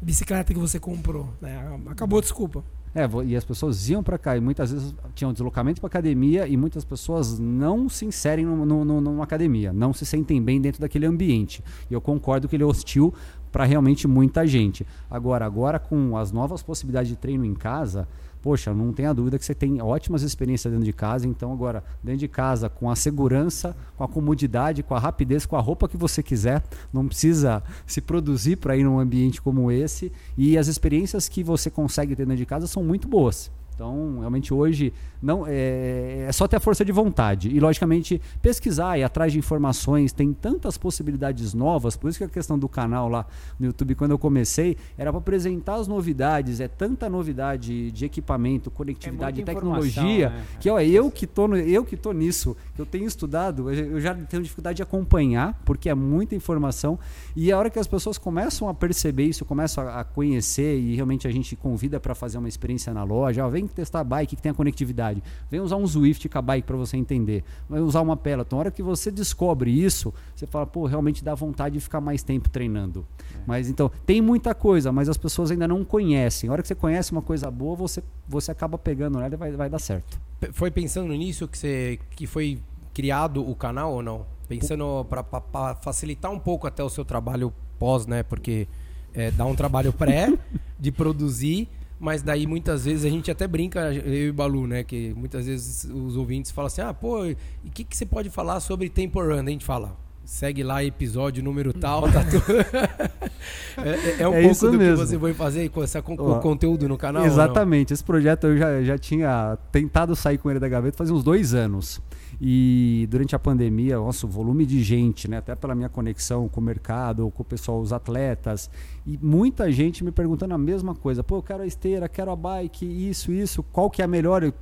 bicicleta 0.00 0.52
que 0.52 0.58
você 0.58 0.80
comprou, 0.80 1.28
né? 1.40 1.78
Acabou 1.88 2.18
a 2.18 2.22
desculpa. 2.22 2.64
É, 2.94 3.08
e 3.24 3.34
as 3.34 3.44
pessoas 3.44 3.88
iam 3.88 4.04
para 4.04 4.16
cá 4.16 4.36
e 4.36 4.40
muitas 4.40 4.70
vezes 4.70 4.94
tinham 5.16 5.32
deslocamento 5.32 5.80
para 5.80 5.88
academia 5.88 6.46
e 6.46 6.56
muitas 6.56 6.84
pessoas 6.84 7.40
não 7.40 7.88
se 7.88 8.04
inserem 8.04 8.44
no, 8.44 8.64
no, 8.64 9.00
numa 9.00 9.24
academia, 9.24 9.72
não 9.72 9.92
se 9.92 10.06
sentem 10.06 10.40
bem 10.40 10.60
dentro 10.60 10.80
daquele 10.80 11.04
ambiente. 11.04 11.62
E 11.90 11.94
eu 11.94 12.00
concordo 12.00 12.48
que 12.48 12.54
ele 12.54 12.62
é 12.62 12.66
hostil 12.66 13.12
para 13.50 13.64
realmente 13.64 14.06
muita 14.06 14.46
gente. 14.46 14.86
Agora, 15.10 15.44
agora 15.44 15.78
com 15.78 16.16
as 16.16 16.30
novas 16.30 16.62
possibilidades 16.62 17.08
de 17.08 17.16
treino 17.16 17.44
em 17.44 17.54
casa, 17.54 18.06
poxa, 18.44 18.74
não 18.74 18.92
tenha 18.92 19.14
dúvida 19.14 19.38
que 19.38 19.44
você 19.46 19.54
tem 19.54 19.80
ótimas 19.80 20.20
experiências 20.20 20.70
dentro 20.70 20.84
de 20.84 20.92
casa. 20.92 21.26
Então, 21.26 21.50
agora, 21.50 21.82
dentro 22.02 22.20
de 22.20 22.28
casa, 22.28 22.68
com 22.68 22.90
a 22.90 22.94
segurança, 22.94 23.74
com 23.96 24.04
a 24.04 24.08
comodidade, 24.08 24.82
com 24.82 24.94
a 24.94 24.98
rapidez, 24.98 25.46
com 25.46 25.56
a 25.56 25.60
roupa 25.60 25.88
que 25.88 25.96
você 25.96 26.22
quiser, 26.22 26.62
não 26.92 27.08
precisa 27.08 27.62
se 27.86 28.02
produzir 28.02 28.56
para 28.56 28.76
ir 28.76 28.84
num 28.84 29.00
ambiente 29.00 29.40
como 29.40 29.72
esse. 29.72 30.12
E 30.36 30.58
as 30.58 30.68
experiências 30.68 31.26
que 31.26 31.42
você 31.42 31.70
consegue 31.70 32.14
ter 32.14 32.26
dentro 32.26 32.36
de 32.36 32.44
casa 32.44 32.66
são 32.66 32.84
muito 32.84 33.08
boas. 33.08 33.50
Então, 33.74 34.18
realmente 34.20 34.54
hoje 34.54 34.92
não 35.20 35.46
é, 35.46 36.26
é, 36.28 36.32
só 36.32 36.46
ter 36.46 36.56
a 36.56 36.60
força 36.60 36.84
de 36.84 36.92
vontade. 36.92 37.48
E 37.48 37.58
logicamente 37.58 38.20
pesquisar 38.40 38.98
e 38.98 39.02
atrás 39.02 39.32
de 39.32 39.38
informações, 39.38 40.12
tem 40.12 40.32
tantas 40.32 40.78
possibilidades 40.78 41.54
novas, 41.54 41.96
por 41.96 42.08
isso 42.08 42.18
que 42.18 42.24
a 42.24 42.28
questão 42.28 42.58
do 42.58 42.68
canal 42.68 43.08
lá 43.08 43.26
no 43.58 43.66
YouTube 43.66 43.94
quando 43.94 44.12
eu 44.12 44.18
comecei 44.18 44.76
era 44.96 45.10
para 45.10 45.18
apresentar 45.18 45.76
as 45.76 45.88
novidades, 45.88 46.60
é 46.60 46.68
tanta 46.68 47.08
novidade 47.08 47.90
de 47.90 48.04
equipamento, 48.04 48.70
conectividade, 48.70 49.40
é 49.40 49.44
tecnologia, 49.44 50.30
né? 50.30 50.44
que 50.60 50.70
ó, 50.70 50.78
eu 50.80 51.10
que 51.10 51.26
tô 51.26 51.48
no, 51.48 51.56
eu 51.56 51.84
que 51.84 51.96
tô 51.96 52.12
nisso, 52.12 52.56
eu 52.78 52.86
tenho 52.86 53.06
estudado, 53.06 53.72
eu 53.72 54.00
já 54.00 54.14
tenho 54.14 54.42
dificuldade 54.42 54.76
de 54.76 54.82
acompanhar, 54.82 55.60
porque 55.64 55.88
é 55.88 55.94
muita 55.94 56.34
informação. 56.34 56.98
E 57.34 57.50
a 57.50 57.58
hora 57.58 57.70
que 57.70 57.78
as 57.78 57.86
pessoas 57.86 58.18
começam 58.18 58.68
a 58.68 58.74
perceber 58.74 59.24
isso, 59.24 59.44
começam 59.44 59.86
a, 59.88 60.00
a 60.00 60.04
conhecer 60.04 60.78
e 60.78 60.94
realmente 60.94 61.26
a 61.26 61.30
gente 61.30 61.56
convida 61.56 61.98
para 61.98 62.14
fazer 62.14 62.38
uma 62.38 62.48
experiência 62.48 62.92
na 62.92 63.02
loja, 63.04 63.44
ó, 63.44 63.48
vem 63.48 63.63
testar 63.72 64.00
a 64.00 64.04
bike 64.04 64.36
que 64.36 64.42
tem 64.42 64.50
a 64.50 64.54
conectividade. 64.54 65.22
Vem 65.50 65.60
usar 65.60 65.76
um 65.76 65.86
Zwift 65.86 66.28
com 66.28 66.38
a 66.38 66.42
bike 66.42 66.66
para 66.66 66.76
você 66.76 66.96
entender. 66.96 67.44
Vai 67.68 67.80
usar 67.80 68.00
uma 68.00 68.16
Peloton. 68.16 68.56
A 68.56 68.58
hora 68.58 68.70
que 68.70 68.82
você 68.82 69.10
descobre 69.10 69.70
isso, 69.70 70.12
você 70.34 70.46
fala, 70.46 70.66
pô, 70.66 70.86
realmente 70.86 71.24
dá 71.24 71.34
vontade 71.34 71.74
de 71.74 71.80
ficar 71.80 72.00
mais 72.00 72.22
tempo 72.22 72.48
treinando. 72.48 73.06
É. 73.34 73.38
Mas 73.46 73.68
então, 73.68 73.90
tem 74.04 74.20
muita 74.20 74.54
coisa, 74.54 74.92
mas 74.92 75.08
as 75.08 75.16
pessoas 75.16 75.50
ainda 75.50 75.68
não 75.68 75.84
conhecem. 75.84 76.48
A 76.48 76.52
hora 76.52 76.62
que 76.62 76.68
você 76.68 76.74
conhece 76.74 77.12
uma 77.12 77.22
coisa 77.22 77.50
boa, 77.50 77.76
você, 77.76 78.02
você 78.28 78.50
acaba 78.50 78.76
pegando 78.76 79.20
ela 79.20 79.32
e 79.32 79.36
vai, 79.36 79.52
vai 79.52 79.70
dar 79.70 79.78
certo. 79.78 80.20
Foi 80.52 80.70
pensando 80.70 81.12
nisso 81.12 81.48
que, 81.48 81.56
você, 81.56 81.98
que 82.10 82.26
foi 82.26 82.60
criado 82.92 83.48
o 83.48 83.54
canal 83.54 83.92
ou 83.94 84.02
não? 84.02 84.26
Pensando 84.48 85.06
para 85.06 85.74
facilitar 85.76 86.30
um 86.30 86.38
pouco 86.38 86.66
até 86.66 86.82
o 86.82 86.90
seu 86.90 87.04
trabalho 87.04 87.52
pós, 87.78 88.06
né? 88.06 88.22
Porque 88.22 88.68
é, 89.12 89.30
dá 89.30 89.44
um 89.46 89.54
trabalho 89.54 89.92
pré 89.92 90.36
de 90.78 90.92
produzir 90.92 91.68
mas 92.04 92.22
daí 92.22 92.46
muitas 92.46 92.84
vezes 92.84 93.06
a 93.06 93.08
gente 93.08 93.30
até 93.30 93.48
brinca, 93.48 93.90
eu 93.94 94.28
e 94.28 94.32
Balu, 94.32 94.66
né? 94.66 94.84
Que 94.84 95.14
muitas 95.16 95.46
vezes 95.46 95.84
os 95.84 96.18
ouvintes 96.18 96.50
falam 96.50 96.66
assim: 96.66 96.82
ah, 96.82 96.92
pô, 96.92 97.24
e 97.24 97.32
o 97.64 97.70
que, 97.72 97.82
que 97.82 97.96
você 97.96 98.04
pode 98.04 98.28
falar 98.28 98.60
sobre 98.60 98.90
Tempo 98.90 99.22
Run? 99.22 99.40
A 99.40 99.50
gente 99.50 99.64
fala, 99.64 99.96
segue 100.22 100.62
lá 100.62 100.84
episódio 100.84 101.42
número 101.42 101.72
tal, 101.72 102.02
tá 102.12 102.22
tudo. 102.22 102.44
é, 103.82 103.88
é, 103.88 104.22
é, 104.22 104.28
um 104.28 104.34
é 104.34 104.42
pouco 104.42 104.70
do 104.70 104.72
mesmo. 104.74 105.02
que 105.02 105.08
você 105.08 105.16
vai 105.16 105.32
fazer 105.32 105.70
com 105.70 105.82
essa, 105.82 106.02
com, 106.02 106.12
o 106.12 106.40
conteúdo 106.40 106.86
no 106.86 106.98
canal? 106.98 107.24
Exatamente. 107.24 107.94
Esse 107.94 108.04
projeto 108.04 108.48
eu 108.48 108.58
já, 108.58 108.82
já 108.82 108.98
tinha 108.98 109.56
tentado 109.72 110.14
sair 110.14 110.36
com 110.36 110.50
ele 110.50 110.60
da 110.60 110.68
gaveta 110.68 110.98
faz 110.98 111.10
uns 111.10 111.24
dois 111.24 111.54
anos. 111.54 112.02
E 112.40 113.06
durante 113.10 113.34
a 113.34 113.38
pandemia, 113.38 113.96
nosso 113.96 114.26
volume 114.26 114.66
de 114.66 114.82
gente, 114.82 115.28
né, 115.28 115.38
até 115.38 115.54
pela 115.54 115.74
minha 115.74 115.88
conexão 115.88 116.48
com 116.48 116.60
o 116.60 116.64
mercado, 116.64 117.30
com 117.30 117.42
o 117.42 117.44
pessoal, 117.44 117.80
os 117.80 117.92
atletas, 117.92 118.70
e 119.06 119.18
muita 119.22 119.70
gente 119.70 120.04
me 120.04 120.10
perguntando 120.10 120.54
a 120.54 120.58
mesma 120.58 120.94
coisa. 120.94 121.22
Pô, 121.22 121.36
eu 121.36 121.42
quero 121.42 121.62
a 121.62 121.66
esteira, 121.66 122.08
quero 122.08 122.30
a 122.30 122.36
bike, 122.36 122.84
isso, 122.84 123.32
isso, 123.32 123.62
qual 123.62 123.90
que 123.90 124.02
é 124.02 124.04
a 124.04 124.08
melhor? 124.08 124.52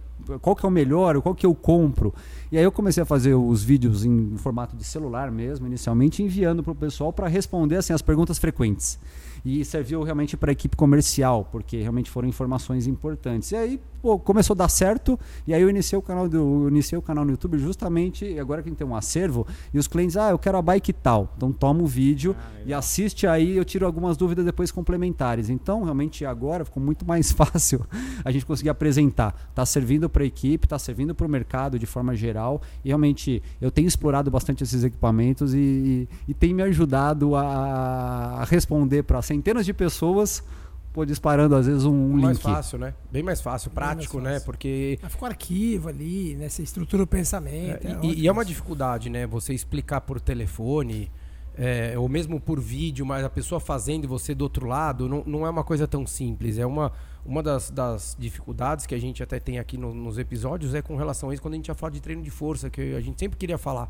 Qual 0.41 0.55
que 0.55 0.65
é 0.65 0.69
o 0.69 0.73
melhor? 0.73 1.21
Qual 1.21 1.35
que 1.35 1.45
eu 1.45 1.55
compro? 1.55 2.15
E 2.51 2.57
aí 2.57 2.63
eu 2.63 2.71
comecei 2.71 3.03
a 3.03 3.07
fazer 3.07 3.35
os 3.35 3.65
vídeos 3.65 4.05
em 4.05 4.37
formato 4.37 4.77
de 4.77 4.85
celular 4.85 5.31
mesmo, 5.33 5.67
inicialmente, 5.67 6.23
enviando 6.23 6.63
para 6.63 6.73
o 6.73 6.77
pessoal 6.77 7.13
para 7.13 7.27
responder 7.27 7.77
assim, 7.77 7.93
as 7.93 8.03
perguntas 8.03 8.39
frequentes 8.39 8.99
e 9.45 9.65
serviu 9.65 10.03
realmente 10.03 10.37
para 10.37 10.51
a 10.51 10.53
equipe 10.53 10.77
comercial, 10.77 11.49
porque 11.51 11.79
realmente 11.79 12.11
foram 12.11 12.29
informações 12.29 12.87
importantes. 12.87 13.51
E 13.53 13.57
aí 13.57 13.81
pô, 14.03 14.19
começou 14.19 14.55
a 14.55 14.59
dar 14.59 14.69
certo, 14.69 15.19
e 15.47 15.55
aí 15.55 15.63
eu 15.63 15.71
iniciei 15.71 15.97
o 15.97 16.03
canal 16.03 16.29
do, 16.29 16.69
iniciei 16.69 16.99
o 16.99 17.03
canal 17.03 17.25
no 17.25 17.31
YouTube 17.31 17.57
justamente 17.57 18.39
agora 18.39 18.63
que 18.63 18.71
tem 18.73 18.87
um 18.87 18.97
acervo, 18.97 19.47
e 19.73 19.79
os 19.79 19.87
clientes, 19.87 20.17
ah, 20.17 20.31
eu 20.31 20.39
quero 20.39 20.59
a 20.59 20.63
bike 20.63 20.93
tal. 20.93 21.33
Então 21.37 21.53
toma 21.53 21.83
o 21.83 21.87
vídeo 21.87 22.35
ah, 22.39 22.51
e 22.67 22.75
assiste 22.75 23.27
aí, 23.27 23.57
eu 23.57 23.65
tiro 23.65 23.87
algumas 23.87 24.17
dúvidas 24.17 24.45
depois 24.45 24.73
complementares. 24.73 25.49
Então, 25.49 25.85
realmente 25.85 26.25
agora 26.25 26.65
ficou 26.65 26.83
muito 26.83 27.07
mais 27.07 27.31
fácil 27.33 27.87
a 28.25 28.31
gente 28.31 28.45
conseguir 28.45 28.71
apresentar. 28.71 29.49
Está 29.51 29.65
servindo 29.65 30.11
para 30.11 30.25
a 30.25 30.27
equipe, 30.27 30.67
está 30.67 30.79
servindo 30.79 31.15
para 31.15 31.27
o 31.27 31.31
mercado 31.31 31.79
de 31.79 31.87
forma 31.87 32.15
geral, 32.17 32.61
e 32.85 32.89
realmente 32.89 33.43
eu 33.61 33.71
tenho 33.71 33.87
explorado 33.87 34.31
bastante 34.31 34.65
esses 34.65 34.83
equipamentos 34.83 35.55
e, 35.55 35.59
e, 35.59 36.09
e 36.29 36.35
tem 36.35 36.53
me 36.53 36.63
ajudado 36.63 37.37
a, 37.37 38.41
a 38.41 38.45
responder 38.45 39.05
para 39.05 39.23
centenas 39.33 39.65
de 39.65 39.73
pessoas 39.73 40.45
pô, 40.93 41.05
disparando 41.05 41.57
às 41.57 41.67
vezes 41.67 41.85
um, 41.85 41.93
um 41.93 42.09
mais 42.21 42.37
link. 42.37 42.45
Mais 42.45 42.57
fácil, 42.57 42.79
né? 42.79 42.95
Bem 43.11 43.23
mais 43.23 43.41
fácil, 43.41 43.71
prático, 43.71 44.17
mais 44.17 44.25
né? 44.25 44.31
fácil. 44.33 44.41
né? 44.41 44.45
Porque. 44.45 44.99
Ficou 45.09 45.27
arquivo 45.27 45.89
ali, 45.89 46.37
né? 46.37 46.49
Você 46.49 46.63
estrutura 46.63 47.03
o 47.03 47.07
pensamento. 47.07 47.87
É, 47.87 47.93
é 47.93 47.99
e, 48.03 48.21
e, 48.21 48.29
é 48.29 48.33
uma 48.33 48.45
dificuldade, 48.45 49.09
né? 49.09 49.27
Você 49.27 49.55
explicar 49.55 50.03
por 50.03 50.21
telefone, 50.21 51.11
é, 51.57 51.95
ou 51.99 52.09
mesmo 52.09 52.41
por 52.41 52.61
vídeo, 52.61 53.05
mas 53.07 53.25
a 53.25 53.31
pessoa 53.31 53.61
fazendo 53.61 54.05
e 54.05 54.07
você 54.07 54.35
do 54.35 54.43
outro 54.43 54.67
lado, 54.67 55.09
não, 55.09 55.23
não 55.27 55.47
é 55.47 55.51
uma 55.51 55.65
coisa 55.65 55.87
tão 55.89 56.07
simples. 56.07 56.59
É 56.59 56.67
uma, 56.67 56.93
uma 57.25 57.43
das, 57.43 57.71
das 57.71 58.17
dificuldades 58.19 58.87
que 58.87 58.95
a 58.95 59.01
gente 59.01 59.23
até 59.23 59.41
tem 59.41 59.59
aqui 59.59 59.79
no, 59.79 59.95
nos 59.95 60.19
episódios 60.19 60.75
é 60.75 60.83
com 60.83 60.97
relação 60.97 61.31
a 61.31 61.35
isso, 61.35 61.43
quando 61.43 61.55
a 61.55 61.57
gente 61.57 61.67
já 61.67 61.75
fala 61.75 61.93
de 61.93 62.01
treino 62.01 62.23
de 62.23 62.31
força, 62.31 62.69
que 62.69 62.95
a 62.95 63.01
gente 63.01 63.19
sempre 63.19 63.39
queria 63.39 63.59
falar. 63.59 63.89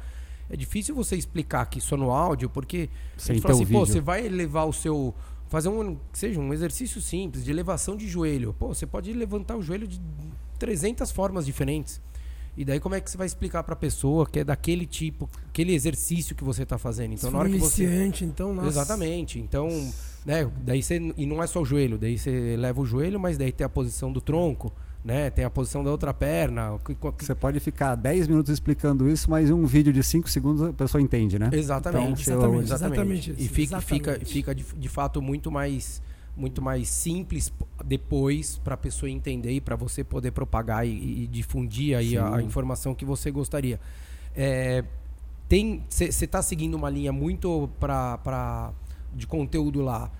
É 0.51 0.57
difícil 0.57 0.95
você 0.95 1.17
explicar 1.17 1.63
aqui 1.63 1.81
só 1.81 1.97
no 1.97 2.11
áudio, 2.11 2.51
porque 2.51 2.91
Sem 3.17 3.33
a 3.33 3.35
gente 3.37 3.43
fala 3.43 3.55
assim, 3.55 3.67
pô, 3.67 3.87
você 3.87 4.01
vai 4.01 4.29
levar 4.29 4.65
o 4.65 4.73
seu. 4.73 5.15
Fazer 5.53 5.69
um. 5.69 5.99
seja 6.15 6.41
um 6.41 6.51
exercício 6.55 6.99
simples 7.03 7.45
de 7.45 7.51
elevação 7.51 7.95
de 7.95 8.09
joelho. 8.09 8.57
Pô, 8.59 8.69
você 8.69 8.87
pode 8.87 9.13
levantar 9.13 9.55
o 9.55 9.61
joelho 9.61 9.87
de 9.87 10.01
300 10.59 11.11
formas 11.11 11.45
diferentes. 11.45 12.01
E 12.57 12.65
daí 12.65 12.81
como 12.81 12.95
é 12.95 13.03
que 13.03 13.11
você 13.11 13.19
vai 13.19 13.27
explicar 13.27 13.63
para 13.63 13.75
a 13.75 13.77
pessoa 13.77 14.27
que 14.27 14.39
é 14.39 14.45
daquele 14.45 14.87
tipo, 14.87 15.29
aquele 15.51 15.75
exercício 15.75 16.35
que 16.35 16.43
você 16.43 16.63
está 16.63 16.79
fazendo? 16.79 17.13
Então, 17.13 17.29
Se 17.29 17.35
na 17.35 17.39
hora 17.39 17.51
que 17.51 17.59
você 17.59 17.85
então, 18.25 18.55
nossa. 18.55 18.69
Exatamente. 18.69 19.39
Então, 19.39 19.69
né, 20.25 20.51
daí 20.65 20.83
você 20.83 21.13
e 21.19 21.27
não 21.27 21.43
é 21.43 21.47
só 21.47 21.61
o 21.61 21.67
joelho, 21.67 21.99
daí 21.99 22.17
você 22.17 22.57
leva 22.57 22.81
o 22.81 22.87
joelho, 22.87 23.21
mas 23.21 23.37
daí 23.37 23.53
tem 23.53 23.67
a 23.67 23.69
posição 23.69 24.11
do 24.11 24.23
tronco 24.23 24.73
né? 25.05 25.31
Tem 25.31 25.45
a 25.45 25.51
posição 25.51 25.83
da 25.83 25.91
outra 25.91 26.15
perna. 26.15 26.79
Você 27.19 27.35
pode 27.35 27.59
ficar 27.61 27.95
10 27.95 28.29
minutos 28.29 28.53
explicando 28.53 29.09
isso, 29.09 29.31
mas 29.31 29.51
em 29.51 29.53
um 29.53 29.67
vídeo 29.67 29.93
de 29.93 30.03
5 30.03 30.29
segundos 30.31 30.63
a 30.63 30.73
pessoa 30.73 31.03
entende, 31.03 31.39
né? 31.39 31.51
Exatamente. 31.53 32.23
Então, 32.23 32.63
exatamente, 32.63 32.65
exatamente. 32.65 33.31
exatamente. 33.31 33.31
E 33.33 33.49
fica, 33.49 33.77
exatamente. 33.79 33.85
fica, 33.87 34.27
fica 34.27 34.55
de, 34.55 34.65
de, 34.65 34.89
fato 34.89 35.21
muito 35.21 35.51
mais 35.51 36.01
muito 36.35 36.63
mais 36.63 36.89
simples 36.89 37.53
depois 37.85 38.57
para 38.59 38.75
a 38.75 38.77
pessoa 38.77 39.11
entender 39.11 39.53
e 39.53 39.61
para 39.61 39.77
você 39.77 40.03
poder 40.03 40.31
propagar 40.31 40.87
e, 40.87 41.25
e 41.25 41.27
difundir 41.27 41.97
aí 41.97 42.17
a, 42.17 42.37
a, 42.37 42.43
informação 42.43 42.95
que 42.95 43.05
você 43.05 43.31
gostaria. 43.31 43.79
É, 44.35 44.83
tem 45.47 45.85
você 45.91 46.07
está 46.07 46.41
seguindo 46.41 46.75
uma 46.75 46.89
linha 46.89 47.13
muito 47.13 47.69
para 47.79 48.73
de 49.15 49.27
conteúdo 49.27 49.83
lá 49.83 50.11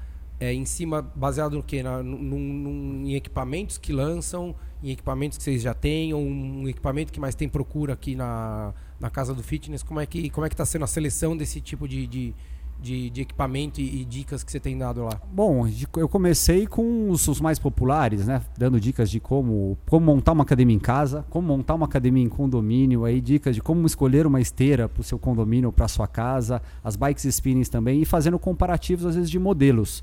é, 0.43 0.53
em 0.53 0.67
cima 0.67 1.01
baseado 1.15 1.55
no 1.55 1.63
que 1.63 1.83
na, 1.83 2.03
num, 2.03 2.19
num, 2.19 3.07
em 3.07 3.15
equipamentos 3.15 3.79
que 3.79 3.93
lançam 3.93 4.55
em 4.83 4.91
equipamentos 4.91 5.39
que 5.39 5.45
vocês 5.45 5.63
já 5.63 5.75
têm 5.75 6.13
ou 6.13 6.21
um 6.21 6.69
equipamento 6.69 7.13
que 7.13 7.21
mais 7.21 7.35
tem 7.35 7.49
procura 7.49 7.93
aqui 7.93 8.15
na, 8.15 8.75
na 8.99 9.11
casa 9.11 9.35
do 9.35 9.43
fitness 9.43 9.83
como 9.83 10.01
é 10.01 10.07
que 10.07 10.29
como 10.31 10.45
é 10.47 10.49
que 10.49 10.55
está 10.55 10.65
sendo 10.65 10.85
a 10.85 10.89
seleção 10.89 11.37
desse 11.37 11.61
tipo 11.61 11.87
de, 11.87 12.07
de 12.07 12.35
de, 12.83 13.09
de 13.11 13.21
equipamento 13.23 13.81
e, 13.81 14.03
e, 14.03 14.05
dicas 14.05 14.43
que 14.43 14.51
você 14.51 14.59
tem 14.59 14.77
dado 14.77 15.05
lá? 15.05 15.21
Bom, 15.33 15.67
eu 15.97 16.09
comecei 16.09 16.67
com 16.67 17.11
os, 17.11 17.27
os, 17.29 17.41
mais 17.41 17.59
populares, 17.59 18.27
né? 18.27 18.43
Dando 18.59 18.81
dicas 18.81 19.09
de 19.09 19.21
como, 19.21 19.79
como 19.89 20.05
montar 20.05 20.33
uma 20.33 20.43
academia 20.43 20.75
em 20.75 20.81
casa, 20.81 21.25
como 21.31 21.47
montar 21.47 21.75
uma 21.75 21.87
academia 21.87 22.25
em 22.25 22.29
condomínio, 22.29 23.05
aí 23.05 23.21
dicas 23.21 23.55
de 23.55 23.63
como 23.63 23.87
escolher 23.87 24.27
uma 24.27 24.41
esteira 24.41 24.89
para 24.89 25.01
o 25.01 25.05
seu 25.05 25.19
condomínio 25.19 25.69
ou 25.69 25.73
para 25.73 25.87
sua 25.87 26.09
casa, 26.09 26.61
as 26.83 26.97
bikes 26.97 27.25
spinnings 27.35 27.69
também, 27.69 28.03
e 28.03 28.05
fazendo 28.05 28.39
comparativos 28.39 29.07
às 29.07 29.15
vezes 29.15 29.31
de 29.31 29.39
modelos. 29.39 30.03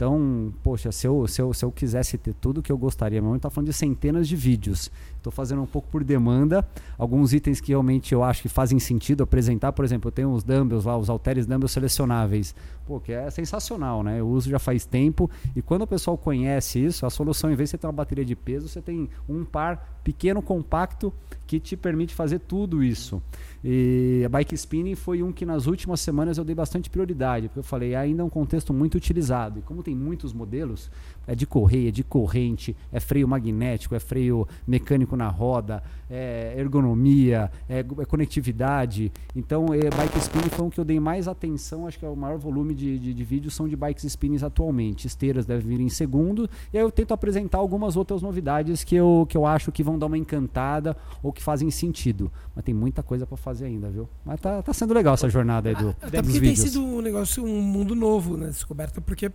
Então, 0.00 0.50
poxa, 0.62 0.90
se 0.90 1.06
eu, 1.06 1.26
se 1.28 1.42
eu, 1.42 1.52
se 1.52 1.62
eu 1.62 1.70
quisesse 1.70 2.16
ter 2.16 2.32
tudo 2.32 2.62
que 2.62 2.72
eu 2.72 2.78
gostaria, 2.78 3.20
mas 3.20 3.36
está 3.36 3.50
falando 3.50 3.66
de 3.66 3.74
centenas 3.74 4.26
de 4.26 4.34
vídeos. 4.34 4.90
Estou 5.14 5.30
fazendo 5.30 5.60
um 5.60 5.66
pouco 5.66 5.88
por 5.90 6.02
demanda. 6.02 6.66
Alguns 6.96 7.34
itens 7.34 7.60
que 7.60 7.70
realmente 7.72 8.14
eu 8.14 8.24
acho 8.24 8.40
que 8.40 8.48
fazem 8.48 8.78
sentido 8.78 9.22
apresentar. 9.22 9.72
Por 9.72 9.84
exemplo, 9.84 10.08
eu 10.08 10.12
tenho 10.12 10.32
os 10.32 10.42
dumbbells 10.42 10.86
lá, 10.86 10.96
os 10.96 11.10
halteres 11.10 11.44
dumbbells 11.44 11.72
selecionáveis. 11.72 12.54
Pô, 12.86 12.98
que 12.98 13.12
é 13.12 13.28
sensacional, 13.28 14.02
né? 14.02 14.20
Eu 14.20 14.26
uso 14.26 14.48
já 14.48 14.58
faz 14.58 14.86
tempo. 14.86 15.30
E 15.54 15.60
quando 15.60 15.82
o 15.82 15.86
pessoal 15.86 16.16
conhece 16.16 16.82
isso, 16.82 17.04
a 17.04 17.10
solução, 17.10 17.52
em 17.52 17.54
vez 17.54 17.68
de 17.68 17.72
você 17.72 17.78
ter 17.78 17.86
uma 17.86 17.92
bateria 17.92 18.24
de 18.24 18.34
peso, 18.34 18.68
você 18.68 18.80
tem 18.80 19.06
um 19.28 19.44
par 19.44 20.00
pequeno, 20.02 20.40
compacto, 20.40 21.12
que 21.46 21.60
te 21.60 21.76
permite 21.76 22.14
fazer 22.14 22.38
tudo 22.38 22.82
isso. 22.82 23.22
E 23.62 24.22
a 24.24 24.28
bike 24.28 24.54
spinning 24.54 24.94
foi 24.94 25.22
um 25.22 25.30
que 25.30 25.44
nas 25.44 25.66
últimas 25.66 26.00
semanas 26.00 26.38
eu 26.38 26.44
dei 26.44 26.54
bastante 26.54 26.88
prioridade, 26.88 27.48
porque 27.48 27.58
eu 27.58 27.64
falei, 27.64 27.94
ainda 27.94 28.22
é 28.22 28.24
um 28.24 28.30
contexto 28.30 28.72
muito 28.72 28.94
utilizado. 28.94 29.58
E 29.58 29.62
como 29.62 29.82
tem 29.82 29.94
muitos 29.94 30.32
modelos, 30.32 30.90
é 31.26 31.34
de 31.34 31.46
correia, 31.46 31.88
é 31.88 31.92
de 31.92 32.02
corrente, 32.02 32.76
é 32.92 32.98
freio 32.98 33.28
magnético, 33.28 33.94
é 33.94 34.00
freio 34.00 34.48
mecânico 34.66 35.16
na 35.16 35.28
roda, 35.28 35.82
é 36.10 36.54
ergonomia, 36.56 37.50
é, 37.68 37.78
é 37.78 38.04
conectividade. 38.04 39.12
Então, 39.36 39.66
é, 39.72 39.90
bike 39.90 40.18
spinning 40.18 40.48
foi 40.48 40.64
um 40.64 40.70
que 40.70 40.80
eu 40.80 40.84
dei 40.84 40.98
mais 40.98 41.28
atenção, 41.28 41.86
acho 41.86 41.98
que 41.98 42.04
é 42.04 42.08
o 42.08 42.16
maior 42.16 42.38
volume 42.38 42.74
de, 42.74 42.98
de, 42.98 43.14
de 43.14 43.24
vídeos 43.24 43.54
são 43.54 43.68
de 43.68 43.76
bikes 43.76 44.04
spinnings 44.04 44.42
atualmente. 44.42 45.06
Esteiras 45.06 45.46
devem 45.46 45.66
vir 45.66 45.80
em 45.80 45.88
segundo, 45.88 46.48
e 46.72 46.78
aí 46.78 46.82
eu 46.82 46.90
tento 46.90 47.14
apresentar 47.14 47.58
algumas 47.58 47.96
outras 47.96 48.22
novidades 48.22 48.82
que 48.82 48.96
eu, 48.96 49.26
que 49.28 49.36
eu 49.36 49.46
acho 49.46 49.70
que 49.70 49.82
vão 49.82 49.98
dar 49.98 50.06
uma 50.06 50.18
encantada 50.18 50.96
ou 51.22 51.32
que 51.32 51.42
fazem 51.42 51.70
sentido. 51.70 52.32
Mas 52.56 52.64
tem 52.64 52.74
muita 52.74 53.02
coisa 53.02 53.26
para 53.26 53.36
fazer 53.36 53.50
fazer 53.50 53.66
ainda, 53.66 53.88
viu? 53.88 54.08
Mas 54.24 54.40
tá, 54.40 54.62
tá 54.62 54.72
sendo 54.72 54.94
legal 54.94 55.14
essa 55.14 55.28
jornada 55.28 55.68
aí 55.68 55.74
do, 55.74 55.90
Até 56.00 56.22
porque 56.22 56.40
vídeos. 56.40 56.60
tem 56.60 56.70
sido 56.70 56.82
um 56.82 57.00
negócio, 57.00 57.44
um 57.44 57.60
mundo 57.60 57.94
novo, 57.94 58.36
né? 58.36 58.46
Descoberta, 58.46 59.00
porque 59.00 59.30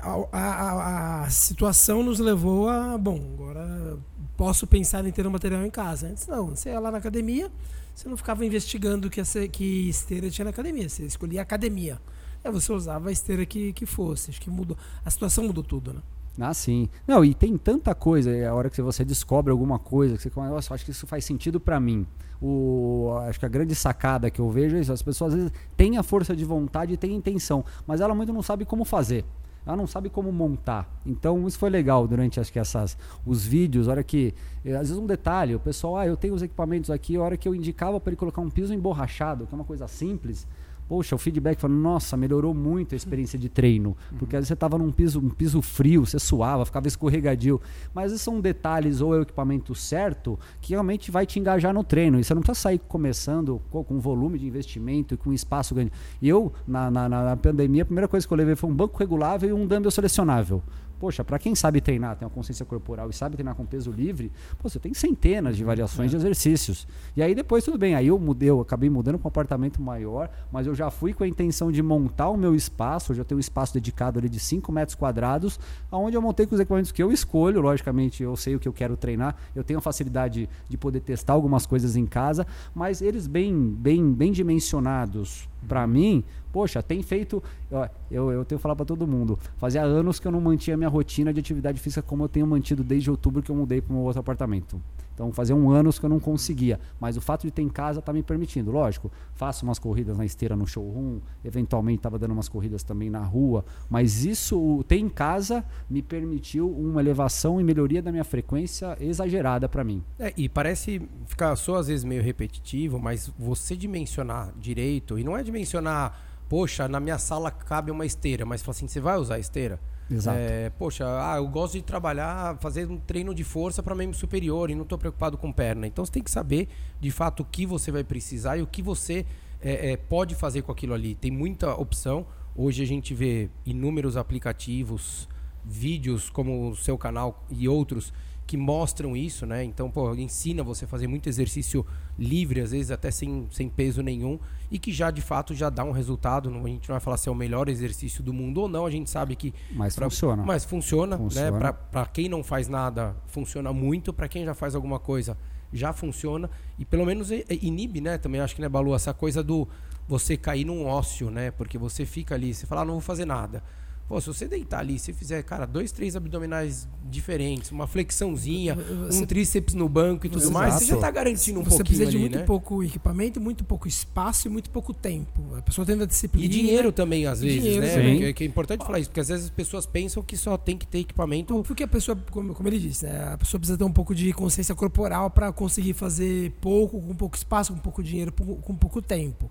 a, 0.00 0.38
a, 0.38 1.24
a, 1.24 1.30
situação 1.30 2.02
nos 2.02 2.18
levou 2.18 2.68
a, 2.68 2.96
bom, 2.98 3.20
agora 3.34 3.98
posso 4.36 4.66
pensar 4.66 5.06
em 5.06 5.10
ter 5.10 5.26
um 5.26 5.30
material 5.30 5.64
em 5.64 5.70
casa. 5.70 6.08
Antes 6.08 6.26
não, 6.26 6.48
você 6.48 6.70
ia 6.70 6.80
lá 6.80 6.90
na 6.90 6.98
academia, 6.98 7.50
você 7.94 8.08
não 8.08 8.16
ficava 8.16 8.44
investigando 8.44 9.08
que, 9.08 9.22
que 9.48 9.88
esteira 9.88 10.30
tinha 10.30 10.44
na 10.44 10.50
academia, 10.50 10.88
você 10.88 11.04
escolhia 11.04 11.40
a 11.40 11.42
academia. 11.42 12.00
Aí 12.44 12.52
você 12.52 12.72
usava 12.72 13.08
a 13.08 13.12
esteira 13.12 13.46
que, 13.46 13.72
que 13.72 13.86
fosse. 13.86 14.30
Acho 14.30 14.40
que 14.40 14.50
mudou. 14.50 14.76
A 15.04 15.10
situação 15.10 15.44
mudou 15.44 15.64
tudo, 15.64 15.94
né? 15.94 16.00
Ah, 16.38 16.52
sim. 16.52 16.88
Não, 17.06 17.24
e 17.24 17.32
tem 17.32 17.56
tanta 17.56 17.94
coisa, 17.94 18.30
a 18.48 18.54
hora 18.54 18.68
que 18.68 18.82
você 18.82 19.04
descobre 19.04 19.52
alguma 19.52 19.78
coisa, 19.78 20.16
que 20.16 20.22
você 20.22 20.30
fala, 20.30 20.50
nossa, 20.50 20.74
acho 20.74 20.84
que 20.84 20.90
isso 20.90 21.06
faz 21.06 21.24
sentido 21.24 21.60
para 21.60 21.78
mim. 21.78 22.06
O, 22.42 23.12
acho 23.28 23.38
que 23.38 23.46
a 23.46 23.48
grande 23.48 23.74
sacada 23.74 24.30
que 24.30 24.40
eu 24.40 24.50
vejo 24.50 24.76
é 24.76 24.80
isso, 24.80 24.92
as 24.92 25.00
pessoas 25.00 25.32
às 25.32 25.38
vezes 25.38 25.52
têm 25.76 25.96
a 25.96 26.02
força 26.02 26.34
de 26.34 26.44
vontade 26.44 26.92
e 26.92 26.96
têm 26.96 27.12
a 27.12 27.14
intenção, 27.14 27.64
mas 27.86 28.00
ela 28.00 28.14
muito 28.14 28.32
não 28.32 28.42
sabe 28.42 28.64
como 28.64 28.84
fazer. 28.84 29.24
Ela 29.66 29.76
não 29.76 29.86
sabe 29.86 30.10
como 30.10 30.30
montar. 30.30 30.88
Então 31.06 31.46
isso 31.48 31.58
foi 31.58 31.70
legal 31.70 32.06
durante 32.06 32.38
acho 32.38 32.52
que 32.52 32.58
essas 32.58 32.96
os 33.24 33.46
vídeos, 33.46 33.88
hora 33.88 34.04
que 34.04 34.34
eh, 34.64 34.72
às 34.72 34.88
vezes 34.88 34.96
um 34.96 35.06
detalhe, 35.06 35.54
o 35.54 35.60
pessoal, 35.60 35.96
ah, 35.96 36.06
eu 36.06 36.16
tenho 36.16 36.34
os 36.34 36.42
equipamentos 36.42 36.90
aqui, 36.90 37.16
a 37.16 37.22
hora 37.22 37.36
que 37.36 37.48
eu 37.48 37.54
indicava 37.54 37.98
para 37.98 38.10
ele 38.10 38.16
colocar 38.16 38.40
um 38.40 38.50
piso 38.50 38.74
emborrachado, 38.74 39.46
que 39.46 39.54
é 39.54 39.56
uma 39.56 39.64
coisa 39.64 39.88
simples, 39.88 40.46
Poxa, 40.88 41.14
o 41.14 41.18
feedback 41.18 41.58
foi, 41.58 41.70
nossa, 41.70 42.16
melhorou 42.16 42.52
muito 42.52 42.94
a 42.94 42.96
experiência 42.96 43.38
de 43.38 43.48
treino. 43.48 43.96
Porque 44.18 44.36
às 44.36 44.40
vezes 44.40 44.48
você 44.48 44.54
estava 44.54 44.76
num 44.76 44.92
piso, 44.92 45.18
um 45.18 45.30
piso 45.30 45.62
frio, 45.62 46.04
você 46.04 46.18
suava, 46.18 46.64
ficava 46.64 46.86
escorregadio. 46.86 47.60
Mas 47.94 48.12
esses 48.12 48.22
são 48.22 48.40
detalhes 48.40 49.00
ou 49.00 49.14
é 49.14 49.18
o 49.18 49.22
equipamento 49.22 49.74
certo 49.74 50.38
que 50.60 50.70
realmente 50.70 51.10
vai 51.10 51.26
te 51.26 51.38
engajar 51.38 51.72
no 51.72 51.82
treino. 51.82 52.20
E 52.20 52.24
você 52.24 52.34
não 52.34 52.42
precisa 52.42 52.60
sair 52.60 52.78
começando 52.78 53.60
com 53.70 53.84
um 53.90 53.98
volume 53.98 54.38
de 54.38 54.46
investimento 54.46 55.14
e 55.14 55.16
com 55.16 55.32
espaço 55.32 55.74
grande. 55.74 55.92
E 56.20 56.28
eu, 56.28 56.52
na, 56.66 56.90
na, 56.90 57.08
na 57.08 57.36
pandemia, 57.36 57.82
a 57.82 57.86
primeira 57.86 58.08
coisa 58.08 58.26
que 58.26 58.32
eu 58.32 58.36
levei 58.36 58.54
foi 58.54 58.70
um 58.70 58.74
banco 58.74 58.98
regulável 58.98 59.48
e 59.48 59.52
um 59.52 59.66
dumbbell 59.66 59.90
selecionável. 59.90 60.62
Poxa, 61.04 61.22
para 61.22 61.38
quem 61.38 61.54
sabe 61.54 61.82
treinar, 61.82 62.16
tem 62.16 62.24
uma 62.26 62.32
consciência 62.32 62.64
corporal 62.64 63.10
e 63.10 63.12
sabe 63.12 63.36
treinar 63.36 63.54
com 63.54 63.66
peso 63.66 63.90
livre, 63.90 64.32
pô, 64.56 64.70
você 64.70 64.78
tem 64.78 64.94
centenas 64.94 65.54
de 65.54 65.62
variações 65.62 66.08
é. 66.08 66.10
de 66.12 66.16
exercícios. 66.16 66.88
E 67.14 67.22
aí 67.22 67.34
depois 67.34 67.62
tudo 67.62 67.76
bem, 67.76 67.94
aí 67.94 68.06
eu 68.06 68.18
mudei, 68.18 68.48
eu 68.48 68.58
acabei 68.58 68.88
mudando 68.88 69.18
para 69.18 69.26
um 69.26 69.28
apartamento 69.28 69.82
maior, 69.82 70.30
mas 70.50 70.66
eu 70.66 70.74
já 70.74 70.90
fui 70.90 71.12
com 71.12 71.22
a 71.22 71.28
intenção 71.28 71.70
de 71.70 71.82
montar 71.82 72.30
o 72.30 72.38
meu 72.38 72.54
espaço, 72.54 73.12
eu 73.12 73.16
já 73.16 73.22
tenho 73.22 73.36
um 73.36 73.40
espaço 73.40 73.74
dedicado 73.74 74.18
ali 74.18 74.30
de 74.30 74.40
5 74.40 74.72
metros 74.72 74.94
quadrados, 74.94 75.60
onde 75.92 76.16
eu 76.16 76.22
montei 76.22 76.46
com 76.46 76.54
os 76.54 76.60
equipamentos 76.62 76.90
que 76.90 77.02
eu 77.02 77.12
escolho, 77.12 77.60
logicamente 77.60 78.22
eu 78.22 78.34
sei 78.34 78.56
o 78.56 78.58
que 78.58 78.66
eu 78.66 78.72
quero 78.72 78.96
treinar, 78.96 79.36
eu 79.54 79.62
tenho 79.62 79.80
a 79.80 79.82
facilidade 79.82 80.48
de 80.66 80.78
poder 80.78 81.00
testar 81.00 81.34
algumas 81.34 81.66
coisas 81.66 81.96
em 81.96 82.06
casa, 82.06 82.46
mas 82.74 83.02
eles 83.02 83.26
bem, 83.26 83.54
bem, 83.54 84.10
bem 84.10 84.32
dimensionados 84.32 85.46
para 85.68 85.86
mim, 85.86 86.24
poxa, 86.54 86.80
tem 86.80 87.02
feito. 87.02 87.42
Ó, 87.72 87.88
eu, 88.08 88.30
eu 88.30 88.44
tenho 88.44 88.60
que 88.60 88.62
falar 88.62 88.76
para 88.76 88.84
todo 88.84 89.08
mundo. 89.08 89.36
Fazia 89.56 89.82
anos 89.82 90.20
que 90.20 90.28
eu 90.28 90.30
não 90.30 90.40
mantinha 90.40 90.76
minha 90.76 90.88
rotina 90.88 91.34
de 91.34 91.40
atividade 91.40 91.80
física 91.80 92.00
como 92.00 92.22
eu 92.22 92.28
tenho 92.28 92.46
mantido 92.46 92.84
desde 92.84 93.10
outubro 93.10 93.42
que 93.42 93.50
eu 93.50 93.56
mudei 93.56 93.80
para 93.80 93.92
um 93.92 93.98
outro 93.98 94.20
apartamento. 94.20 94.80
Então 95.14 95.32
fazia 95.32 95.54
um 95.54 95.70
anos 95.70 95.98
que 95.98 96.04
eu 96.04 96.10
não 96.10 96.20
conseguia. 96.20 96.78
Mas 97.00 97.16
o 97.16 97.20
fato 97.20 97.42
de 97.42 97.50
ter 97.50 97.62
em 97.62 97.68
casa 97.68 98.00
está 98.00 98.12
me 98.12 98.22
permitindo. 98.22 98.70
Lógico, 98.70 99.10
faço 99.32 99.64
umas 99.64 99.78
corridas 99.78 100.18
na 100.18 100.24
esteira 100.24 100.56
no 100.56 100.66
showroom, 100.66 101.20
eventualmente 101.44 102.00
estava 102.00 102.18
dando 102.18 102.32
umas 102.32 102.48
corridas 102.48 102.82
também 102.82 103.08
na 103.08 103.24
rua. 103.24 103.64
Mas 103.88 104.24
isso, 104.24 104.84
ter 104.88 104.98
em 104.98 105.08
casa, 105.08 105.64
me 105.88 106.02
permitiu 106.02 106.68
uma 106.68 107.00
elevação 107.00 107.60
e 107.60 107.64
melhoria 107.64 108.02
da 108.02 108.10
minha 108.10 108.24
frequência 108.24 108.96
exagerada 109.00 109.68
para 109.68 109.84
mim. 109.84 110.02
É, 110.18 110.32
e 110.36 110.48
parece 110.48 111.00
ficar 111.26 111.54
só 111.56 111.76
às 111.76 111.86
vezes 111.86 112.04
meio 112.04 112.22
repetitivo, 112.22 112.98
mas 112.98 113.32
você 113.38 113.76
dimensionar 113.76 114.52
direito, 114.58 115.18
e 115.18 115.24
não 115.24 115.36
é 115.36 115.42
dimensionar, 115.42 116.18
poxa, 116.48 116.88
na 116.88 116.98
minha 116.98 117.18
sala 117.18 117.50
cabe 117.50 117.90
uma 117.90 118.04
esteira, 118.04 118.44
mas 118.44 118.68
assim, 118.68 118.88
você 118.88 119.00
vai 119.00 119.16
usar 119.16 119.36
a 119.36 119.38
esteira? 119.38 119.78
Exato. 120.10 120.38
É, 120.38 120.70
poxa, 120.70 121.04
ah, 121.06 121.36
eu 121.36 121.48
gosto 121.48 121.74
de 121.74 121.82
trabalhar, 121.82 122.58
fazer 122.58 122.88
um 122.90 122.98
treino 122.98 123.34
de 123.34 123.42
força 123.42 123.82
para 123.82 123.94
membro 123.94 124.16
superior 124.16 124.70
e 124.70 124.74
não 124.74 124.82
estou 124.82 124.98
preocupado 124.98 125.38
com 125.38 125.50
perna. 125.50 125.86
Então 125.86 126.04
você 126.04 126.12
tem 126.12 126.22
que 126.22 126.30
saber 126.30 126.68
de 127.00 127.10
fato 127.10 127.40
o 127.40 127.44
que 127.44 127.64
você 127.64 127.90
vai 127.90 128.04
precisar 128.04 128.58
e 128.58 128.62
o 128.62 128.66
que 128.66 128.82
você 128.82 129.24
é, 129.60 129.92
é, 129.92 129.96
pode 129.96 130.34
fazer 130.34 130.62
com 130.62 130.70
aquilo 130.70 130.92
ali. 130.92 131.14
Tem 131.14 131.30
muita 131.30 131.74
opção. 131.74 132.26
Hoje 132.54 132.82
a 132.82 132.86
gente 132.86 133.14
vê 133.14 133.50
inúmeros 133.64 134.16
aplicativos, 134.16 135.28
vídeos 135.64 136.28
como 136.28 136.70
o 136.70 136.76
seu 136.76 136.98
canal 136.98 137.44
e 137.50 137.66
outros 137.66 138.12
que 138.46 138.56
mostram 138.56 139.16
isso, 139.16 139.46
né? 139.46 139.64
Então, 139.64 139.90
pô, 139.90 140.14
ensina 140.14 140.62
você 140.62 140.84
a 140.84 140.88
fazer 140.88 141.06
muito 141.06 141.28
exercício 141.28 141.84
livre, 142.18 142.60
às 142.60 142.72
vezes 142.72 142.90
até 142.90 143.10
sem, 143.10 143.46
sem 143.50 143.68
peso 143.68 144.02
nenhum, 144.02 144.38
e 144.70 144.78
que 144.78 144.92
já 144.92 145.10
de 145.10 145.22
fato 145.22 145.54
já 145.54 145.70
dá 145.70 145.82
um 145.82 145.92
resultado. 145.92 146.50
Não, 146.50 146.64
a 146.64 146.68
gente 146.68 146.88
não 146.88 146.94
vai 146.94 147.00
falar 147.00 147.16
se 147.16 147.28
é 147.28 147.32
o 147.32 147.34
melhor 147.34 147.68
exercício 147.68 148.22
do 148.22 148.32
mundo 148.32 148.62
ou 148.62 148.68
não, 148.68 148.84
a 148.84 148.90
gente 148.90 149.08
sabe 149.08 149.34
que. 149.34 149.54
Mas 149.72 149.96
pra, 149.96 150.10
funciona. 150.10 150.42
Mas 150.42 150.64
funciona, 150.64 151.16
né? 151.16 151.22
funciona. 151.22 151.58
né? 151.58 151.72
Para 151.90 152.06
quem 152.06 152.28
não 152.28 152.44
faz 152.44 152.68
nada, 152.68 153.16
funciona 153.26 153.72
muito, 153.72 154.12
para 154.12 154.28
quem 154.28 154.44
já 154.44 154.54
faz 154.54 154.74
alguma 154.74 154.98
coisa, 154.98 155.36
já 155.72 155.92
funciona. 155.92 156.50
E 156.78 156.84
pelo 156.84 157.06
menos 157.06 157.30
inibe, 157.30 158.00
né? 158.00 158.18
Também 158.18 158.40
acho 158.40 158.54
que, 158.54 158.60
né, 158.60 158.68
Balu, 158.68 158.94
essa 158.94 159.14
coisa 159.14 159.42
do 159.42 159.66
você 160.06 160.36
cair 160.36 160.66
num 160.66 160.84
ócio, 160.84 161.30
né? 161.30 161.50
Porque 161.50 161.78
você 161.78 162.04
fica 162.04 162.34
ali, 162.34 162.52
você 162.52 162.66
fala, 162.66 162.82
ah, 162.82 162.84
não 162.84 162.94
vou 162.94 163.00
fazer 163.00 163.24
nada 163.24 163.62
Pô, 164.06 164.20
se 164.20 164.26
você 164.26 164.46
deitar 164.46 164.80
ali, 164.80 164.98
se 164.98 165.14
fizer, 165.14 165.42
cara, 165.42 165.64
dois, 165.66 165.90
três 165.90 166.14
abdominais 166.14 166.86
diferentes, 167.10 167.70
uma 167.70 167.86
flexãozinha, 167.86 168.74
você, 168.74 169.22
um 169.22 169.26
tríceps 169.26 169.72
no 169.72 169.88
banco 169.88 170.26
e 170.26 170.28
tudo 170.28 170.42
exato. 170.42 170.52
mais, 170.52 170.74
você 170.74 170.86
já 170.86 170.94
está 170.96 171.10
garantindo 171.10 171.60
um 171.60 171.64
você 171.64 171.70
pouquinho 171.70 171.86
precisa 171.86 172.10
de 172.10 172.16
ali, 172.16 172.20
muito 172.20 172.38
né? 172.38 172.44
pouco 172.44 172.82
equipamento, 172.82 173.40
muito 173.40 173.64
pouco 173.64 173.88
espaço 173.88 174.46
e 174.46 174.50
muito 174.50 174.68
pouco 174.68 174.92
tempo. 174.92 175.56
A 175.56 175.62
pessoa 175.62 175.86
tem 175.86 175.98
a 175.98 176.04
disciplina. 176.04 176.44
E 176.44 176.48
dinheiro 176.48 176.92
também, 176.92 177.26
às 177.26 177.40
vezes, 177.40 177.62
dinheiro, 177.62 177.80
né? 177.80 178.32
Que, 178.34 178.44
é 178.44 178.46
importante 178.46 178.84
falar 178.84 178.98
isso, 178.98 179.08
porque 179.08 179.20
às 179.20 179.28
vezes 179.28 179.46
as 179.46 179.50
pessoas 179.50 179.86
pensam 179.86 180.22
que 180.22 180.36
só 180.36 180.58
tem 180.58 180.76
que 180.76 180.86
ter 180.86 180.98
equipamento. 180.98 181.62
Porque 181.62 181.84
a 181.84 181.88
pessoa, 181.88 182.18
como, 182.30 182.52
como 182.52 182.68
ele 182.68 182.78
disse, 182.78 183.06
né? 183.06 183.32
a 183.32 183.38
pessoa 183.38 183.58
precisa 183.58 183.78
ter 183.78 183.84
um 183.84 183.92
pouco 183.92 184.14
de 184.14 184.34
consciência 184.34 184.74
corporal 184.74 185.30
para 185.30 185.50
conseguir 185.50 185.94
fazer 185.94 186.50
pouco, 186.60 187.00
com 187.00 187.14
pouco 187.14 187.36
espaço, 187.36 187.72
com 187.72 187.78
pouco 187.78 188.02
dinheiro, 188.02 188.30
com 188.32 188.74
pouco 188.74 189.00
tempo. 189.00 189.50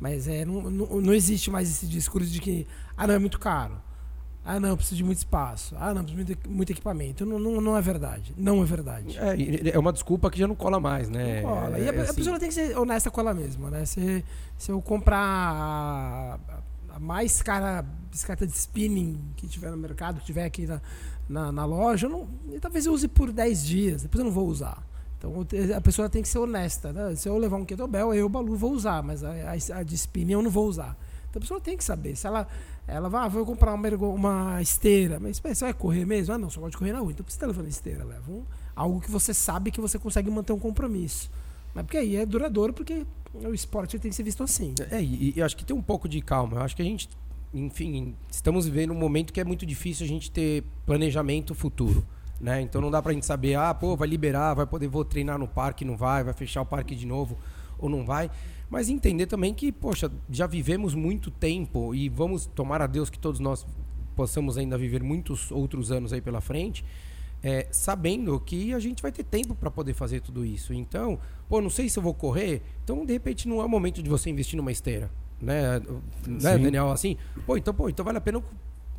Mas 0.00 0.26
é, 0.26 0.44
não, 0.44 0.62
não, 0.62 1.00
não 1.00 1.14
existe 1.14 1.52
mais 1.52 1.70
esse 1.70 1.86
discurso 1.86 2.28
de 2.28 2.40
que, 2.40 2.66
ah, 2.96 3.06
não, 3.06 3.14
é 3.14 3.18
muito 3.20 3.38
caro 3.38 3.80
Ah, 4.44 4.58
não, 4.58 4.76
preciso 4.76 4.96
de 4.96 5.04
muito 5.04 5.18
espaço. 5.18 5.76
Ah, 5.78 5.94
não, 5.94 6.02
preciso 6.02 6.24
de 6.24 6.48
muito, 6.48 6.70
equipamento. 6.70 7.24
Não, 7.24 7.38
não, 7.38 7.60
não 7.60 7.76
é 7.76 7.80
verdade. 7.80 8.34
Não 8.36 8.60
é 8.60 8.64
verdade. 8.64 9.16
É, 9.18 9.70
é 9.74 9.78
uma 9.78 9.92
desculpa 9.92 10.30
que 10.30 10.38
já 10.38 10.48
não 10.48 10.56
cola 10.56 10.80
mais, 10.80 11.08
né? 11.08 11.42
Não 11.42 11.50
cola. 11.50 11.78
É, 11.78 11.82
e 11.82 11.88
a, 11.88 11.92
a 11.92 12.02
assim, 12.02 12.14
pessoa 12.14 12.38
tem 12.40 12.48
que 12.48 12.54
ser 12.54 12.76
honesta 12.76 13.10
com 13.10 13.20
ela 13.20 13.32
mesma, 13.32 13.70
né? 13.70 13.84
Se, 13.84 14.24
se 14.58 14.72
eu 14.72 14.82
comprar 14.82 15.18
a, 15.18 16.38
a 16.96 16.98
mais 16.98 17.40
cara 17.40 17.84
bicicleta 18.10 18.44
de 18.44 18.52
spinning 18.52 19.18
que 19.36 19.46
tiver 19.46 19.70
no 19.70 19.76
mercado, 19.76 20.18
que 20.18 20.26
tiver 20.26 20.44
aqui 20.44 20.66
na, 20.66 20.80
na, 21.28 21.52
na 21.52 21.64
loja, 21.64 22.06
eu 22.06 22.10
não, 22.10 22.28
talvez 22.60 22.84
eu 22.84 22.92
use 22.92 23.06
por 23.06 23.30
10 23.30 23.64
dias, 23.64 24.02
depois 24.02 24.18
eu 24.18 24.24
não 24.24 24.32
vou 24.32 24.48
usar. 24.48 24.82
Então 25.18 25.46
a 25.76 25.80
pessoa 25.80 26.08
tem 26.10 26.20
que 26.20 26.28
ser 26.28 26.38
honesta. 26.38 26.92
Né? 26.92 27.14
Se 27.14 27.28
eu 27.28 27.38
levar 27.38 27.56
um 27.56 27.64
kettlebell, 27.64 28.12
eu, 28.12 28.28
Balu, 28.28 28.56
vou 28.56 28.72
usar, 28.72 29.04
mas 29.04 29.22
a, 29.22 29.30
a, 29.30 29.78
a 29.78 29.82
de 29.84 29.94
spinning 29.94 30.32
eu 30.32 30.42
não 30.42 30.50
vou 30.50 30.66
usar. 30.66 30.96
Então 31.30 31.38
a 31.38 31.42
pessoa 31.42 31.60
tem 31.60 31.76
que 31.76 31.84
saber. 31.84 32.16
Se 32.16 32.26
ela, 32.26 32.46
ela 32.86 33.08
vai, 33.08 33.24
ah, 33.24 33.28
vou 33.28 33.46
comprar 33.46 33.74
uma, 33.74 33.88
uma 34.08 34.62
esteira, 34.62 35.18
mas 35.20 35.40
"Mas 35.42 35.58
você 35.58 35.64
vai 35.64 35.74
correr 35.74 36.04
mesmo? 36.04 36.34
Ah, 36.34 36.38
não, 36.38 36.50
só 36.50 36.60
pode 36.60 36.76
correr 36.76 36.92
na 36.92 36.98
rua. 36.98 37.12
Então 37.12 37.24
que 37.24 37.32
você 37.32 37.36
está 37.36 37.46
levando 37.46 37.68
esteira? 37.68 38.04
Leva 38.04 38.30
um, 38.30 38.42
algo 38.74 39.00
que 39.00 39.10
você 39.10 39.32
sabe 39.32 39.70
que 39.70 39.80
você 39.80 39.98
consegue 39.98 40.30
manter 40.30 40.52
um 40.52 40.58
compromisso. 40.58 41.30
Mas 41.74 41.84
porque 41.84 41.96
aí 41.96 42.16
é 42.16 42.26
duradouro, 42.26 42.72
porque 42.72 43.06
o 43.34 43.54
esporte 43.54 43.98
tem 43.98 44.10
que 44.10 44.16
ser 44.16 44.22
visto 44.22 44.42
assim. 44.42 44.74
É, 44.90 45.02
e, 45.02 45.32
eu 45.36 45.44
acho 45.44 45.56
que 45.56 45.64
tem 45.64 45.74
um 45.74 45.82
pouco 45.82 46.08
de 46.08 46.20
calma. 46.20 46.58
Eu 46.58 46.62
acho 46.62 46.76
que 46.76 46.82
a 46.82 46.84
gente, 46.84 47.08
enfim, 47.54 48.14
estamos 48.30 48.66
vivendo 48.66 48.92
um 48.92 48.98
momento 48.98 49.32
que 49.32 49.40
é 49.40 49.44
muito 49.44 49.64
difícil 49.64 50.04
a 50.04 50.08
gente 50.08 50.30
ter 50.30 50.64
planejamento 50.84 51.54
futuro. 51.54 52.04
Né? 52.40 52.60
Então 52.60 52.80
não 52.80 52.90
dá 52.90 53.00
pra 53.00 53.12
gente 53.12 53.24
saber, 53.24 53.54
ah, 53.54 53.72
pô, 53.72 53.96
vai 53.96 54.08
liberar, 54.08 54.54
vai 54.54 54.66
poder 54.66 54.88
vou 54.88 55.04
treinar 55.04 55.38
no 55.38 55.46
parque, 55.46 55.84
não 55.84 55.96
vai, 55.96 56.24
vai 56.24 56.34
fechar 56.34 56.60
o 56.62 56.66
parque 56.66 56.94
de 56.96 57.06
novo 57.06 57.38
ou 57.78 57.88
não 57.88 58.04
vai. 58.04 58.30
Mas 58.72 58.88
entender 58.88 59.26
também 59.26 59.52
que, 59.52 59.70
poxa, 59.70 60.10
já 60.30 60.46
vivemos 60.46 60.94
muito 60.94 61.30
tempo 61.30 61.94
e 61.94 62.08
vamos 62.08 62.46
tomar 62.46 62.80
a 62.80 62.86
Deus 62.86 63.10
que 63.10 63.18
todos 63.18 63.38
nós 63.38 63.66
possamos 64.16 64.56
ainda 64.56 64.78
viver 64.78 65.02
muitos 65.02 65.50
outros 65.50 65.92
anos 65.92 66.10
aí 66.10 66.22
pela 66.22 66.40
frente, 66.40 66.82
é, 67.42 67.68
sabendo 67.70 68.40
que 68.40 68.72
a 68.72 68.78
gente 68.78 69.02
vai 69.02 69.12
ter 69.12 69.24
tempo 69.24 69.54
para 69.54 69.70
poder 69.70 69.92
fazer 69.92 70.22
tudo 70.22 70.42
isso. 70.42 70.72
Então, 70.72 71.18
pô, 71.50 71.60
não 71.60 71.68
sei 71.68 71.86
se 71.90 71.98
eu 71.98 72.02
vou 72.02 72.14
correr, 72.14 72.62
então 72.82 73.04
de 73.04 73.12
repente 73.12 73.46
não 73.46 73.60
é 73.60 73.64
o 73.66 73.68
momento 73.68 74.02
de 74.02 74.08
você 74.08 74.30
investir 74.30 74.56
numa 74.56 74.72
esteira, 74.72 75.10
né, 75.38 75.78
né. 76.26 76.56
Daniel? 76.56 76.90
Assim, 76.90 77.18
pô, 77.44 77.58
então, 77.58 77.74
pô, 77.74 77.90
então 77.90 78.02
vale 78.02 78.16
a 78.16 78.22
pena 78.22 78.42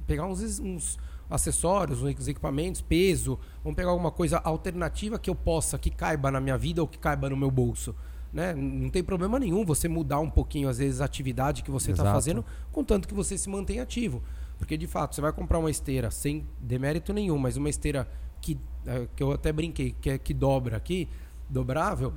pegar 0.05 0.27
uns, 0.27 0.59
uns 0.59 0.99
acessórios, 1.27 2.03
uns 2.03 2.27
equipamentos, 2.27 2.79
peso, 2.79 3.39
vamos 3.63 3.75
pegar 3.75 3.89
alguma 3.89 4.11
coisa 4.11 4.37
alternativa 4.37 5.17
que 5.17 5.31
eu 5.31 5.35
possa, 5.35 5.79
que 5.79 5.89
caiba 5.89 6.29
na 6.29 6.39
minha 6.39 6.59
vida 6.59 6.79
ou 6.79 6.87
que 6.87 6.99
caiba 6.99 7.27
no 7.27 7.35
meu 7.35 7.49
bolso. 7.49 7.95
Né? 8.33 8.55
Não 8.55 8.89
tem 8.89 9.03
problema 9.03 9.37
nenhum 9.37 9.63
você 9.63 9.87
mudar 9.87 10.19
um 10.19 10.29
pouquinho, 10.29 10.67
às 10.67 10.79
vezes, 10.79 11.01
a 11.01 11.05
atividade 11.05 11.61
que 11.61 11.69
você 11.69 11.91
está 11.91 12.11
fazendo, 12.11 12.43
contanto 12.71 13.07
que 13.07 13.13
você 13.13 13.37
se 13.37 13.47
mantenha 13.47 13.83
ativo. 13.83 14.23
Porque, 14.57 14.75
de 14.75 14.87
fato, 14.87 15.13
você 15.13 15.21
vai 15.21 15.31
comprar 15.31 15.59
uma 15.59 15.69
esteira 15.69 16.09
sem 16.09 16.45
demérito 16.59 17.13
nenhum, 17.13 17.37
mas 17.37 17.57
uma 17.57 17.69
esteira 17.69 18.07
que, 18.41 18.57
eh, 18.87 19.07
que 19.15 19.21
eu 19.21 19.31
até 19.31 19.51
brinquei, 19.51 19.95
que, 20.01 20.09
é, 20.09 20.17
que 20.17 20.33
dobra 20.33 20.77
aqui, 20.77 21.07
dobrável, 21.49 22.13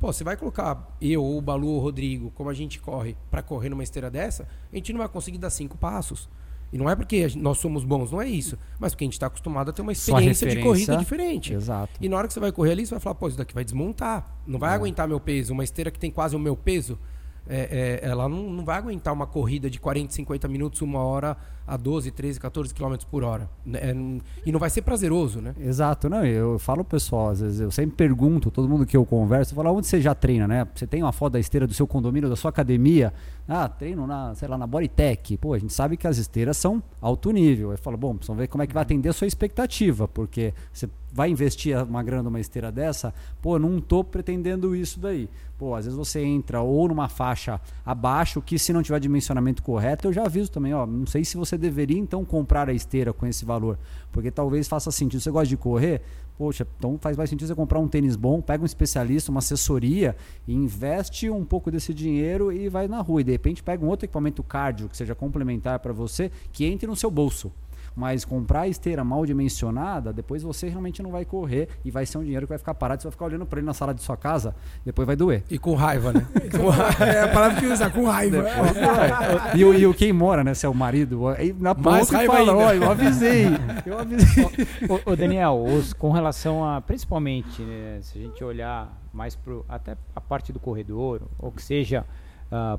pô, 0.00 0.12
você 0.12 0.24
vai 0.24 0.36
colocar 0.36 0.96
eu, 1.00 1.22
ou 1.22 1.38
o 1.38 1.40
Balu, 1.40 1.68
ou 1.68 1.76
o 1.76 1.80
Rodrigo, 1.80 2.30
como 2.32 2.50
a 2.50 2.54
gente 2.54 2.80
corre, 2.80 3.16
para 3.30 3.42
correr 3.42 3.68
numa 3.68 3.84
esteira 3.84 4.10
dessa, 4.10 4.48
a 4.72 4.76
gente 4.76 4.92
não 4.92 4.98
vai 4.98 5.08
conseguir 5.08 5.38
dar 5.38 5.50
cinco 5.50 5.78
passos. 5.78 6.28
E 6.72 6.78
não 6.78 6.88
é 6.88 6.96
porque 6.96 7.28
nós 7.36 7.58
somos 7.58 7.84
bons, 7.84 8.10
não 8.10 8.22
é 8.22 8.28
isso. 8.28 8.58
Mas 8.80 8.92
porque 8.92 9.04
a 9.04 9.06
gente 9.06 9.12
está 9.12 9.26
acostumado 9.26 9.68
a 9.68 9.72
ter 9.72 9.82
uma 9.82 9.92
experiência 9.92 10.48
de 10.48 10.62
corrida 10.62 10.96
diferente. 10.96 11.52
Exato. 11.52 11.92
E 12.00 12.08
na 12.08 12.16
hora 12.16 12.26
que 12.26 12.32
você 12.32 12.40
vai 12.40 12.50
correr 12.50 12.72
ali, 12.72 12.86
você 12.86 12.92
vai 12.92 13.00
falar, 13.00 13.14
pô, 13.14 13.28
isso 13.28 13.36
daqui 13.36 13.52
vai 13.52 13.62
desmontar. 13.62 14.38
Não 14.46 14.58
vai 14.58 14.74
aguentar 14.74 15.06
meu 15.06 15.20
peso. 15.20 15.52
Uma 15.52 15.64
esteira 15.64 15.90
que 15.90 15.98
tem 15.98 16.10
quase 16.10 16.34
o 16.34 16.38
meu 16.38 16.56
peso, 16.56 16.98
é, 17.48 18.00
é, 18.02 18.08
ela 18.08 18.28
não, 18.28 18.50
não 18.50 18.64
vai 18.64 18.78
aguentar 18.78 19.12
uma 19.12 19.26
corrida 19.26 19.68
de 19.68 19.80
40, 19.80 20.12
50 20.12 20.48
minutos, 20.48 20.80
uma 20.82 21.00
hora 21.00 21.36
a 21.66 21.76
12, 21.76 22.10
13, 22.10 22.40
14 22.40 22.74
km 22.74 22.94
por 23.10 23.22
hora. 23.22 23.48
É, 23.74 23.92
não- 23.94 24.20
e 24.44 24.50
não 24.52 24.58
vai 24.58 24.68
ser 24.70 24.82
prazeroso, 24.82 25.40
né? 25.40 25.54
Exato, 25.60 26.08
não, 26.08 26.24
eu 26.24 26.58
falo 26.58 26.84
pessoal, 26.84 27.30
às 27.30 27.40
vezes 27.40 27.60
eu 27.60 27.70
sempre 27.70 27.96
pergunto, 27.96 28.50
todo 28.50 28.68
mundo 28.68 28.84
que 28.84 28.96
eu 28.96 29.04
converso, 29.06 29.52
eu 29.52 29.56
falo, 29.56 29.72
onde 29.76 29.86
você 29.86 30.00
já 30.00 30.14
treina, 30.14 30.46
né? 30.48 30.66
Você 30.74 30.86
tem 30.86 31.02
uma 31.02 31.12
foto 31.12 31.34
da 31.34 31.40
esteira 31.40 31.66
do 31.66 31.74
seu 31.74 31.86
condomínio, 31.86 32.28
da 32.28 32.36
sua 32.36 32.48
academia? 32.50 33.12
Ah, 33.48 33.68
treino 33.68 34.06
na, 34.06 34.34
sei 34.34 34.48
lá, 34.48 34.56
na 34.58 34.66
Bodytech. 34.66 35.36
Pô, 35.36 35.52
a 35.54 35.58
gente 35.58 35.72
sabe 35.72 35.96
que 35.96 36.06
as 36.06 36.18
esteiras 36.18 36.56
são 36.56 36.82
alto 37.00 37.30
nível. 37.30 37.70
Eu 37.72 37.78
falo, 37.78 37.96
bom, 37.96 38.14
precisam 38.14 38.36
ver 38.36 38.48
como 38.48 38.62
é 38.62 38.66
que 38.66 38.74
vai 38.74 38.82
atender 38.82 39.08
a 39.08 39.12
sua 39.12 39.26
expectativa, 39.26 40.06
porque 40.08 40.52
você 40.72 40.88
vai 41.12 41.30
investir 41.30 41.76
uma 41.84 42.02
grana 42.02 42.22
numa 42.22 42.40
esteira 42.40 42.72
dessa, 42.72 43.12
pô, 43.40 43.58
não 43.58 43.80
tô 43.80 44.02
pretendendo 44.02 44.74
isso 44.74 44.98
daí. 44.98 45.28
Pô, 45.58 45.74
às 45.74 45.84
vezes 45.84 45.96
você 45.96 46.20
entra 46.20 46.60
ou 46.60 46.88
numa 46.88 47.08
faixa 47.08 47.60
abaixo, 47.84 48.40
que 48.40 48.58
se 48.58 48.72
não 48.72 48.82
tiver 48.82 48.98
dimensionamento 48.98 49.62
correto, 49.62 50.08
eu 50.08 50.12
já 50.12 50.24
aviso 50.24 50.50
também, 50.50 50.74
ó, 50.74 50.86
não 50.86 51.06
sei 51.06 51.24
se 51.24 51.36
você 51.36 51.56
deveria 51.58 51.98
então 51.98 52.24
comprar 52.24 52.68
a 52.68 52.72
esteira 52.72 53.12
com 53.12 53.26
esse 53.26 53.44
valor, 53.44 53.78
porque 54.10 54.30
talvez 54.30 54.66
faça 54.66 54.90
sentido. 54.90 55.20
Você 55.20 55.30
gosta 55.30 55.46
de 55.46 55.56
correr? 55.56 56.02
Poxa, 56.36 56.66
então 56.78 56.98
faz 56.98 57.16
mais 57.16 57.30
sentido 57.30 57.46
você 57.46 57.54
comprar 57.54 57.78
um 57.78 57.86
tênis 57.86 58.16
bom, 58.16 58.40
pega 58.40 58.62
um 58.62 58.66
especialista, 58.66 59.30
uma 59.30 59.38
assessoria 59.38 60.16
investe 60.48 61.28
um 61.30 61.44
pouco 61.44 61.70
desse 61.70 61.92
dinheiro 61.92 62.50
e 62.50 62.68
vai 62.68 62.88
na 62.88 63.00
rua. 63.00 63.20
E 63.20 63.24
de 63.24 63.32
repente 63.32 63.62
pega 63.62 63.84
um 63.84 63.88
outro 63.88 64.06
equipamento 64.06 64.42
cardio 64.42 64.88
que 64.88 64.96
seja 64.96 65.14
complementar 65.14 65.78
para 65.78 65.92
você, 65.92 66.30
que 66.52 66.64
entre 66.64 66.86
no 66.86 66.96
seu 66.96 67.10
bolso. 67.10 67.52
Mas 67.94 68.24
comprar 68.24 68.62
a 68.62 68.68
esteira 68.68 69.04
mal 69.04 69.26
dimensionada, 69.26 70.12
depois 70.12 70.42
você 70.42 70.68
realmente 70.68 71.02
não 71.02 71.10
vai 71.10 71.24
correr 71.24 71.68
e 71.84 71.90
vai 71.90 72.06
ser 72.06 72.18
um 72.18 72.22
dinheiro 72.24 72.46
que 72.46 72.50
vai 72.50 72.58
ficar 72.58 72.74
parado. 72.74 73.02
Você 73.02 73.08
vai 73.08 73.12
ficar 73.12 73.24
olhando 73.26 73.44
para 73.44 73.58
ele 73.58 73.66
na 73.66 73.74
sala 73.74 73.92
de 73.92 74.02
sua 74.02 74.16
casa, 74.16 74.54
depois 74.84 75.06
vai 75.06 75.14
doer. 75.16 75.44
E 75.50 75.58
com 75.58 75.74
raiva, 75.74 76.12
né? 76.12 76.26
É 77.00 77.20
a 77.20 77.28
palavra 77.28 77.58
que 77.58 77.64
eu 77.64 77.68
ia 77.68 77.74
usar, 77.74 77.90
com 77.90 78.04
raiva. 78.06 78.44
e, 79.54 79.64
o, 79.64 79.74
e 79.74 79.86
o 79.86 79.92
quem 79.94 80.12
mora, 80.12 80.42
né? 80.42 80.54
Se 80.54 80.64
é 80.64 80.68
o 80.68 80.74
marido, 80.74 81.28
aí 81.28 81.52
na 81.58 81.74
ponta 81.74 82.16
raiva 82.16 82.32
fala, 82.34 82.56
ó, 82.56 82.72
eu 82.72 82.90
avisei. 82.90 83.46
Eu 83.84 83.98
avisei. 83.98 84.44
Ô, 84.88 85.10
ô, 85.12 85.16
Daniel, 85.16 85.62
os- 85.62 85.92
com 85.92 86.10
relação 86.10 86.64
a, 86.64 86.80
principalmente, 86.80 87.60
né, 87.62 87.98
se 88.02 88.18
a 88.18 88.22
gente 88.22 88.42
olhar 88.42 88.98
mais 89.12 89.36
pro, 89.36 89.64
até 89.68 89.96
a 90.16 90.20
parte 90.20 90.52
do 90.52 90.58
corredor, 90.58 91.22
ou 91.38 91.52
que 91.52 91.62
seja 91.62 92.04
ah, 92.50 92.78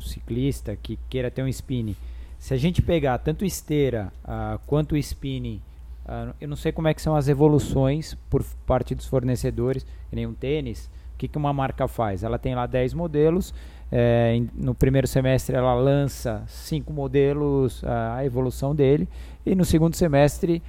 ciclista 0.00 0.76
que 0.76 0.98
queira 1.08 1.30
ter 1.30 1.42
um 1.42 1.48
spinning, 1.48 1.96
se 2.44 2.52
a 2.52 2.58
gente 2.58 2.82
pegar 2.82 3.16
tanto 3.16 3.42
esteira 3.42 4.12
ah, 4.22 4.58
quanto 4.66 4.98
spinning, 4.98 5.62
ah, 6.04 6.34
eu 6.38 6.46
não 6.46 6.56
sei 6.56 6.72
como 6.72 6.86
é 6.86 6.92
que 6.92 7.00
são 7.00 7.16
as 7.16 7.26
evoluções 7.26 8.18
por 8.28 8.44
parte 8.66 8.94
dos 8.94 9.06
fornecedores, 9.06 9.86
nem 10.12 10.26
um 10.26 10.34
tênis, 10.34 10.90
o 11.14 11.16
que, 11.16 11.26
que 11.26 11.38
uma 11.38 11.54
marca 11.54 11.88
faz? 11.88 12.22
Ela 12.22 12.38
tem 12.38 12.54
lá 12.54 12.66
10 12.66 12.92
modelos, 12.92 13.54
é, 13.90 14.42
no 14.54 14.74
primeiro 14.74 15.06
semestre 15.06 15.56
ela 15.56 15.72
lança 15.72 16.44
cinco 16.46 16.92
modelos, 16.92 17.82
ah, 17.82 18.16
a 18.16 18.26
evolução 18.26 18.74
dele, 18.74 19.08
e 19.46 19.54
no 19.54 19.64
segundo 19.64 19.96
semestre 19.96 20.62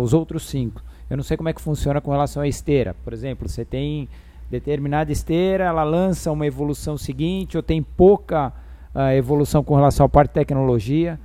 os 0.00 0.14
outros 0.14 0.48
cinco. 0.48 0.80
Eu 1.10 1.16
não 1.16 1.24
sei 1.24 1.36
como 1.36 1.48
é 1.48 1.52
que 1.52 1.60
funciona 1.60 2.00
com 2.00 2.12
relação 2.12 2.40
à 2.40 2.46
esteira. 2.46 2.94
Por 3.02 3.12
exemplo, 3.12 3.48
você 3.48 3.64
tem 3.64 4.08
determinada 4.48 5.10
esteira, 5.10 5.64
ela 5.64 5.82
lança 5.82 6.30
uma 6.30 6.46
evolução 6.46 6.96
seguinte, 6.96 7.56
ou 7.56 7.62
tem 7.64 7.82
pouca 7.82 8.52
ah, 8.94 9.14
evolução 9.14 9.62
com 9.62 9.74
relação 9.74 10.06
à 10.06 10.08
parte 10.08 10.30
de 10.30 10.34
tecnologia. 10.34 11.18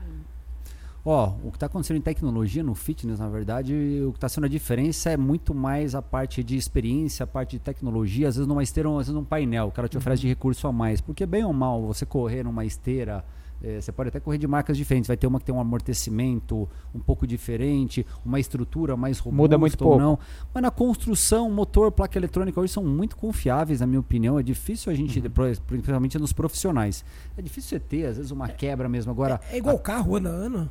Ó, 1.07 1.33
o 1.43 1.51
que 1.51 1.57
está 1.57 1.67
acontecendo 1.67 1.97
em 1.97 2.01
tecnologia, 2.01 2.63
no 2.63 2.73
fitness, 2.73 3.19
na 3.19 3.29
verdade, 3.29 3.73
o 4.07 4.11
que 4.11 4.17
está 4.17 4.27
sendo 4.27 4.45
a 4.45 4.49
diferença 4.49 5.11
é 5.11 5.15
muito 5.17 5.53
mais 5.53 5.93
a 5.93 6.01
parte 6.01 6.43
de 6.43 6.57
experiência, 6.57 7.23
a 7.23 7.27
parte 7.27 7.51
de 7.51 7.59
tecnologia, 7.59 8.27
às 8.27 8.35
vezes 8.35 8.47
numa 8.47 8.63
esteira, 8.63 8.89
às 8.89 8.97
vezes 8.97 9.13
num 9.13 9.23
painel, 9.23 9.67
o 9.67 9.71
cara 9.71 9.87
te 9.87 9.95
oferece 9.95 10.23
de 10.23 10.27
recurso 10.27 10.67
a 10.67 10.71
mais. 10.71 11.01
Porque 11.01 11.23
bem 11.27 11.43
ou 11.43 11.53
mal, 11.53 11.85
você 11.85 12.07
correr 12.07 12.43
numa 12.43 12.65
esteira, 12.65 13.23
eh, 13.63 13.79
você 13.81 13.91
pode 13.91 14.09
até 14.09 14.19
correr 14.19 14.37
de 14.37 14.47
marcas 14.47 14.77
diferentes. 14.77 15.07
Vai 15.07 15.17
ter 15.17 15.27
uma 15.27 15.39
que 15.39 15.45
tem 15.45 15.53
um 15.55 15.59
amortecimento 15.59 16.67
um 16.93 16.99
pouco 16.99 17.25
diferente, 17.25 18.05
uma 18.25 18.39
estrutura 18.39 18.95
mais 18.97 19.19
robusta 19.19 19.41
Muda 19.41 19.57
muito 19.57 19.81
ou 19.81 19.89
pouco. 19.89 19.99
não. 20.03 20.19
Mas 20.53 20.61
na 20.63 20.71
construção, 20.71 21.49
motor, 21.51 21.91
placa 21.91 22.17
eletrônica 22.17 22.59
hoje 22.59 22.71
são 22.73 22.83
muito 22.83 23.15
confiáveis, 23.15 23.79
na 23.79 23.87
minha 23.87 23.99
opinião. 23.99 24.37
É 24.39 24.43
difícil 24.43 24.91
a 24.91 24.95
gente, 24.95 25.19
depois, 25.21 25.59
principalmente 25.59 26.17
nos 26.19 26.33
profissionais, 26.33 27.03
é 27.37 27.41
difícil 27.41 27.69
você 27.69 27.79
ter, 27.79 28.05
às 28.05 28.17
vezes, 28.17 28.31
uma 28.31 28.47
quebra 28.47 28.87
mesmo. 28.89 29.11
Agora, 29.11 29.39
É 29.51 29.57
igual 29.57 29.77
carro 29.79 30.15
ano 30.15 30.29
a 30.29 30.31
ano. 30.31 30.69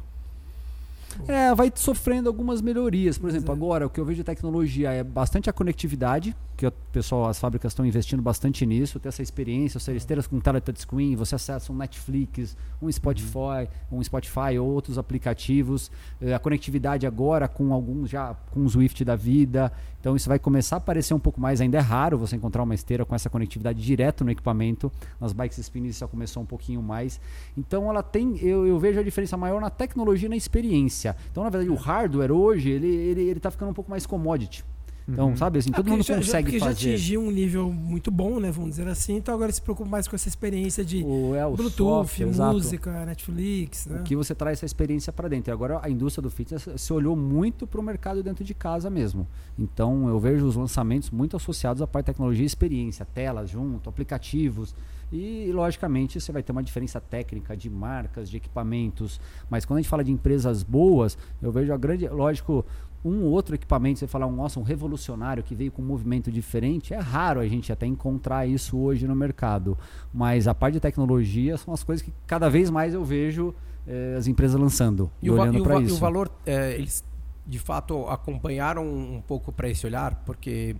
é, 1.28 1.54
vai 1.54 1.70
sofrendo 1.74 2.28
algumas 2.28 2.60
melhorias. 2.60 3.16
Por 3.18 3.28
exemplo, 3.30 3.52
é. 3.52 3.56
agora 3.56 3.86
o 3.86 3.90
que 3.90 4.00
eu 4.00 4.04
vejo 4.04 4.16
de 4.16 4.24
tecnologia 4.24 4.90
é 4.90 5.04
bastante 5.04 5.48
a 5.48 5.52
conectividade, 5.52 6.34
que 6.56 6.66
o 6.66 6.72
pessoal, 6.92 7.28
as 7.28 7.38
fábricas 7.38 7.72
estão 7.72 7.84
investindo 7.84 8.22
bastante 8.22 8.64
nisso, 8.64 9.00
ter 9.00 9.08
essa 9.08 9.22
experiência, 9.22 9.80
seja, 9.80 9.96
esteiras 9.96 10.26
com 10.26 10.38
tela 10.38 10.60
touchscreen, 10.60 11.16
você 11.16 11.34
acessa 11.34 11.72
um 11.72 11.76
Netflix, 11.76 12.56
um 12.80 12.90
Spotify, 12.90 13.68
um 13.90 14.02
Spotify 14.02 14.58
ou 14.60 14.68
outros 14.68 14.98
aplicativos. 14.98 15.90
Eh, 16.20 16.34
A 16.34 16.38
conectividade 16.38 17.06
agora 17.06 17.48
com 17.48 17.72
alguns 17.72 18.10
já 18.10 18.34
com 18.50 18.64
os 18.64 18.74
Swift 18.74 19.04
da 19.04 19.14
vida. 19.16 19.72
Então 20.00 20.14
isso 20.14 20.28
vai 20.28 20.38
começar 20.38 20.76
a 20.76 20.78
aparecer 20.78 21.14
um 21.14 21.18
pouco 21.18 21.40
mais. 21.40 21.60
Ainda 21.60 21.78
é 21.78 21.80
raro 21.80 22.18
você 22.18 22.36
encontrar 22.36 22.62
uma 22.62 22.74
esteira 22.74 23.06
com 23.06 23.14
essa 23.14 23.30
conectividade 23.30 23.80
direto 23.80 24.24
no 24.24 24.30
equipamento. 24.30 24.92
Nas 25.20 25.32
bikes 25.32 25.58
spin 25.58 25.84
isso 25.86 26.00
já 26.00 26.08
começou 26.08 26.42
um 26.42 26.46
pouquinho 26.46 26.82
mais. 26.82 27.20
Então 27.56 27.88
ela 27.88 28.02
tem, 28.02 28.36
eu, 28.38 28.66
eu 28.66 28.78
vejo 28.78 29.00
a 29.00 29.02
diferença 29.02 29.36
maior 29.36 29.60
na 29.60 29.70
tecnologia 29.70 30.26
e 30.26 30.28
na 30.28 30.36
experiência. 30.36 31.16
Então 31.30 31.42
na 31.42 31.50
verdade 31.50 31.70
o 31.70 31.76
hardware 31.76 32.32
hoje 32.32 32.70
ele 32.70 32.88
ele 32.88 33.22
ele 33.22 33.38
está 33.38 33.50
ficando 33.50 33.70
um 33.70 33.74
pouco 33.74 33.90
mais 33.90 34.04
commodity. 34.06 34.64
Então, 35.06 35.28
uhum. 35.28 35.36
sabe 35.36 35.58
assim, 35.58 35.70
todo 35.70 35.86
ah, 35.86 35.90
mundo 35.90 36.02
já, 36.02 36.16
consegue 36.16 36.58
já, 36.58 36.66
fazer. 36.66 36.80
já 36.80 36.94
atingiu 36.94 37.20
um 37.20 37.30
nível 37.30 37.70
muito 37.70 38.10
bom, 38.10 38.40
né? 38.40 38.50
Vamos 38.50 38.70
dizer 38.70 38.88
assim. 38.88 39.16
Então 39.16 39.34
agora 39.34 39.52
se 39.52 39.60
preocupa 39.60 39.88
mais 39.88 40.08
com 40.08 40.16
essa 40.16 40.28
experiência 40.28 40.84
de 40.84 41.04
o, 41.04 41.34
é, 41.34 41.46
o 41.46 41.54
Bluetooth, 41.54 42.08
software, 42.08 42.26
música, 42.26 42.90
exato. 42.90 43.06
Netflix, 43.06 43.86
né? 43.86 44.00
O 44.00 44.02
que 44.02 44.16
você 44.16 44.34
traz 44.34 44.58
essa 44.58 44.66
experiência 44.66 45.12
para 45.12 45.28
dentro. 45.28 45.50
E 45.50 45.52
agora 45.52 45.78
a 45.82 45.90
indústria 45.90 46.22
do 46.22 46.30
fitness 46.30 46.68
se 46.76 46.92
olhou 46.92 47.14
muito 47.14 47.66
para 47.66 47.80
o 47.80 47.82
mercado 47.82 48.22
dentro 48.22 48.42
de 48.42 48.54
casa 48.54 48.88
mesmo. 48.88 49.26
Então 49.58 50.08
eu 50.08 50.18
vejo 50.18 50.46
os 50.46 50.56
lançamentos 50.56 51.10
muito 51.10 51.36
associados 51.36 51.82
à 51.82 51.86
parte 51.86 52.06
de 52.06 52.12
tecnologia 52.12 52.42
e 52.42 52.46
experiência, 52.46 53.04
telas 53.04 53.50
junto, 53.50 53.90
aplicativos. 53.90 54.74
E, 55.12 55.52
logicamente, 55.52 56.20
você 56.20 56.32
vai 56.32 56.42
ter 56.42 56.50
uma 56.50 56.62
diferença 56.62 57.00
técnica 57.00 57.56
de 57.56 57.70
marcas, 57.70 58.28
de 58.28 58.36
equipamentos. 58.36 59.20
Mas 59.48 59.64
quando 59.64 59.78
a 59.78 59.80
gente 59.82 59.88
fala 59.88 60.02
de 60.02 60.10
empresas 60.10 60.64
boas, 60.64 61.16
eu 61.40 61.52
vejo 61.52 61.72
a 61.72 61.76
grande. 61.76 62.08
Lógico, 62.08 62.64
um 63.04 63.24
outro 63.24 63.54
equipamento, 63.54 63.98
você 63.98 64.06
falar, 64.06 64.26
um, 64.26 64.34
nossa, 64.34 64.58
um 64.58 64.62
revolucionário 64.62 65.42
que 65.42 65.54
veio 65.54 65.70
com 65.70 65.82
um 65.82 65.84
movimento 65.84 66.32
diferente, 66.32 66.94
é 66.94 66.98
raro 66.98 67.40
a 67.40 67.46
gente 67.46 67.70
até 67.70 67.86
encontrar 67.86 68.46
isso 68.46 68.78
hoje 68.78 69.06
no 69.06 69.14
mercado. 69.14 69.76
Mas 70.12 70.48
a 70.48 70.54
parte 70.54 70.74
de 70.74 70.80
tecnologia 70.80 71.56
são 71.58 71.74
as 71.74 71.84
coisas 71.84 72.02
que 72.02 72.12
cada 72.26 72.48
vez 72.48 72.70
mais 72.70 72.94
eu 72.94 73.04
vejo 73.04 73.54
eh, 73.86 74.14
as 74.16 74.26
empresas 74.26 74.58
lançando 74.58 75.10
e, 75.20 75.26
e 75.26 75.30
olhando 75.30 75.62
para 75.62 75.80
isso. 75.82 75.94
E 75.94 75.96
o 75.96 76.00
valor, 76.00 76.30
eh, 76.46 76.76
eles 76.78 77.04
de 77.46 77.58
fato 77.58 78.06
acompanharam 78.08 78.86
um 78.86 79.20
pouco 79.20 79.52
para 79.52 79.68
esse 79.68 79.84
olhar, 79.84 80.22
porque 80.24 80.74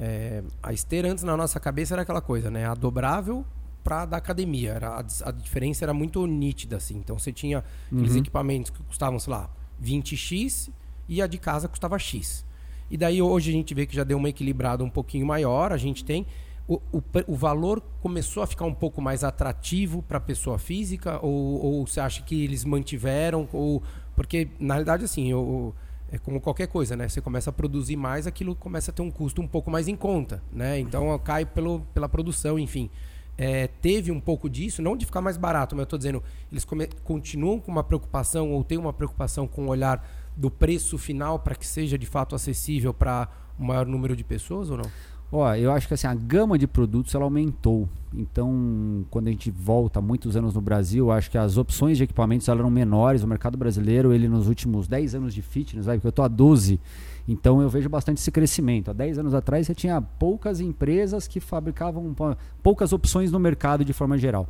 eh, 0.00 0.42
a 0.60 0.72
esteira 0.72 1.10
antes 1.10 1.22
na 1.22 1.36
nossa 1.36 1.60
cabeça 1.60 1.94
era 1.94 2.02
aquela 2.02 2.20
coisa, 2.20 2.50
né? 2.50 2.66
A 2.66 2.74
dobrável 2.74 3.46
para 3.84 4.04
da 4.04 4.16
academia. 4.16 4.72
Era, 4.72 4.88
a, 4.88 4.98
a, 4.98 5.30
diferença 5.30 5.84
era 5.84 5.94
muito 5.94 6.26
nítida, 6.26 6.76
assim. 6.76 6.96
Então 6.96 7.16
você 7.16 7.32
tinha 7.32 7.62
aqueles 7.86 8.12
uhum. 8.12 8.18
equipamentos 8.18 8.70
que 8.70 8.82
custavam, 8.82 9.18
sei 9.20 9.32
lá, 9.32 9.48
20x 9.80 10.70
e 11.08 11.22
a 11.22 11.26
de 11.26 11.38
casa 11.38 11.68
custava 11.68 11.98
X. 11.98 12.44
E 12.90 12.96
daí 12.96 13.20
hoje 13.20 13.50
a 13.50 13.52
gente 13.52 13.74
vê 13.74 13.86
que 13.86 13.94
já 13.94 14.04
deu 14.04 14.18
uma 14.18 14.28
equilibrada 14.28 14.82
um 14.84 14.90
pouquinho 14.90 15.26
maior, 15.26 15.72
a 15.72 15.76
gente 15.76 16.04
tem. 16.04 16.26
O, 16.66 16.80
o, 16.92 17.02
o 17.26 17.34
valor 17.34 17.82
começou 18.00 18.42
a 18.42 18.46
ficar 18.46 18.66
um 18.66 18.74
pouco 18.74 19.00
mais 19.00 19.24
atrativo 19.24 20.02
para 20.02 20.18
a 20.18 20.20
pessoa 20.20 20.58
física? 20.58 21.18
Ou, 21.22 21.64
ou 21.64 21.86
você 21.86 22.00
acha 22.00 22.22
que 22.22 22.44
eles 22.44 22.64
mantiveram? 22.64 23.48
Ou, 23.52 23.82
porque, 24.14 24.48
na 24.60 24.74
realidade, 24.74 25.04
assim, 25.04 25.30
eu, 25.30 25.74
é 26.12 26.18
como 26.18 26.40
qualquer 26.40 26.66
coisa, 26.66 26.94
né? 26.94 27.08
Você 27.08 27.22
começa 27.22 27.48
a 27.48 27.52
produzir 27.52 27.96
mais, 27.96 28.26
aquilo 28.26 28.54
começa 28.54 28.90
a 28.90 28.94
ter 28.94 29.02
um 29.02 29.10
custo 29.10 29.40
um 29.40 29.48
pouco 29.48 29.70
mais 29.70 29.88
em 29.88 29.96
conta, 29.96 30.42
né? 30.52 30.78
Então 30.78 31.18
cai 31.20 31.46
pelo, 31.46 31.80
pela 31.94 32.08
produção, 32.08 32.58
enfim 32.58 32.90
é, 33.38 33.68
teve 33.68 34.10
um 34.10 34.18
pouco 34.18 34.50
disso, 34.50 34.82
não 34.82 34.96
de 34.96 35.06
ficar 35.06 35.20
mais 35.20 35.36
barato, 35.36 35.76
mas 35.76 35.82
eu 35.82 35.84
estou 35.84 35.96
dizendo, 35.96 36.22
eles 36.50 36.66
continuam 37.04 37.60
com 37.60 37.70
uma 37.70 37.84
preocupação 37.84 38.50
ou 38.50 38.64
têm 38.64 38.76
uma 38.76 38.92
preocupação 38.92 39.46
com 39.46 39.66
o 39.66 39.68
olhar 39.68 40.04
do 40.38 40.50
preço 40.50 40.96
final 40.96 41.40
para 41.40 41.56
que 41.56 41.66
seja 41.66 41.98
de 41.98 42.06
fato 42.06 42.34
acessível 42.34 42.94
para 42.94 43.28
o 43.58 43.64
maior 43.64 43.84
número 43.84 44.14
de 44.14 44.22
pessoas 44.22 44.70
ou 44.70 44.76
não? 44.76 44.90
Ó, 45.30 45.54
eu 45.54 45.70
acho 45.72 45.86
que 45.86 45.92
assim, 45.92 46.06
a 46.06 46.14
gama 46.14 46.56
de 46.56 46.66
produtos 46.66 47.14
ela 47.14 47.24
aumentou. 47.24 47.86
Então, 48.14 49.04
quando 49.10 49.28
a 49.28 49.30
gente 49.30 49.50
volta 49.50 50.00
muitos 50.00 50.36
anos 50.36 50.54
no 50.54 50.60
Brasil, 50.62 51.10
acho 51.10 51.30
que 51.30 51.36
as 51.36 51.58
opções 51.58 51.98
de 51.98 52.04
equipamentos 52.04 52.48
eram 52.48 52.70
menores. 52.70 53.22
O 53.22 53.28
mercado 53.28 53.58
brasileiro, 53.58 54.14
ele 54.14 54.26
nos 54.26 54.48
últimos 54.48 54.88
10 54.88 55.16
anos 55.16 55.34
de 55.34 55.42
fitness, 55.42 55.84
porque 55.84 56.06
eu 56.06 56.08
estou 56.08 56.24
há 56.24 56.28
12, 56.28 56.80
então 57.26 57.60
eu 57.60 57.68
vejo 57.68 57.90
bastante 57.90 58.18
esse 58.18 58.30
crescimento. 58.30 58.90
Há 58.90 58.94
10 58.94 59.18
anos 59.18 59.34
atrás 59.34 59.66
você 59.66 59.74
tinha 59.74 60.00
poucas 60.00 60.60
empresas 60.60 61.28
que 61.28 61.40
fabricavam 61.40 62.16
poucas 62.62 62.94
opções 62.94 63.30
no 63.30 63.38
mercado 63.38 63.84
de 63.84 63.92
forma 63.92 64.16
geral. 64.16 64.48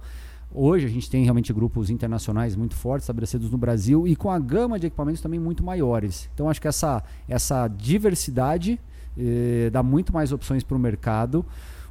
Hoje 0.52 0.86
a 0.86 0.88
gente 0.88 1.10
tem 1.10 1.22
realmente 1.24 1.52
grupos 1.52 1.90
internacionais 1.90 2.56
muito 2.56 2.74
fortes 2.74 3.04
estabelecidos 3.04 3.50
no 3.50 3.58
Brasil 3.58 4.08
e 4.08 4.16
com 4.16 4.30
a 4.30 4.38
gama 4.38 4.78
de 4.78 4.86
equipamentos 4.86 5.20
também 5.20 5.38
muito 5.38 5.62
maiores. 5.62 6.28
Então 6.32 6.48
acho 6.48 6.60
que 6.60 6.68
essa, 6.68 7.02
essa 7.28 7.68
diversidade 7.68 8.80
eh, 9.16 9.68
dá 9.70 9.82
muito 9.82 10.12
mais 10.12 10.32
opções 10.32 10.62
para 10.62 10.76
o 10.76 10.80
mercado. 10.80 11.44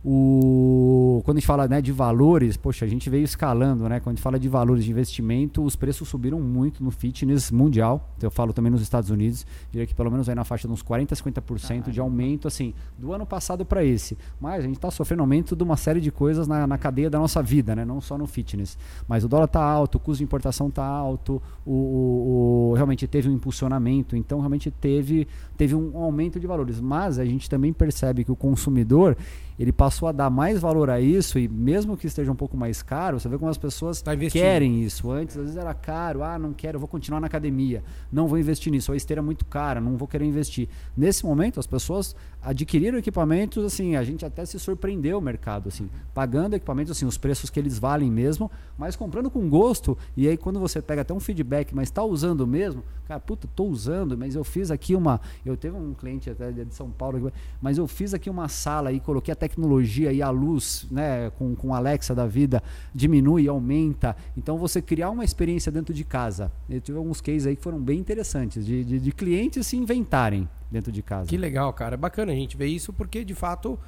O, 0.03 1.21
quando 1.25 1.37
a 1.37 1.39
gente 1.39 1.47
fala 1.47 1.67
né, 1.67 1.81
de 1.81 1.91
valores, 1.91 2.55
poxa, 2.55 2.85
a 2.85 2.87
gente 2.87 3.09
veio 3.09 3.23
escalando, 3.23 3.89
né? 3.89 3.99
Quando 3.99 4.13
a 4.13 4.15
gente 4.15 4.23
fala 4.23 4.39
de 4.39 4.47
valores 4.47 4.85
de 4.85 4.91
investimento, 4.91 5.63
os 5.63 5.75
preços 5.75 6.07
subiram 6.07 6.39
muito 6.39 6.83
no 6.83 6.91
fitness 6.91 7.51
mundial. 7.51 8.09
Eu 8.21 8.31
falo 8.31 8.53
também 8.53 8.71
nos 8.71 8.81
Estados 8.81 9.09
Unidos, 9.09 9.45
diria 9.71 9.85
que 9.85 9.93
pelo 9.93 10.11
menos 10.11 10.29
aí 10.29 10.35
na 10.35 10.43
faixa 10.43 10.67
de 10.67 10.73
uns 10.73 10.83
40%, 10.83 11.07
50% 11.17 11.89
de 11.91 11.99
aumento, 11.99 12.47
assim, 12.47 12.73
do 12.97 13.11
ano 13.13 13.25
passado 13.25 13.65
para 13.65 13.83
esse. 13.83 14.17
Mas 14.39 14.63
a 14.63 14.67
gente 14.67 14.75
está 14.75 14.91
sofrendo 14.91 15.21
aumento 15.21 15.55
de 15.55 15.63
uma 15.63 15.77
série 15.77 15.99
de 15.99 16.11
coisas 16.11 16.47
na, 16.47 16.65
na, 16.65 16.77
cadeia 16.77 17.09
da 17.09 17.19
nossa 17.19 17.41
vida, 17.41 17.75
né? 17.75 17.83
Não 17.83 17.99
só 17.99 18.17
no 18.17 18.27
fitness. 18.27 18.77
Mas 19.07 19.23
o 19.23 19.27
dólar 19.27 19.45
está 19.45 19.63
alto, 19.63 19.95
o 19.95 19.99
custo 19.99 20.19
de 20.19 20.23
importação 20.23 20.67
está 20.67 20.85
alto, 20.85 21.41
o, 21.65 21.71
o, 21.71 22.71
o, 22.71 22.73
realmente 22.75 23.07
teve 23.07 23.29
um 23.29 23.33
impulsionamento, 23.33 24.15
então 24.15 24.39
realmente 24.39 24.69
teve, 24.71 25.27
teve 25.57 25.75
um 25.75 25.97
aumento 25.97 26.39
de 26.39 26.47
valores. 26.47 26.79
Mas 26.79 27.19
a 27.19 27.25
gente 27.25 27.49
também 27.49 27.73
percebe 27.73 28.23
que 28.23 28.31
o 28.31 28.35
consumidor 28.35 29.17
ele 29.59 29.71
passou 29.71 30.07
a 30.07 30.11
dar 30.11 30.29
mais 30.29 30.59
valor 30.59 30.89
a 30.89 31.01
isso 31.01 31.39
e 31.39 31.47
mesmo 31.47 31.97
que 31.97 32.05
esteja 32.05 32.31
um 32.31 32.35
pouco 32.35 32.55
mais 32.55 32.83
caro, 32.83 33.19
você 33.19 33.27
vê 33.27 33.37
como 33.37 33.49
as 33.49 33.57
pessoas 33.57 34.01
tá 34.01 34.15
querem 34.15 34.83
isso. 34.83 35.11
Antes, 35.11 35.35
às 35.35 35.43
vezes 35.43 35.57
era 35.57 35.73
caro, 35.73 36.23
ah, 36.23 36.37
não 36.37 36.53
quero, 36.53 36.77
vou 36.77 36.87
continuar 36.87 37.19
na 37.19 37.27
academia, 37.27 37.83
não 38.11 38.27
vou 38.27 38.37
investir 38.37 38.71
nisso, 38.71 38.91
a 38.91 38.95
esteira 38.95 39.19
é 39.19 39.23
muito 39.23 39.45
cara, 39.45 39.81
não 39.81 39.97
vou 39.97 40.07
querer 40.07 40.25
investir. 40.25 40.69
Nesse 40.95 41.25
momento, 41.25 41.59
as 41.59 41.65
pessoas 41.65 42.15
adquiriram 42.41 42.97
equipamentos, 42.97 43.63
assim, 43.65 43.95
a 43.95 44.03
gente 44.03 44.25
até 44.25 44.45
se 44.45 44.59
surpreendeu 44.59 45.17
o 45.17 45.21
mercado, 45.21 45.69
assim, 45.69 45.89
pagando 46.13 46.55
equipamentos, 46.55 46.91
assim, 46.91 47.05
os 47.05 47.17
preços 47.17 47.49
que 47.49 47.59
eles 47.59 47.79
valem 47.79 48.11
mesmo, 48.11 48.49
mas 48.77 48.95
comprando 48.95 49.29
com 49.29 49.49
gosto, 49.49 49.97
e 50.15 50.27
aí 50.27 50.37
quando 50.37 50.59
você 50.59 50.81
pega 50.81 51.01
até 51.01 51.13
um 51.13 51.19
feedback, 51.19 51.73
mas 51.73 51.89
está 51.89 52.03
usando 52.03 52.45
mesmo, 52.45 52.83
cara, 53.07 53.19
puta, 53.19 53.49
tô 53.55 53.65
usando, 53.65 54.17
mas 54.17 54.35
eu 54.35 54.43
fiz 54.43 54.69
aqui 54.69 54.95
uma, 54.95 55.19
eu 55.45 55.57
teve 55.57 55.75
um 55.75 55.93
cliente 55.93 56.29
até 56.29 56.51
de 56.51 56.73
São 56.75 56.91
Paulo, 56.91 57.31
mas 57.61 57.77
eu 57.77 57.87
fiz 57.87 58.13
aqui 58.13 58.29
uma 58.29 58.47
sala 58.47 58.91
e 58.91 58.99
coloquei 58.99 59.31
até 59.31 59.46
tecnologia 59.47 60.11
e 60.11 60.21
a 60.21 60.29
luz, 60.29 60.85
né, 60.91 61.29
com, 61.31 61.55
com 61.55 61.73
Alexa 61.73 62.13
da 62.13 62.25
vida, 62.25 62.61
diminui 62.93 63.47
aumenta. 63.47 64.15
Então 64.35 64.57
você 64.57 64.81
criar 64.81 65.09
uma 65.09 65.23
experiência 65.23 65.71
dentro 65.71 65.93
de 65.93 66.03
casa. 66.03 66.51
Eu 66.69 66.81
tive 66.81 66.97
alguns 66.97 67.21
cases 67.21 67.47
aí 67.47 67.55
que 67.55 67.61
foram 67.61 67.79
bem 67.79 67.99
interessantes, 67.99 68.65
de, 68.65 68.83
de, 68.83 68.99
de 68.99 69.11
clientes 69.11 69.67
se 69.67 69.77
inventarem 69.77 70.47
dentro 70.71 70.91
de 70.91 71.01
casa. 71.01 71.29
Que 71.29 71.37
legal, 71.37 71.71
cara. 71.73 71.95
É 71.95 71.97
bacana 71.97 72.31
a 72.31 72.35
gente 72.35 72.57
ver 72.57 72.67
isso 72.67 72.91
porque 72.91 73.23
de 73.23 73.33
fato 73.33 73.79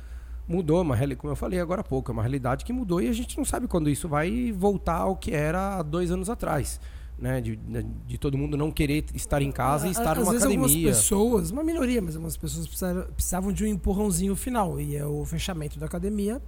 mudou, 0.48 0.82
uma, 0.82 0.98
como 1.16 1.32
eu 1.32 1.36
falei 1.36 1.60
agora 1.60 1.82
há 1.82 1.84
pouco, 1.84 2.12
é 2.12 2.14
uma 2.14 2.24
realidade 2.24 2.66
que 2.66 2.74
mudou 2.74 3.02
e 3.02 3.08
a 3.08 3.14
gente 3.14 3.38
não 3.38 3.46
sabe 3.46 3.68
quando 3.68 3.90
isso 3.90 4.08
vai 4.08 4.52
voltar 4.52 4.96
ao 4.96 5.16
que 5.16 5.32
era 5.32 5.78
há 5.78 5.84
dois 5.84 6.10
anos 6.10 6.30
atrás 6.30 6.80
né? 7.22 7.42
De, 7.42 7.56
de, 7.56 8.18
todo 8.18 8.38
mundo 8.38 8.58
não 8.58 8.72
querer 8.72 9.06
estar 9.14 9.42
em 9.42 9.52
casa 9.52 9.88
e 9.88 9.92
estar 9.92 10.12
Às 10.12 10.20
numa 10.20 10.32
vezes 10.32 10.46
academia. 10.46 10.68
algumas 10.68 10.98
pessoas, 10.98 11.52
uma 11.52 11.64
minoria, 11.64 12.02
mas 12.02 12.16
algumas 12.16 12.38
pessoas 12.38 12.68
precisavam, 12.68 13.04
precisavam 13.14 13.54
de 13.54 13.64
um 13.64 13.68
empurrãozinho 13.68 14.36
final. 14.36 14.80
E 14.80 14.96
é 14.96 15.06
o 15.06 15.24
fechamento 15.26 15.80
da 15.80 15.86
academia 15.86 16.42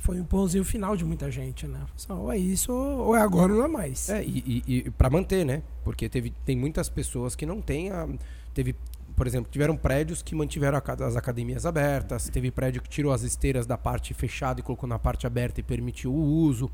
foi 0.00 0.16
um 0.16 0.20
empurrãozinho 0.20 0.64
final 0.64 0.96
de 0.96 1.04
muita 1.04 1.28
gente, 1.28 1.66
né? 1.66 1.80
Ou 2.08 2.32
é 2.32 2.38
isso 2.38 2.72
ou 2.72 3.16
é 3.16 3.20
agora 3.20 3.52
ou 3.52 3.58
não 3.58 3.64
é 3.64 3.68
mais. 3.68 4.08
É, 4.08 4.22
e, 4.22 4.62
e, 4.66 4.76
e 4.76 4.90
para 4.92 5.10
manter, 5.10 5.44
né? 5.44 5.62
Porque 5.82 6.08
teve, 6.08 6.32
tem 6.44 6.56
muitas 6.56 6.88
pessoas 6.88 7.34
que 7.34 7.44
não 7.44 7.60
têm 7.60 7.90
a, 7.90 8.08
Teve, 8.58 8.74
por 9.14 9.24
exemplo, 9.24 9.48
tiveram 9.52 9.76
prédios 9.76 10.20
que 10.20 10.34
mantiveram 10.34 10.82
as 10.84 11.14
academias 11.14 11.64
abertas, 11.64 12.28
teve 12.28 12.50
prédio 12.50 12.82
que 12.82 12.88
tirou 12.88 13.12
as 13.12 13.22
esteiras 13.22 13.66
da 13.66 13.78
parte 13.78 14.12
fechada 14.12 14.58
e 14.58 14.64
colocou 14.64 14.88
na 14.88 14.98
parte 14.98 15.28
aberta 15.28 15.60
e 15.60 15.62
permitiu 15.62 16.12
o 16.12 16.20
uso. 16.20 16.68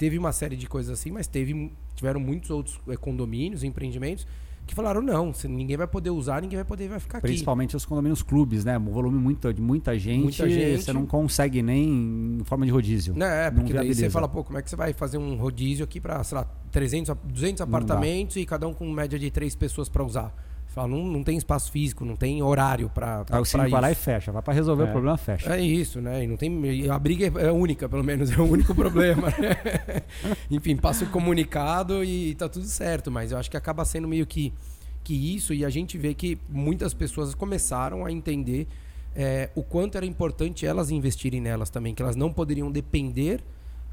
Teve 0.00 0.16
uma 0.16 0.32
série 0.32 0.56
de 0.56 0.66
coisas 0.66 0.98
assim, 0.98 1.10
mas 1.10 1.26
teve, 1.26 1.70
tiveram 1.94 2.18
muitos 2.18 2.48
outros 2.48 2.80
é, 2.88 2.96
condomínios, 2.96 3.62
empreendimentos 3.62 4.26
que 4.66 4.74
falaram 4.74 5.02
não, 5.02 5.30
ninguém 5.44 5.76
vai 5.76 5.86
poder 5.86 6.08
usar, 6.08 6.40
ninguém 6.40 6.56
vai 6.56 6.64
poder 6.64 6.88
vai 6.88 6.98
ficar 6.98 7.20
Principalmente 7.20 7.76
os 7.76 7.84
condomínios 7.84 8.22
clubes, 8.22 8.64
né? 8.64 8.78
Um 8.78 8.92
volume 8.92 9.18
muito, 9.18 9.52
de 9.52 9.60
muita 9.60 9.98
gente, 9.98 10.22
muita 10.22 10.48
gente, 10.48 10.82
você 10.82 10.90
não 10.90 11.04
consegue 11.04 11.60
nem 11.60 12.38
em 12.40 12.44
forma 12.44 12.64
de 12.64 12.72
rodízio. 12.72 13.12
Não, 13.14 13.26
é, 13.26 13.50
porque 13.50 13.74
daí 13.74 13.94
você 13.94 14.08
fala, 14.08 14.26
pô, 14.26 14.42
como 14.42 14.56
é 14.56 14.62
que 14.62 14.70
você 14.70 14.76
vai 14.76 14.94
fazer 14.94 15.18
um 15.18 15.36
rodízio 15.36 15.84
aqui 15.84 16.00
para, 16.00 16.24
sei 16.24 16.38
lá, 16.38 16.44
300, 16.70 17.14
200 17.22 17.60
apartamentos 17.60 18.36
e 18.36 18.46
cada 18.46 18.66
um 18.66 18.72
com 18.72 18.90
média 18.90 19.18
de 19.18 19.30
três 19.30 19.54
pessoas 19.54 19.90
para 19.90 20.02
usar? 20.02 20.34
Fala, 20.70 20.86
não, 20.86 21.04
não 21.04 21.24
tem 21.24 21.36
espaço 21.36 21.72
físico, 21.72 22.04
não 22.04 22.14
tem 22.14 22.40
horário 22.44 22.88
para 22.88 23.26
Aí 23.28 23.40
o 23.40 23.44
cinco 23.44 23.68
vai 23.68 23.80
lá 23.80 23.90
e 23.90 23.94
fecha, 23.96 24.30
vai 24.30 24.40
para 24.40 24.54
resolver 24.54 24.84
é. 24.84 24.86
o 24.86 24.92
problema, 24.92 25.16
fecha. 25.16 25.52
É 25.52 25.60
isso, 25.60 26.00
né? 26.00 26.22
E 26.22 26.28
não 26.28 26.36
tem, 26.36 26.88
a 26.88 26.96
briga 26.96 27.26
é 27.40 27.50
única, 27.50 27.88
pelo 27.88 28.04
menos, 28.04 28.30
é 28.30 28.36
o 28.36 28.44
único 28.44 28.72
problema. 28.76 29.30
Né? 29.30 30.02
Enfim, 30.48 30.76
passa 30.76 31.04
o 31.04 31.08
comunicado 31.08 32.04
e 32.04 32.36
tá 32.36 32.48
tudo 32.48 32.66
certo, 32.66 33.10
mas 33.10 33.32
eu 33.32 33.38
acho 33.38 33.50
que 33.50 33.56
acaba 33.56 33.84
sendo 33.84 34.06
meio 34.06 34.24
que, 34.24 34.54
que 35.02 35.34
isso, 35.34 35.52
e 35.52 35.64
a 35.64 35.70
gente 35.70 35.98
vê 35.98 36.14
que 36.14 36.38
muitas 36.48 36.94
pessoas 36.94 37.34
começaram 37.34 38.06
a 38.06 38.12
entender 38.12 38.68
é, 39.16 39.50
o 39.56 39.64
quanto 39.64 39.96
era 39.96 40.06
importante 40.06 40.64
elas 40.64 40.92
investirem 40.92 41.40
nelas 41.40 41.68
também, 41.68 41.96
que 41.96 42.02
elas 42.02 42.14
não 42.14 42.32
poderiam 42.32 42.70
depender 42.70 43.42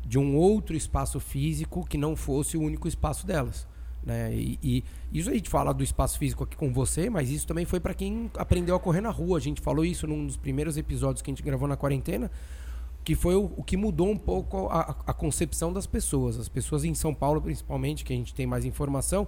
de 0.05 0.19
um 0.19 0.35
outro 0.35 0.75
espaço 0.75 1.19
físico 1.19 1.83
que 1.87 1.97
não 1.97 2.15
fosse 2.15 2.55
o 2.55 2.61
único 2.61 2.87
espaço 2.87 3.25
delas. 3.25 3.65
Né? 4.03 4.33
E, 4.33 4.59
e, 4.63 4.83
isso 5.11 5.29
a 5.29 5.33
gente 5.33 5.49
fala 5.49 5.73
do 5.73 5.83
espaço 5.83 6.17
físico 6.17 6.43
aqui 6.43 6.55
com 6.55 6.71
você, 6.71 7.09
mas 7.09 7.29
isso 7.29 7.45
também 7.45 7.65
foi 7.65 7.79
para 7.79 7.93
quem 7.93 8.31
aprendeu 8.35 8.75
a 8.75 8.79
correr 8.79 9.01
na 9.01 9.09
rua. 9.09 9.37
A 9.37 9.41
gente 9.41 9.61
falou 9.61 9.83
isso 9.83 10.07
num 10.07 10.25
dos 10.25 10.37
primeiros 10.37 10.77
episódios 10.77 11.21
que 11.21 11.29
a 11.29 11.33
gente 11.33 11.43
gravou 11.43 11.67
na 11.67 11.75
quarentena, 11.75 12.31
que 13.03 13.15
foi 13.15 13.35
o, 13.35 13.51
o 13.57 13.63
que 13.63 13.77
mudou 13.77 14.09
um 14.09 14.17
pouco 14.17 14.67
a, 14.67 14.95
a, 15.05 15.13
concepção 15.13 15.71
das 15.71 15.85
pessoas. 15.85 16.39
As 16.39 16.49
pessoas 16.49 16.83
em 16.83 16.93
São 16.93 17.13
Paulo, 17.13 17.41
principalmente, 17.41 18.03
que 18.03 18.13
a 18.13 18.15
gente 18.15 18.33
tem 18.33 18.45
mais 18.45 18.65
informação, 18.65 19.27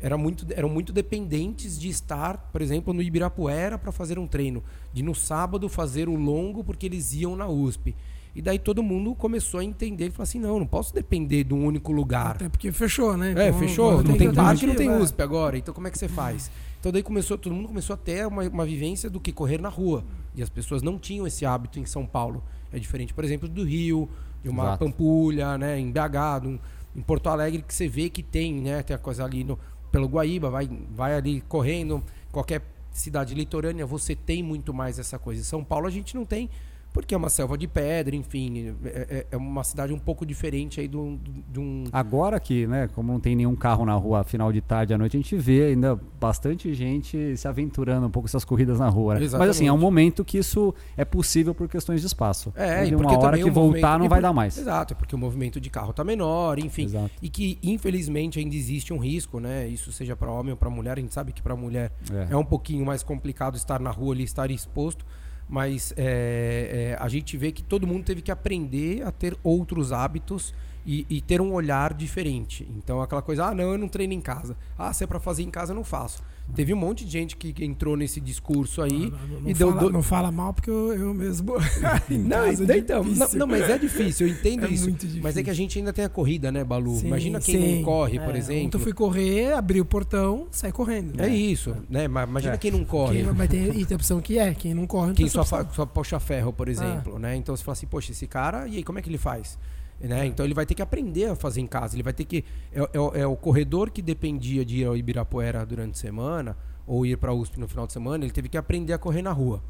era 0.00 0.16
muito, 0.16 0.46
eram 0.52 0.68
muito 0.68 0.92
dependentes 0.92 1.78
de 1.78 1.88
estar, 1.88 2.38
por 2.52 2.62
exemplo, 2.62 2.92
no 2.92 3.02
Ibirapuera 3.02 3.78
para 3.78 3.90
fazer 3.90 4.18
um 4.18 4.26
treino, 4.26 4.62
de 4.92 5.02
no 5.02 5.14
sábado 5.14 5.68
fazer 5.68 6.08
o 6.08 6.14
longo 6.14 6.62
porque 6.62 6.86
eles 6.86 7.12
iam 7.12 7.34
na 7.34 7.48
USP. 7.48 7.94
E 8.38 8.42
daí 8.42 8.56
todo 8.56 8.84
mundo 8.84 9.16
começou 9.16 9.58
a 9.58 9.64
entender 9.64 10.06
e 10.06 10.10
falou 10.12 10.22
assim: 10.22 10.38
não, 10.38 10.60
não 10.60 10.66
posso 10.66 10.94
depender 10.94 11.42
de 11.42 11.52
um 11.52 11.66
único 11.66 11.90
lugar. 11.90 12.36
Até 12.36 12.48
porque 12.48 12.70
fechou, 12.70 13.16
né? 13.16 13.34
É, 13.36 13.48
Então, 13.48 13.58
fechou. 13.58 14.00
Não 14.04 14.16
tem 14.16 14.32
parque, 14.32 14.64
não 14.64 14.76
tem. 14.76 14.88
USP 14.88 15.20
agora. 15.20 15.58
Então 15.58 15.74
como 15.74 15.88
é 15.88 15.90
que 15.90 15.98
você 15.98 16.06
faz? 16.08 16.48
Então 16.78 16.92
daí 16.92 17.02
começou, 17.02 17.36
todo 17.36 17.52
mundo 17.52 17.66
começou 17.66 17.94
a 17.94 17.96
ter 17.96 18.24
uma, 18.26 18.44
uma 18.48 18.64
vivência 18.64 19.10
do 19.10 19.18
que 19.18 19.32
correr 19.32 19.60
na 19.60 19.68
rua. 19.68 20.04
E 20.36 20.42
as 20.42 20.48
pessoas 20.48 20.82
não 20.82 20.98
tinham 21.00 21.26
esse 21.26 21.44
hábito 21.44 21.80
em 21.80 21.84
São 21.84 22.06
Paulo. 22.06 22.40
É 22.72 22.78
diferente, 22.78 23.12
por 23.12 23.24
exemplo, 23.24 23.48
do 23.48 23.64
Rio, 23.64 24.08
de 24.40 24.48
uma 24.48 24.62
Exato. 24.62 24.84
Pampulha, 24.84 25.58
né, 25.58 25.80
em 25.80 25.90
BH, 25.90 26.44
num- 26.44 26.58
em 26.94 27.00
Porto 27.00 27.28
Alegre, 27.28 27.62
que 27.66 27.74
você 27.74 27.88
vê 27.88 28.08
que 28.08 28.22
tem, 28.22 28.54
né? 28.54 28.82
Tem 28.84 28.94
a 28.94 28.98
coisa 29.00 29.24
ali 29.24 29.42
no, 29.42 29.58
pelo 29.90 30.06
Guaíba, 30.06 30.48
vai, 30.48 30.70
vai 30.94 31.14
ali 31.16 31.40
correndo, 31.48 32.04
qualquer 32.30 32.62
cidade 32.92 33.34
litorânea, 33.34 33.84
você 33.84 34.14
tem 34.14 34.42
muito 34.44 34.72
mais 34.72 34.98
essa 35.00 35.18
coisa. 35.18 35.40
Em 35.40 35.44
São 35.44 35.64
Paulo 35.64 35.86
a 35.88 35.90
gente 35.90 36.14
não 36.14 36.24
tem, 36.24 36.48
porque 36.92 37.14
é 37.14 37.18
uma 37.18 37.28
selva 37.28 37.56
de 37.56 37.68
pedra, 37.68 38.16
enfim, 38.16 38.74
é, 38.84 38.88
é- 39.10 39.26
é 39.32 39.36
uma 39.36 39.62
cidade 39.62 39.92
um 39.92 39.98
pouco 39.98 40.26
diferente 40.26 40.80
aí 40.80 40.88
de 40.88 40.96
um- 40.96 41.18
de 41.50 41.60
um, 41.60 41.84
Agora 41.92 42.40
que, 42.40 42.66
né, 42.66 42.88
como 42.94 43.12
não 43.12 43.20
tem 43.20 43.36
nenhum 43.36 43.54
carro 43.54 43.84
na 43.84 43.94
rua 43.94 44.24
final 44.24 44.52
de 44.52 44.60
tarde 44.60 44.92
à 44.94 44.98
noite, 44.98 45.16
a 45.16 45.20
gente 45.20 45.36
vê 45.36 45.66
ainda 45.66 45.98
bastante 46.20 46.72
gente 46.74 47.36
se 47.36 47.46
aventurando 47.46 48.06
um 48.06 48.10
pouco 48.10 48.26
essas 48.28 48.44
corridas 48.44 48.78
na 48.80 48.88
rua. 48.88 49.14
né? 49.14 49.20
Mas 49.38 49.50
assim, 49.50 49.68
é 49.68 49.72
um 49.72 49.78
momento 49.78 50.24
que 50.24 50.38
isso 50.38 50.74
é 50.96 51.04
possível 51.04 51.54
por 51.54 51.68
questões 51.68 52.00
de 52.00 52.06
espaço. 52.06 52.52
É, 52.56 52.80
Onde 52.82 52.92
e 52.92 52.94
uma 52.96 53.02
porque 53.04 53.16
hora 53.26 53.38
que 53.38 53.50
voltar 53.50 53.98
não 53.98 54.06
e 54.06 54.08
vai 54.08 54.18
por- 54.18 54.22
dar 54.22 54.32
mais. 54.32 54.58
Exato, 54.58 54.94
é 54.94 54.96
porque 54.96 55.14
o 55.14 55.18
movimento 55.18 55.60
de 55.60 55.70
carro 55.70 55.92
tá 55.92 56.02
menor, 56.02 56.58
enfim. 56.58 56.84
Exato. 56.84 57.10
E 57.22 57.28
que, 57.28 57.58
infelizmente, 57.62 58.38
ainda 58.38 58.56
existe 58.56 58.92
um 58.92 58.98
risco, 58.98 59.38
né? 59.38 59.68
Isso 59.68 59.92
seja 59.92 60.16
para 60.16 60.30
homem 60.32 60.50
ou 60.52 60.56
para 60.56 60.68
mulher. 60.70 60.98
A 60.98 61.00
gente 61.00 61.14
sabe 61.14 61.32
que 61.32 61.42
para 61.42 61.54
mulher 61.54 61.92
É. 62.12 62.32
é. 62.32 62.36
um 62.36 62.44
pouquinho 62.44 62.84
mais 62.84 63.02
complicado 63.02 63.56
estar 63.56 63.78
na 63.80 63.90
rua 63.90 64.14
ali, 64.14 64.24
estar 64.24 64.50
exposto. 64.50 65.04
Mas 65.48 65.94
é, 65.96 66.96
é, 66.96 67.02
a 67.02 67.08
gente 67.08 67.36
vê 67.36 67.50
que 67.50 67.62
todo 67.62 67.86
mundo 67.86 68.04
teve 68.04 68.20
que 68.20 68.30
aprender 68.30 69.02
a 69.02 69.10
ter 69.10 69.36
outros 69.42 69.92
hábitos 69.92 70.54
e, 70.84 71.06
e 71.08 71.20
ter 71.20 71.40
um 71.40 71.52
olhar 71.52 71.94
diferente. 71.94 72.68
Então, 72.76 73.00
aquela 73.00 73.22
coisa, 73.22 73.46
ah, 73.46 73.54
não, 73.54 73.72
eu 73.72 73.78
não 73.78 73.88
treino 73.88 74.12
em 74.12 74.20
casa. 74.20 74.56
Ah, 74.76 74.92
se 74.92 75.04
é 75.04 75.06
para 75.06 75.20
fazer 75.20 75.42
em 75.42 75.50
casa, 75.50 75.72
eu 75.72 75.76
não 75.76 75.84
faço. 75.84 76.22
Teve 76.54 76.74
um 76.74 76.76
monte 76.76 77.04
de 77.04 77.10
gente 77.12 77.36
que 77.36 77.54
entrou 77.64 77.96
nesse 77.96 78.20
discurso 78.20 78.82
aí 78.82 79.10
Não, 79.10 79.40
não 79.40 79.50
e 79.50 79.54
deu. 79.54 79.68
fala, 79.68 79.80
do- 79.80 79.90
não 79.92 80.02
fala 80.02 80.32
mal 80.32 80.52
porque 80.52 80.70
eu, 80.70 80.92
eu 80.92 81.14
mesmo. 81.14 81.52
Não, 82.10 82.50
então, 82.50 82.74
é 82.74 82.78
então, 82.78 83.04
não, 83.04 83.28
não, 83.34 83.46
mas 83.46 83.68
é 83.68 83.78
difícil, 83.78 84.26
eu 84.26 84.32
entendo 84.32 84.64
É 84.66 84.68
isso. 84.70 84.88
Mas 85.22 85.36
é 85.36 85.42
que 85.42 85.50
a 85.50 85.54
gente 85.54 85.78
ainda 85.78 85.92
tem 85.92 86.04
a 86.04 86.08
corrida, 86.08 86.50
né, 86.50 86.64
Balu? 86.64 86.96
Sim, 86.96 87.06
Imagina 87.06 87.40
quem 87.40 87.60
sim. 87.60 87.76
não 87.76 87.82
corre, 87.84 88.18
por 88.18 88.34
É, 88.34 88.38
exemplo. 88.38 88.66
Ontem 88.66 88.76
eu 88.76 88.80
fui 88.80 88.92
correr, 88.92 89.52
abri 89.52 89.80
o 89.80 89.84
portão, 89.84 90.48
sai 90.50 90.72
correndo. 90.72 91.20
É 91.20 91.28
isso, 91.28 91.76
né? 91.88 92.04
Imagina 92.04 92.54
É. 92.54 92.56
quem 92.58 92.70
não 92.72 92.84
corre. 92.84 93.22
Quem, 93.22 93.32
mas 93.34 93.48
tem, 93.48 93.64
e 93.80 93.84
tem 93.86 93.94
a 93.94 93.96
opção 93.96 94.20
que 94.20 94.38
é, 94.38 94.52
quem 94.54 94.74
não 94.74 94.86
corre 94.86 95.08
não 95.08 95.14
Quem 95.14 95.28
só, 95.28 95.44
só 95.44 95.86
puxa 95.86 96.18
ferro, 96.18 96.52
por 96.52 96.68
Ah. 96.68 96.72
exemplo, 96.72 97.18
né? 97.18 97.36
Então 97.36 97.54
você 97.56 97.62
fala 97.62 97.74
assim, 97.74 97.86
poxa, 97.86 98.10
esse 98.12 98.26
cara, 98.26 98.66
e 98.66 98.76
aí 98.78 98.82
como 98.82 98.98
é 98.98 99.02
que 99.02 99.08
ele 99.08 99.18
faz? 99.18 99.58
Né? 100.00 100.26
Então 100.26 100.46
ele 100.46 100.54
vai 100.54 100.64
ter 100.64 100.74
que 100.74 100.82
aprender 100.82 101.26
a 101.26 101.34
fazer 101.34 101.60
em 101.60 101.66
casa. 101.66 101.96
Ele 101.96 102.02
vai 102.04 102.12
ter 102.12 102.24
que. 102.24 102.44
É, 102.72 102.88
é 102.92 103.00
o- 103.00 103.14
é 103.16 103.26
o 103.26 103.34
corredor 103.36 103.90
que 103.90 104.00
dependia 104.00 104.64
de 104.64 104.78
ir 104.78 104.84
ao 104.84 104.96
Ibirapuera 104.96 105.66
durante 105.66 105.94
a 105.94 105.96
semana, 105.96 106.56
ou 106.86 107.04
ir 107.04 107.16
para 107.18 107.32
a 107.32 107.34
USP 107.34 107.58
no 107.58 107.66
final 107.66 107.86
de 107.86 107.92
semana, 107.92 108.24
ele 108.24 108.32
teve 108.32 108.48
que 108.48 108.56
aprender 108.56 108.92
a 108.92 108.98
correr 108.98 109.22
na 109.22 109.32
rua. 109.32 109.62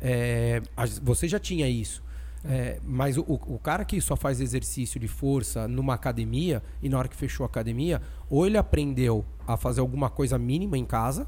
É, 0.00 0.60
a- 0.76 0.84
você 1.02 1.26
já 1.28 1.38
tinha 1.38 1.68
isso. 1.68 2.02
É, 2.44 2.78
mas 2.84 3.16
o, 3.18 3.22
o- 3.22 3.58
cara 3.58 3.84
que 3.84 4.00
só 4.00 4.14
faz 4.16 4.40
exercício 4.40 4.98
de 5.00 5.08
força 5.08 5.66
numa 5.66 5.94
academia 5.94 6.62
e 6.80 6.88
na 6.88 6.96
hora 6.98 7.08
que 7.08 7.16
fechou 7.16 7.42
a 7.44 7.46
academia, 7.46 8.00
ou 8.30 8.46
ele 8.46 8.56
aprendeu 8.56 9.24
a 9.46 9.56
fazer 9.56 9.80
alguma 9.80 10.08
coisa 10.08 10.38
mínima 10.38 10.78
em 10.78 10.84
casa, 10.84 11.26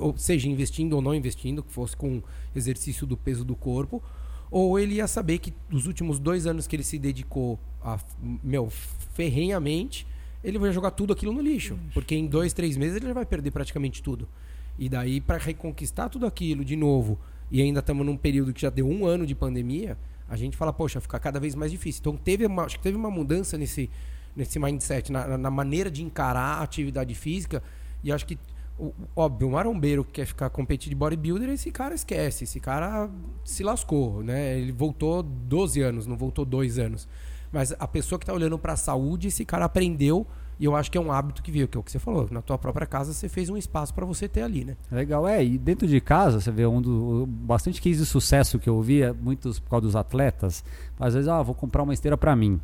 ou 0.00 0.16
seja, 0.16 0.48
investindo 0.48 0.94
ou 0.94 1.02
não 1.02 1.14
investindo, 1.14 1.62
que 1.62 1.70
fosse 1.72 1.96
com 1.96 2.22
exercício 2.56 3.06
do 3.06 3.16
peso 3.16 3.44
do 3.44 3.54
corpo, 3.54 4.02
ou 4.50 4.78
ele 4.78 4.94
ia 4.94 5.06
saber 5.06 5.38
que 5.38 5.52
nos 5.70 5.86
últimos 5.86 6.18
dois 6.18 6.46
anos 6.46 6.66
que 6.66 6.76
ele 6.76 6.82
se 6.82 6.98
dedicou 6.98 7.58
a, 7.82 7.98
meu, 8.42 8.70
ferrenhamente, 9.14 10.06
ele 10.42 10.58
vai 10.58 10.72
jogar 10.72 10.90
tudo 10.92 11.12
aquilo 11.12 11.32
no 11.32 11.40
lixo. 11.40 11.78
Porque 11.92 12.14
em 12.14 12.26
dois, 12.26 12.52
três 12.52 12.76
meses 12.76 12.96
ele 12.96 13.06
já 13.06 13.12
vai 13.12 13.26
perder 13.26 13.50
praticamente 13.50 14.02
tudo. 14.02 14.28
E 14.78 14.88
daí, 14.88 15.20
para 15.20 15.38
reconquistar 15.38 16.08
tudo 16.08 16.26
aquilo 16.26 16.64
de 16.64 16.76
novo, 16.76 17.18
e 17.50 17.60
ainda 17.60 17.80
estamos 17.80 18.04
num 18.04 18.16
período 18.16 18.52
que 18.52 18.60
já 18.60 18.70
deu 18.70 18.88
um 18.88 19.06
ano 19.06 19.26
de 19.26 19.34
pandemia, 19.34 19.98
a 20.28 20.36
gente 20.36 20.56
fala, 20.56 20.72
poxa, 20.72 21.00
fica 21.00 21.18
cada 21.18 21.40
vez 21.40 21.54
mais 21.54 21.70
difícil. 21.70 22.00
Então 22.00 22.16
teve 22.16 22.46
uma, 22.46 22.64
acho 22.64 22.76
que 22.76 22.82
teve 22.82 22.96
uma 22.96 23.10
mudança 23.10 23.56
nesse, 23.56 23.90
nesse 24.36 24.58
mindset, 24.58 25.10
na, 25.10 25.38
na 25.38 25.50
maneira 25.50 25.90
de 25.90 26.02
encarar 26.02 26.58
a 26.58 26.62
atividade 26.62 27.14
física. 27.14 27.62
E 28.04 28.12
acho 28.12 28.26
que, 28.26 28.38
óbvio, 29.14 29.48
um 29.48 29.52
marombeiro 29.52 30.04
que 30.04 30.12
quer 30.12 30.26
ficar 30.26 30.50
competir 30.50 30.88
de 30.88 30.94
bodybuilder, 30.94 31.48
esse 31.50 31.70
cara 31.70 31.94
esquece. 31.94 32.44
Esse 32.44 32.60
cara 32.60 33.10
se 33.44 33.62
lascou, 33.62 34.22
né? 34.22 34.58
Ele 34.58 34.72
voltou 34.72 35.22
12 35.22 35.80
anos, 35.82 36.06
não 36.06 36.16
voltou 36.16 36.44
dois 36.44 36.78
anos. 36.78 37.08
Mas 37.52 37.74
a 37.78 37.88
pessoa 37.88 38.18
que 38.18 38.24
está 38.24 38.32
olhando 38.32 38.58
para 38.58 38.74
a 38.74 38.76
saúde, 38.76 39.28
esse 39.28 39.44
cara 39.44 39.64
aprendeu. 39.64 40.26
E 40.60 40.64
eu 40.64 40.74
acho 40.74 40.90
que 40.90 40.98
é 40.98 41.00
um 41.00 41.12
hábito 41.12 41.40
que 41.40 41.52
veio, 41.52 41.68
que 41.68 41.78
é 41.78 41.80
o 41.80 41.84
que 41.84 41.92
você 41.92 42.00
falou. 42.00 42.26
Na 42.32 42.42
tua 42.42 42.58
própria 42.58 42.84
casa, 42.84 43.12
você 43.12 43.28
fez 43.28 43.48
um 43.48 43.56
espaço 43.56 43.94
para 43.94 44.04
você 44.04 44.26
ter 44.28 44.42
ali, 44.42 44.64
né? 44.64 44.76
Legal, 44.90 45.26
é. 45.26 45.44
E 45.44 45.56
dentro 45.56 45.86
de 45.86 46.00
casa, 46.00 46.40
você 46.40 46.50
vê 46.50 46.66
um 46.66 46.82
do 46.82 47.26
bastante 47.26 47.80
case 47.80 48.00
de 48.00 48.06
sucesso 48.06 48.58
que 48.58 48.68
eu 48.68 48.82
via, 48.82 49.14
muitos 49.14 49.60
por 49.60 49.70
causa 49.70 49.82
dos 49.86 49.94
atletas. 49.94 50.64
Às 50.98 51.14
vezes, 51.14 51.28
ah, 51.28 51.40
vou 51.42 51.54
comprar 51.54 51.84
uma 51.84 51.94
esteira 51.94 52.18
para 52.18 52.34
mim. 52.34 52.60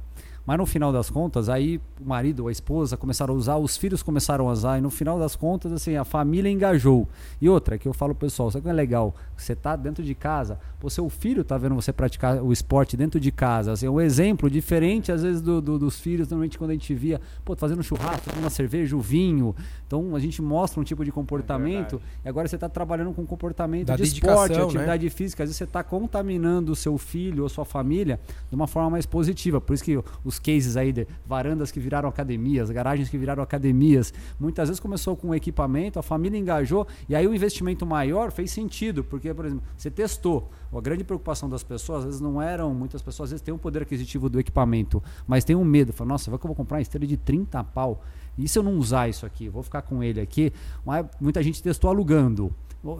Mas 0.46 0.58
no 0.58 0.66
final 0.66 0.92
das 0.92 1.08
contas, 1.08 1.48
aí 1.48 1.80
o 2.00 2.06
marido 2.06 2.40
ou 2.40 2.48
a 2.48 2.52
esposa 2.52 2.96
começaram 2.98 3.32
a 3.32 3.36
usar, 3.36 3.56
os 3.56 3.76
filhos 3.78 4.02
começaram 4.02 4.48
a 4.48 4.52
usar, 4.52 4.78
e 4.78 4.80
no 4.82 4.90
final 4.90 5.18
das 5.18 5.34
contas, 5.34 5.72
assim, 5.72 5.96
a 5.96 6.04
família 6.04 6.50
engajou. 6.50 7.08
E 7.40 7.48
outra, 7.48 7.78
que 7.78 7.88
eu 7.88 7.94
falo 7.94 8.14
pessoal, 8.14 8.50
sabe 8.50 8.60
o 8.60 8.64
que 8.64 8.68
é 8.68 8.72
legal? 8.72 9.14
Você 9.36 9.56
tá 9.56 9.74
dentro 9.74 10.04
de 10.04 10.14
casa, 10.14 10.58
o 10.82 10.90
seu 10.90 11.08
filho 11.08 11.42
tá 11.42 11.56
vendo 11.56 11.74
você 11.74 11.94
praticar 11.94 12.42
o 12.42 12.52
esporte 12.52 12.94
dentro 12.94 13.18
de 13.18 13.32
casa. 13.32 13.72
Assim, 13.72 13.86
é 13.86 13.90
um 13.90 13.98
exemplo 14.00 14.50
diferente, 14.50 15.10
às 15.10 15.22
vezes, 15.22 15.40
do, 15.40 15.62
do- 15.62 15.78
dos 15.78 15.98
filhos, 15.98 16.28
normalmente 16.28 16.58
quando 16.58 16.70
a 16.70 16.74
gente 16.74 16.92
via, 16.94 17.20
pô, 17.42 17.56
fazendo 17.56 17.82
churrasco, 17.82 18.24
tomando 18.28 18.44
uma 18.44 18.50
cerveja, 18.50 18.94
o 18.94 19.00
vinho. 19.00 19.54
Então 19.86 20.14
a 20.14 20.18
gente 20.18 20.42
mostra 20.42 20.78
um 20.78 20.84
tipo 20.84 21.04
de 21.06 21.10
comportamento, 21.10 22.02
e 22.22 22.28
agora 22.28 22.46
você 22.46 22.58
tá 22.58 22.68
trabalhando 22.68 23.14
com 23.14 23.24
comportamento 23.24 23.86
Da 23.86 23.96
de 23.96 24.02
esporte, 24.02 24.52
né? 24.58 24.62
atividade 24.64 25.08
física, 25.10 25.42
às 25.42 25.48
vezes 25.48 25.56
você 25.56 25.64
está 25.64 25.82
contaminando 25.82 26.72
o 26.72 26.76
seu 26.76 26.98
filho 26.98 27.44
ou 27.44 27.48
sua 27.48 27.64
família 27.64 28.20
de 28.50 28.54
uma 28.54 28.66
forma 28.66 28.90
mais 28.90 29.06
positiva. 29.06 29.58
Por 29.60 29.72
isso 29.72 29.82
que 29.84 29.98
os 30.24 30.33
cases 30.38 30.76
aí 30.76 30.92
de 30.92 31.06
varandas 31.26 31.70
que 31.70 31.80
viraram 31.80 32.08
academias, 32.08 32.70
garagens 32.70 33.08
que 33.08 33.18
viraram 33.18 33.42
academias, 33.42 34.12
muitas 34.38 34.68
vezes 34.68 34.80
começou 34.80 35.16
com 35.16 35.34
equipamento, 35.34 35.98
a 35.98 36.02
família 36.02 36.38
engajou 36.38 36.86
e 37.08 37.14
aí 37.14 37.26
o 37.26 37.34
investimento 37.34 37.86
maior 37.86 38.32
fez 38.32 38.50
sentido, 38.50 39.04
porque, 39.04 39.32
por 39.32 39.46
exemplo, 39.46 39.64
você 39.76 39.90
testou. 39.90 40.50
A 40.72 40.80
grande 40.80 41.04
preocupação 41.04 41.48
das 41.48 41.62
pessoas, 41.62 42.00
às 42.00 42.04
vezes 42.06 42.20
não 42.20 42.42
eram, 42.42 42.74
muitas 42.74 43.00
pessoas 43.00 43.28
às 43.28 43.30
vezes 43.30 43.42
têm 43.42 43.54
um 43.54 43.58
poder 43.58 43.82
aquisitivo 43.82 44.28
do 44.28 44.40
equipamento, 44.40 45.02
mas 45.26 45.44
tem 45.44 45.54
um 45.54 45.64
medo. 45.64 45.92
Fala, 45.92 46.08
nossa, 46.08 46.30
vai 46.30 46.38
que 46.38 46.44
eu 46.44 46.48
vou 46.48 46.56
comprar 46.56 46.78
uma 46.78 46.82
esteira 46.82 47.06
de 47.06 47.16
30 47.16 47.62
pau. 47.64 48.02
E 48.36 48.48
se 48.48 48.58
eu 48.58 48.62
não 48.62 48.76
usar 48.76 49.08
isso 49.08 49.24
aqui? 49.24 49.48
Vou 49.48 49.62
ficar 49.62 49.82
com 49.82 50.02
ele 50.02 50.20
aqui. 50.20 50.52
Mas 50.84 51.06
muita 51.20 51.42
gente 51.42 51.62
testou 51.62 51.88
alugando. 51.88 52.52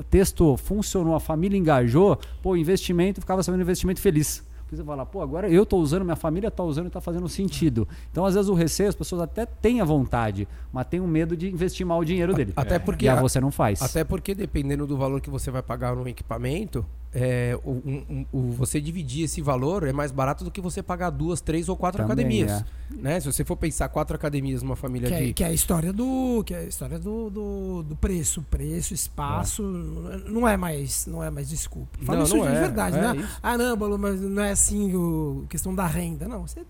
Testou, 0.09 0.57
funcionou, 0.57 1.14
a 1.14 1.20
família 1.20 1.59
engajou, 1.59 2.18
pô, 2.43 2.57
investimento, 2.57 3.20
ficava 3.20 3.43
sabendo 3.43 3.62
investimento 3.62 4.01
feliz. 4.01 4.43
Porque 4.75 4.83
você 4.83 4.97
fala, 4.97 5.07
pô, 5.07 5.20
agora 5.22 5.49
eu 5.49 5.62
estou 5.62 5.81
usando, 5.81 6.05
minha 6.05 6.16
família 6.16 6.49
está 6.49 6.62
usando 6.62 6.85
e 6.85 6.89
está 6.89 7.01
fazendo 7.01 7.29
sentido. 7.29 7.87
Então, 8.11 8.25
às 8.25 8.35
vezes, 8.35 8.49
o 8.49 8.55
receio, 8.55 8.89
as 8.89 8.95
pessoas 8.95 9.22
até 9.22 9.47
têm 9.47 9.81
a 9.81 9.85
vontade, 9.85 10.49
mas 10.72 10.87
tem 10.87 11.01
o 11.01 11.07
medo 11.07 11.37
de 11.37 11.49
investir 11.51 11.87
mal 11.87 11.99
o 12.01 12.05
dinheiro 12.05 12.35
dele. 12.35 12.53
Até 12.57 12.79
porque 12.79 13.07
e 13.07 13.09
a- 13.09 13.20
você 13.20 13.41
não 13.41 13.51
faz. 13.51 13.81
Até 13.83 14.05
porque, 14.05 14.35
dependendo 14.35 14.87
do 14.87 14.97
valor 14.97 15.20
que 15.20 15.31
você 15.31 15.51
vai 15.51 15.62
pagar 15.62 15.95
no 15.95 16.07
equipamento, 16.09 16.85
é, 17.17 17.57
o, 17.65 17.71
um- 17.71 18.27
o- 18.33 18.51
você 18.51 18.81
dividir 18.81 19.23
esse 19.25 19.41
valor 19.41 19.87
é 19.87 19.93
mais 19.93 20.11
barato 20.11 20.43
do 20.43 20.51
que 20.51 20.61
você 20.61 20.83
pagar 20.83 21.11
duas, 21.11 21.41
três 21.41 21.69
ou 21.69 21.77
quatro 21.77 22.03
Também, 22.03 22.25
academias. 22.25 22.51
é. 22.51 22.65
Né? 22.97 23.21
Se 23.21 23.27
você 23.33 23.45
for 23.45 23.57
pensar 23.57 23.89
quatro 23.89 24.17
academias 24.17 24.62
numa 24.62 24.75
família 24.75 25.09
Que 25.09 25.15
é, 25.15 25.23
de. 25.27 25.33
que 25.33 25.45
é 25.45 25.47
a 25.47 25.53
história 25.53 25.93
do 25.93 26.43
que 26.45 26.53
é 26.53 26.59
a 26.59 26.65
história 26.65 26.99
do, 26.99 27.31
do, 27.31 27.83
do 27.85 27.97
preço, 27.97 28.43
preço, 28.51 28.93
espaço, 28.95 29.62
não 29.62 30.47
é 30.49 30.57
mais 30.57 31.07
não 31.07 31.23
é 31.23 31.31
mais 31.31 31.49
desculpa. 31.49 31.97
Falo 32.03 32.19
Não, 32.19 32.25
isso 32.27 32.37
não 32.37 32.43
de 32.47 32.53
é, 32.57 32.61
verdade, 32.61 32.99
é 32.99 33.01
né? 33.15 33.29
Ah, 33.43 33.57
não, 33.57 33.77
Balu, 33.77 33.97
mas 33.99 34.21
não 34.21 34.43
é 34.43 34.51
assim 34.51 34.95
o 34.95 35.45
questão 35.49 35.73
da 35.75 35.87
renda, 35.87 36.27
não. 36.27 36.47
Você 36.47 36.61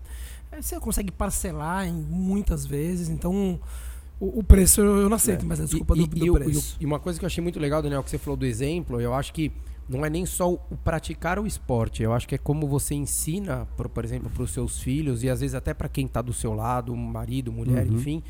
é, 0.51 0.61
você 0.61 0.79
consegue 0.79 1.11
parcelar 1.11 1.87
em 1.87 1.93
muitas 1.93 2.65
vezes, 2.67 3.09
então 3.09 3.59
o, 4.19 4.39
o 4.39 4.43
preço 4.43 4.79
eu 4.81 5.09
não 5.09 5.15
aceito, 5.17 5.45
mas 5.45 5.59
a 5.59 5.65
desculpa 5.65 5.95
É. 5.95 5.97
e, 6.01 6.07
do, 6.07 6.15
e- 6.15 6.19
do 6.19 6.25
e 6.25 6.29
o- 6.29 6.33
preço. 6.35 6.77
e 6.79 6.85
uma 6.85 6.99
coisa 6.99 7.17
que 7.19 7.25
eu 7.25 7.27
achei 7.27 7.41
muito 7.43 7.59
legal, 7.59 7.81
Daniel, 7.81 8.03
que 8.03 8.09
você 8.11 8.17
falou 8.17 8.37
do 8.37 8.45
exemplo, 8.45 9.01
eu 9.01 9.13
acho 9.13 9.33
que 9.33 9.51
não 9.87 10.05
é 10.05 10.09
nem 10.09 10.25
só 10.25 10.51
o 10.53 10.57
praticar 10.83 11.37
o 11.39 11.45
esporte, 11.45 12.01
eu 12.01 12.13
acho 12.13 12.27
que 12.27 12.35
é 12.35 12.37
como 12.37 12.67
você 12.67 12.95
ensina, 12.95 13.67
por, 13.77 13.87
por 13.87 14.03
exemplo, 14.03 14.29
para 14.29 14.43
os 14.43 14.51
seus 14.51 14.79
filhos 14.79 15.23
e 15.23 15.29
às 15.29 15.41
vezes 15.41 15.55
até 15.55 15.73
para 15.73 15.87
quem 15.87 16.05
está 16.05 16.21
do 16.21 16.33
seu 16.33 16.53
lado, 16.53 16.95
marido, 16.95 17.51
mulher, 17.51 17.85
Uhum. 17.87 17.95
enfim, 17.95 18.23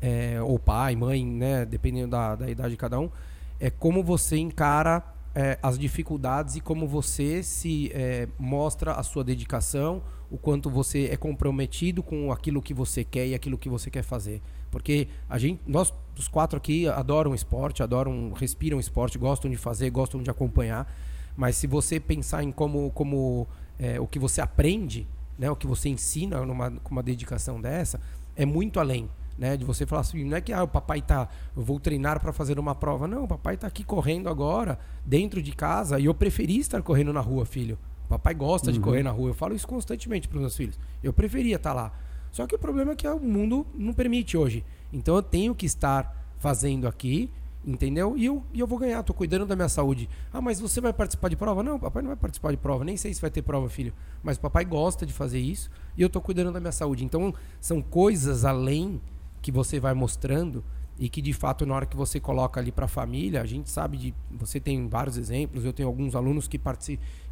é, 0.00 0.40
ou 0.42 0.58
pai, 0.58 0.94
mãe, 0.94 1.24
né, 1.24 1.64
dependendo 1.64 2.10
da, 2.10 2.36
da 2.36 2.50
idade 2.50 2.70
de 2.70 2.76
cada 2.76 3.00
um, 3.00 3.10
é 3.58 3.70
como 3.70 4.02
você 4.02 4.36
encara 4.36 5.02
é, 5.34 5.58
as 5.62 5.78
dificuldades 5.78 6.56
e 6.56 6.60
como 6.60 6.86
você 6.86 7.42
se 7.42 7.90
é, 7.94 8.28
mostra 8.38 8.92
a 8.92 9.02
sua 9.02 9.24
dedicação 9.24 10.02
o 10.30 10.36
quanto 10.36 10.68
você 10.68 11.06
é 11.06 11.16
comprometido 11.16 12.02
com 12.02 12.30
aquilo 12.30 12.60
que 12.60 12.74
você 12.74 13.02
quer 13.02 13.26
e 13.26 13.34
aquilo 13.34 13.56
que 13.56 13.68
você 13.68 13.90
quer 13.90 14.02
fazer. 14.02 14.42
Porque 14.70 15.08
a 15.28 15.38
gente, 15.38 15.60
nós 15.66 15.92
os 16.18 16.28
quatro 16.28 16.56
aqui 16.56 16.88
adoram 16.88 17.34
esporte, 17.34 17.82
adoram, 17.82 18.32
respiram 18.32 18.80
esporte, 18.80 19.18
gostam 19.18 19.50
de 19.50 19.56
fazer, 19.56 19.90
gostam 19.90 20.22
de 20.22 20.30
acompanhar. 20.30 20.92
Mas 21.36 21.56
se 21.56 21.66
você 21.66 22.00
pensar 22.00 22.42
em 22.42 22.50
como, 22.50 22.90
como 22.90 23.46
é, 23.78 24.00
o 24.00 24.06
que 24.06 24.18
você 24.18 24.40
aprende, 24.40 25.06
né, 25.38 25.50
o 25.50 25.56
que 25.56 25.66
você 25.66 25.88
ensina 25.88 26.44
numa, 26.44 26.70
com 26.70 26.90
uma 26.90 27.02
dedicação 27.02 27.60
dessa, 27.60 28.00
é 28.34 28.44
muito 28.44 28.80
além. 28.80 29.08
Né, 29.38 29.56
de 29.56 29.64
você 29.64 29.86
falar 29.86 30.00
assim, 30.00 30.24
não 30.24 30.36
é 30.36 30.40
que 30.40 30.52
ah, 30.52 30.64
o 30.64 30.66
papai 30.66 31.00
tá, 31.00 31.28
eu 31.56 31.62
vou 31.62 31.78
treinar 31.78 32.18
para 32.18 32.32
fazer 32.32 32.58
uma 32.58 32.74
prova. 32.74 33.06
Não, 33.06 33.22
o 33.22 33.28
papai 33.28 33.56
tá 33.56 33.68
aqui 33.68 33.84
correndo 33.84 34.28
agora, 34.28 34.80
dentro 35.06 35.40
de 35.40 35.52
casa, 35.52 36.00
e 36.00 36.06
eu 36.06 36.14
preferi 36.14 36.58
estar 36.58 36.82
correndo 36.82 37.12
na 37.12 37.20
rua, 37.20 37.46
filho. 37.46 37.78
O 38.06 38.08
papai 38.08 38.34
gosta 38.34 38.66
uhum. 38.66 38.72
de 38.72 38.80
correr 38.80 39.04
na 39.04 39.12
rua. 39.12 39.30
Eu 39.30 39.34
falo 39.34 39.54
isso 39.54 39.68
constantemente 39.68 40.26
para 40.26 40.38
os 40.38 40.40
meus 40.40 40.56
filhos. 40.56 40.76
Eu 41.04 41.12
preferia 41.12 41.54
estar 41.54 41.70
tá 41.70 41.82
lá. 41.82 41.92
Só 42.32 42.48
que 42.48 42.54
o 42.56 42.58
problema 42.58 42.92
é 42.92 42.96
que 42.96 43.06
o 43.06 43.20
mundo 43.20 43.64
não 43.74 43.92
permite 43.92 44.36
hoje. 44.36 44.64
Então 44.92 45.16
eu 45.16 45.22
tenho 45.22 45.54
que 45.54 45.66
estar 45.66 46.16
fazendo 46.38 46.86
aqui 46.86 47.30
Entendeu? 47.68 48.16
E 48.16 48.24
eu, 48.24 48.42
e 48.54 48.60
eu 48.60 48.66
vou 48.66 48.78
ganhar, 48.78 49.02
tô 49.02 49.12
cuidando 49.12 49.44
da 49.44 49.54
minha 49.54 49.68
saúde. 49.68 50.08
Ah, 50.32 50.40
mas 50.40 50.60
você 50.60 50.80
vai 50.80 50.92
participar 50.92 51.28
de 51.28 51.36
prova? 51.36 51.62
Não, 51.62 51.78
papai 51.78 52.02
não 52.02 52.08
vai 52.08 52.16
participar 52.16 52.50
de 52.50 52.56
prova, 52.56 52.84
nem 52.84 52.96
sei 52.96 53.12
se 53.12 53.20
vai 53.20 53.30
ter 53.30 53.42
prova, 53.42 53.68
filho. 53.68 53.92
Mas 54.22 54.38
papai 54.38 54.64
gosta 54.64 55.04
de 55.04 55.12
fazer 55.12 55.38
isso 55.38 55.70
e 55.96 56.00
eu 56.00 56.08
tô 56.08 56.20
cuidando 56.20 56.52
da 56.52 56.60
minha 56.60 56.72
saúde. 56.72 57.04
Então, 57.04 57.34
são 57.60 57.82
coisas 57.82 58.44
além 58.44 59.00
que 59.42 59.52
você 59.52 59.78
vai 59.80 59.92
mostrando 59.92 60.64
e 60.98 61.08
que 61.08 61.22
de 61.22 61.32
fato 61.32 61.64
na 61.64 61.74
hora 61.74 61.86
que 61.86 61.96
você 61.96 62.18
coloca 62.18 62.60
ali 62.60 62.72
para 62.72 62.86
a 62.86 62.88
família, 62.88 63.40
a 63.40 63.46
gente 63.46 63.70
sabe 63.70 63.96
de, 63.96 64.14
você 64.30 64.58
tem 64.58 64.88
vários 64.88 65.16
exemplos, 65.16 65.64
eu 65.64 65.72
tenho 65.72 65.88
alguns 65.88 66.14
alunos 66.14 66.48
que 66.48 66.60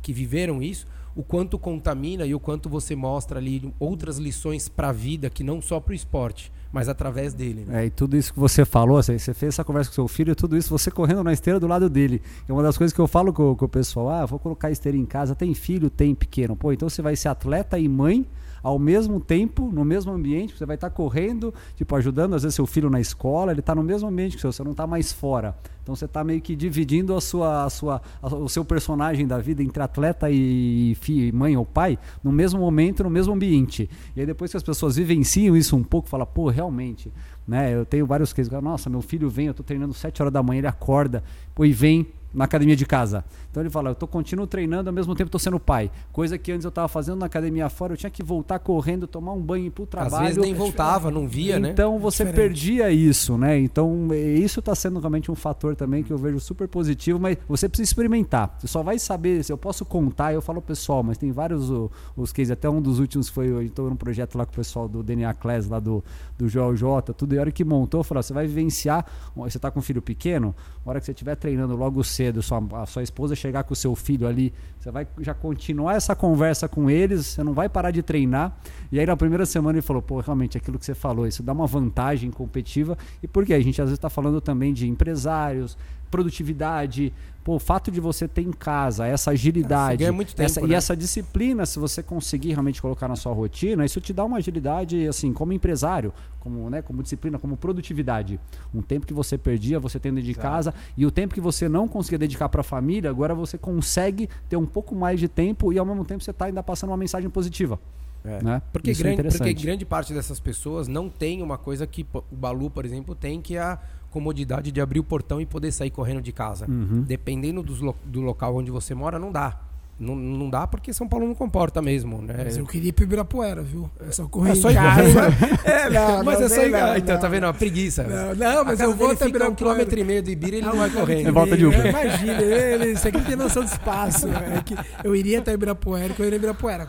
que 0.00 0.12
viveram 0.12 0.62
isso, 0.62 0.86
o 1.14 1.22
quanto 1.22 1.58
contamina 1.58 2.24
e 2.24 2.34
o 2.34 2.40
quanto 2.40 2.68
você 2.68 2.94
mostra 2.94 3.38
ali 3.38 3.72
outras 3.78 4.18
lições 4.18 4.68
para 4.68 4.90
a 4.90 4.92
vida 4.92 5.28
que 5.28 5.42
não 5.42 5.60
só 5.60 5.80
para 5.80 5.92
o 5.92 5.94
esporte 5.94 6.52
mas 6.72 6.90
através 6.90 7.32
dele. 7.32 7.64
Né? 7.66 7.84
É, 7.84 7.86
e 7.86 7.90
tudo 7.90 8.18
isso 8.18 8.34
que 8.34 8.38
você 8.38 8.62
falou, 8.62 9.02
você 9.02 9.18
fez 9.32 9.54
essa 9.54 9.64
conversa 9.64 9.88
com 9.88 9.94
seu 9.94 10.06
filho, 10.06 10.36
tudo 10.36 10.58
isso 10.58 10.68
você 10.68 10.90
correndo 10.90 11.24
na 11.24 11.32
esteira 11.32 11.58
do 11.58 11.66
lado 11.66 11.88
dele. 11.88 12.20
É 12.46 12.52
uma 12.52 12.62
das 12.62 12.76
coisas 12.76 12.92
que 12.92 13.00
eu 13.00 13.06
falo 13.06 13.32
com, 13.32 13.54
com 13.54 13.64
o 13.64 13.68
pessoal: 13.68 14.10
ah, 14.10 14.26
vou 14.26 14.38
colocar 14.38 14.70
esteira 14.70 14.96
em 14.96 15.06
casa, 15.06 15.34
tem 15.34 15.54
filho, 15.54 15.88
tem 15.88 16.14
pequeno. 16.14 16.54
Pô, 16.54 16.72
então 16.72 16.86
você 16.86 17.00
vai 17.00 17.16
ser 17.16 17.28
atleta 17.28 17.78
e 17.78 17.88
mãe 17.88 18.26
ao 18.66 18.80
mesmo 18.80 19.20
tempo, 19.20 19.70
no 19.72 19.84
mesmo 19.84 20.10
ambiente, 20.10 20.58
você 20.58 20.66
vai 20.66 20.74
estar 20.74 20.90
correndo, 20.90 21.54
tipo, 21.76 21.94
ajudando 21.94 22.34
às 22.34 22.42
vezes 22.42 22.56
seu 22.56 22.66
filho 22.66 22.90
na 22.90 23.00
escola, 23.00 23.52
ele 23.52 23.60
está 23.60 23.76
no 23.76 23.82
mesmo 23.84 24.08
ambiente 24.08 24.34
que 24.34 24.40
seu, 24.40 24.50
você 24.50 24.64
não 24.64 24.72
está 24.72 24.88
mais 24.88 25.12
fora. 25.12 25.56
Então 25.84 25.94
você 25.94 26.06
está 26.06 26.24
meio 26.24 26.40
que 26.40 26.56
dividindo 26.56 27.14
a 27.14 27.20
sua, 27.20 27.64
a 27.64 27.70
sua, 27.70 28.02
a, 28.20 28.26
o 28.34 28.48
seu 28.48 28.64
personagem 28.64 29.24
da 29.24 29.38
vida 29.38 29.62
entre 29.62 29.80
atleta 29.80 30.28
e 30.28 30.96
filho, 31.00 31.32
mãe 31.32 31.56
ou 31.56 31.64
pai 31.64 31.96
no 32.24 32.32
mesmo 32.32 32.58
momento, 32.58 33.04
no 33.04 33.10
mesmo 33.10 33.32
ambiente. 33.34 33.88
E 34.16 34.20
aí 34.20 34.26
depois 34.26 34.50
que 34.50 34.56
as 34.56 34.64
pessoas 34.64 34.96
vivenciam 34.96 35.56
isso 35.56 35.76
um 35.76 35.84
pouco, 35.84 36.08
fala, 36.08 36.26
pô, 36.26 36.48
realmente, 36.48 37.12
né? 37.46 37.72
Eu 37.72 37.86
tenho 37.86 38.04
vários 38.04 38.32
cases, 38.32 38.50
nossa, 38.60 38.90
meu 38.90 39.00
filho 39.00 39.30
vem, 39.30 39.46
eu 39.46 39.52
estou 39.52 39.64
treinando 39.64 39.94
7 39.94 40.22
horas 40.22 40.32
da 40.32 40.42
manhã, 40.42 40.58
ele 40.58 40.66
acorda, 40.66 41.22
pô, 41.54 41.64
e 41.64 41.72
vem 41.72 42.08
na 42.32 42.44
academia 42.44 42.76
de 42.76 42.86
casa. 42.86 43.24
Então 43.50 43.62
ele 43.62 43.70
fala, 43.70 43.90
eu 43.90 43.94
tô 43.94 44.06
continuo 44.06 44.46
treinando, 44.46 44.88
ao 44.88 44.94
mesmo 44.94 45.14
tempo 45.14 45.28
estou 45.28 45.38
sendo 45.38 45.58
pai. 45.58 45.90
Coisa 46.12 46.38
que 46.38 46.52
antes 46.52 46.64
eu 46.64 46.68
estava 46.68 46.88
fazendo 46.88 47.18
na 47.18 47.26
academia 47.26 47.68
fora, 47.68 47.92
eu 47.92 47.96
tinha 47.96 48.10
que 48.10 48.22
voltar 48.22 48.58
correndo, 48.58 49.06
tomar 49.06 49.32
um 49.32 49.40
banho 49.40 49.70
para 49.70 49.82
o 49.82 49.86
trabalho. 49.86 50.14
Às 50.16 50.22
vezes 50.22 50.42
nem 50.42 50.54
voltava, 50.54 51.10
não 51.10 51.26
via, 51.26 51.58
né? 51.58 51.70
Então 51.70 51.98
você 51.98 52.24
Diferente. 52.24 52.48
perdia 52.48 52.90
isso, 52.90 53.36
né? 53.36 53.58
Então 53.58 54.08
isso 54.14 54.60
está 54.60 54.74
sendo 54.74 54.98
realmente 55.00 55.30
um 55.30 55.34
fator 55.34 55.74
também 55.74 56.02
que 56.02 56.12
eu 56.12 56.18
vejo 56.18 56.38
super 56.40 56.68
positivo, 56.68 57.18
mas 57.18 57.36
você 57.48 57.68
precisa 57.68 57.88
experimentar. 57.88 58.56
Você 58.58 58.68
só 58.68 58.82
vai 58.82 58.98
saber, 58.98 59.42
eu 59.48 59.58
posso 59.58 59.84
contar, 59.84 60.32
eu 60.32 60.42
falo 60.42 60.62
pessoal, 60.62 61.02
mas 61.02 61.18
tem 61.18 61.32
vários 61.32 61.66
os, 61.70 61.90
os 62.16 62.32
cases, 62.32 62.50
até 62.50 62.68
um 62.68 62.80
dos 62.80 62.98
últimos 62.98 63.28
foi, 63.28 63.48
eu 63.48 63.62
estou 63.62 63.88
num 63.88 63.96
projeto 63.96 64.36
lá 64.36 64.44
com 64.44 64.52
o 64.52 64.54
pessoal 64.54 64.88
do 64.88 65.02
DNA 65.02 65.32
Class, 65.34 65.68
lá 65.68 65.80
do, 65.80 66.02
do 66.38 66.48
Joel 66.48 66.76
J, 66.76 67.12
tudo, 67.12 67.34
e 67.34 67.38
a 67.38 67.40
hora 67.40 67.52
que 67.52 67.64
montou, 67.64 68.02
falou, 68.02 68.22
você 68.22 68.32
vai 68.32 68.46
vivenciar, 68.46 69.04
você 69.34 69.58
está 69.58 69.70
com 69.70 69.80
um 69.80 69.82
filho 69.82 70.02
pequeno, 70.02 70.54
a 70.84 70.90
hora 70.90 71.00
que 71.00 71.06
você 71.06 71.12
estiver 71.12 71.36
treinando 71.36 71.76
logo 71.76 72.02
cedo, 72.04 72.25
sua, 72.42 72.62
a 72.82 72.86
sua 72.86 73.02
esposa 73.02 73.34
chegar 73.34 73.64
com 73.64 73.72
o 73.72 73.76
seu 73.76 73.94
filho 73.94 74.26
ali, 74.26 74.52
você 74.78 74.90
vai 74.90 75.06
já 75.20 75.34
continuar 75.34 75.94
essa 75.94 76.14
conversa 76.14 76.68
com 76.68 76.88
eles, 76.88 77.26
você 77.26 77.42
não 77.42 77.52
vai 77.52 77.68
parar 77.68 77.90
de 77.90 78.02
treinar. 78.02 78.56
E 78.90 79.00
aí 79.00 79.06
na 79.06 79.16
primeira 79.16 79.44
semana 79.44 79.78
ele 79.78 79.82
falou, 79.82 80.02
pô, 80.02 80.20
realmente 80.20 80.56
aquilo 80.56 80.78
que 80.78 80.84
você 80.84 80.94
falou, 80.94 81.26
isso 81.26 81.42
dá 81.42 81.52
uma 81.52 81.66
vantagem 81.66 82.30
competitiva. 82.30 82.96
E 83.22 83.26
por 83.26 83.44
quê? 83.44 83.54
A 83.54 83.60
gente 83.60 83.80
às 83.80 83.88
vezes 83.88 83.98
está 83.98 84.10
falando 84.10 84.40
também 84.40 84.72
de 84.72 84.88
empresários, 84.88 85.76
produtividade, 86.11 87.12
Pô, 87.46 87.54
o 87.54 87.59
fato 87.61 87.92
de 87.92 88.00
você 88.00 88.26
ter 88.26 88.42
em 88.42 88.50
casa 88.50 89.07
essa 89.07 89.30
agilidade 89.30 90.02
é, 90.02 90.11
tempo, 90.11 90.26
essa, 90.36 90.61
né? 90.61 90.66
e 90.66 90.74
essa 90.74 90.96
disciplina, 90.96 91.64
se 91.64 91.78
você 91.78 92.02
conseguir 92.02 92.48
realmente 92.48 92.82
colocar 92.82 93.07
na 93.07 93.14
sua 93.14 93.32
rotina, 93.32 93.84
isso 93.84 94.00
te 94.00 94.12
dá 94.12 94.24
uma 94.24 94.38
agilidade, 94.38 95.07
assim, 95.07 95.32
como 95.32 95.52
empresário, 95.52 96.12
como, 96.40 96.68
né, 96.68 96.82
como 96.82 97.04
disciplina, 97.04 97.38
como 97.38 97.57
produtividade. 97.57 98.40
Um 98.74 98.82
tempo 98.82 99.07
que 99.07 99.14
você 99.14 99.38
perdia, 99.38 99.78
você 99.78 100.00
tendo 100.00 100.20
de 100.20 100.32
Exato. 100.32 100.44
casa, 100.44 100.74
e 100.96 101.07
o 101.07 101.11
tempo 101.12 101.34
que 101.34 101.40
você 101.40 101.68
não 101.68 101.86
conseguia 101.86 102.18
dedicar 102.18 102.48
para 102.48 102.62
a 102.62 102.64
família, 102.64 103.09
agora 103.09 103.32
você 103.32 103.57
consegue 103.57 104.28
ter 104.48 104.57
um 104.57 104.66
pouco 104.66 104.96
mais 104.96 105.20
de 105.20 105.28
tempo 105.28 105.72
e 105.72 105.78
ao 105.78 105.86
mesmo 105.86 106.04
tempo 106.04 106.24
você 106.24 106.32
está 106.32 106.46
ainda 106.46 106.64
passando 106.64 106.90
uma 106.90 106.96
mensagem 106.96 107.30
positiva. 107.30 107.78
É. 108.24 108.42
Né? 108.42 108.62
Porque, 108.72 108.92
grande, 108.92 109.20
é 109.20 109.30
porque 109.30 109.54
grande 109.54 109.84
parte 109.84 110.12
dessas 110.12 110.40
pessoas 110.40 110.88
não 110.88 111.09
tem 111.09 111.42
uma 111.42 111.57
coisa 111.57 111.86
que 111.86 112.04
o 112.12 112.34
Balu, 112.34 112.70
por 112.70 112.84
exemplo, 112.84 113.14
tem, 113.14 113.40
que 113.40 113.57
é 113.57 113.61
a 113.61 113.78
comodidade 114.16 114.72
de 114.72 114.80
abrir 114.80 114.98
o 114.98 115.04
portão 115.04 115.42
e 115.42 115.44
poder 115.44 115.70
sair 115.70 115.90
correndo 115.90 116.22
de 116.22 116.32
casa. 116.32 116.64
Uhum. 116.66 117.04
Dependendo 117.06 117.62
do, 117.62 117.94
do 118.02 118.20
local 118.22 118.56
onde 118.56 118.70
você 118.70 118.94
mora, 118.94 119.18
não 119.18 119.30
dá. 119.30 119.60
Não, 120.00 120.16
não 120.16 120.48
dá 120.48 120.66
porque 120.66 120.90
São 120.90 121.06
Paulo 121.06 121.26
não 121.26 121.34
comporta 121.34 121.82
mesmo, 121.82 122.22
né? 122.22 122.34
Mas 122.44 122.56
eu 122.56 122.66
queria 122.66 122.88
ir 122.88 122.92
pro 122.92 123.04
Ibirapuera, 123.04 123.62
viu? 123.62 123.90
É 124.00 124.10
só 124.10 124.26
correr 124.26 124.52
é 124.52 124.54
só 124.54 124.70
em 124.70 124.74
casa. 124.76 125.20
é, 125.64 125.90
não, 125.90 126.24
mas 126.24 126.38
não, 126.38 126.46
é 126.46 126.48
só 126.48 126.62
ir 126.62 126.70
não, 126.70 126.96
Então, 126.96 127.18
tá 127.18 127.28
vendo? 127.28 127.44
Uma 127.44 127.54
preguiça. 127.54 128.04
Não, 128.04 128.34
não 128.34 128.64
mas 128.64 128.80
eu 128.80 128.94
vou 128.94 129.10
até 129.10 129.26
Ibirapuera. 129.26 129.52
um 129.52 129.54
quilômetro 129.54 129.98
e 129.98 130.04
meio 130.04 130.22
do 130.22 130.30
Ibira 130.30 130.56
ele 130.56 130.66
não 130.66 130.76
vai 130.76 130.88
correndo. 130.88 131.28
É 131.28 131.32
volta 131.32 131.56
de 131.56 131.66
Uber. 131.66 131.86
Imagina, 131.86 132.42
ele, 132.42 132.92
isso 132.92 133.06
aqui 133.06 133.20
tem 133.20 133.36
noção 133.36 133.64
de 133.64 133.70
espaço. 133.70 134.28
É 134.28 134.62
que 134.62 134.74
eu 135.04 135.14
iria 135.14 135.40
até 135.40 135.52
Ibirapuera, 135.52 136.14
eu 136.18 136.24
iria 136.24 136.36
Ibirapuera 136.36 136.88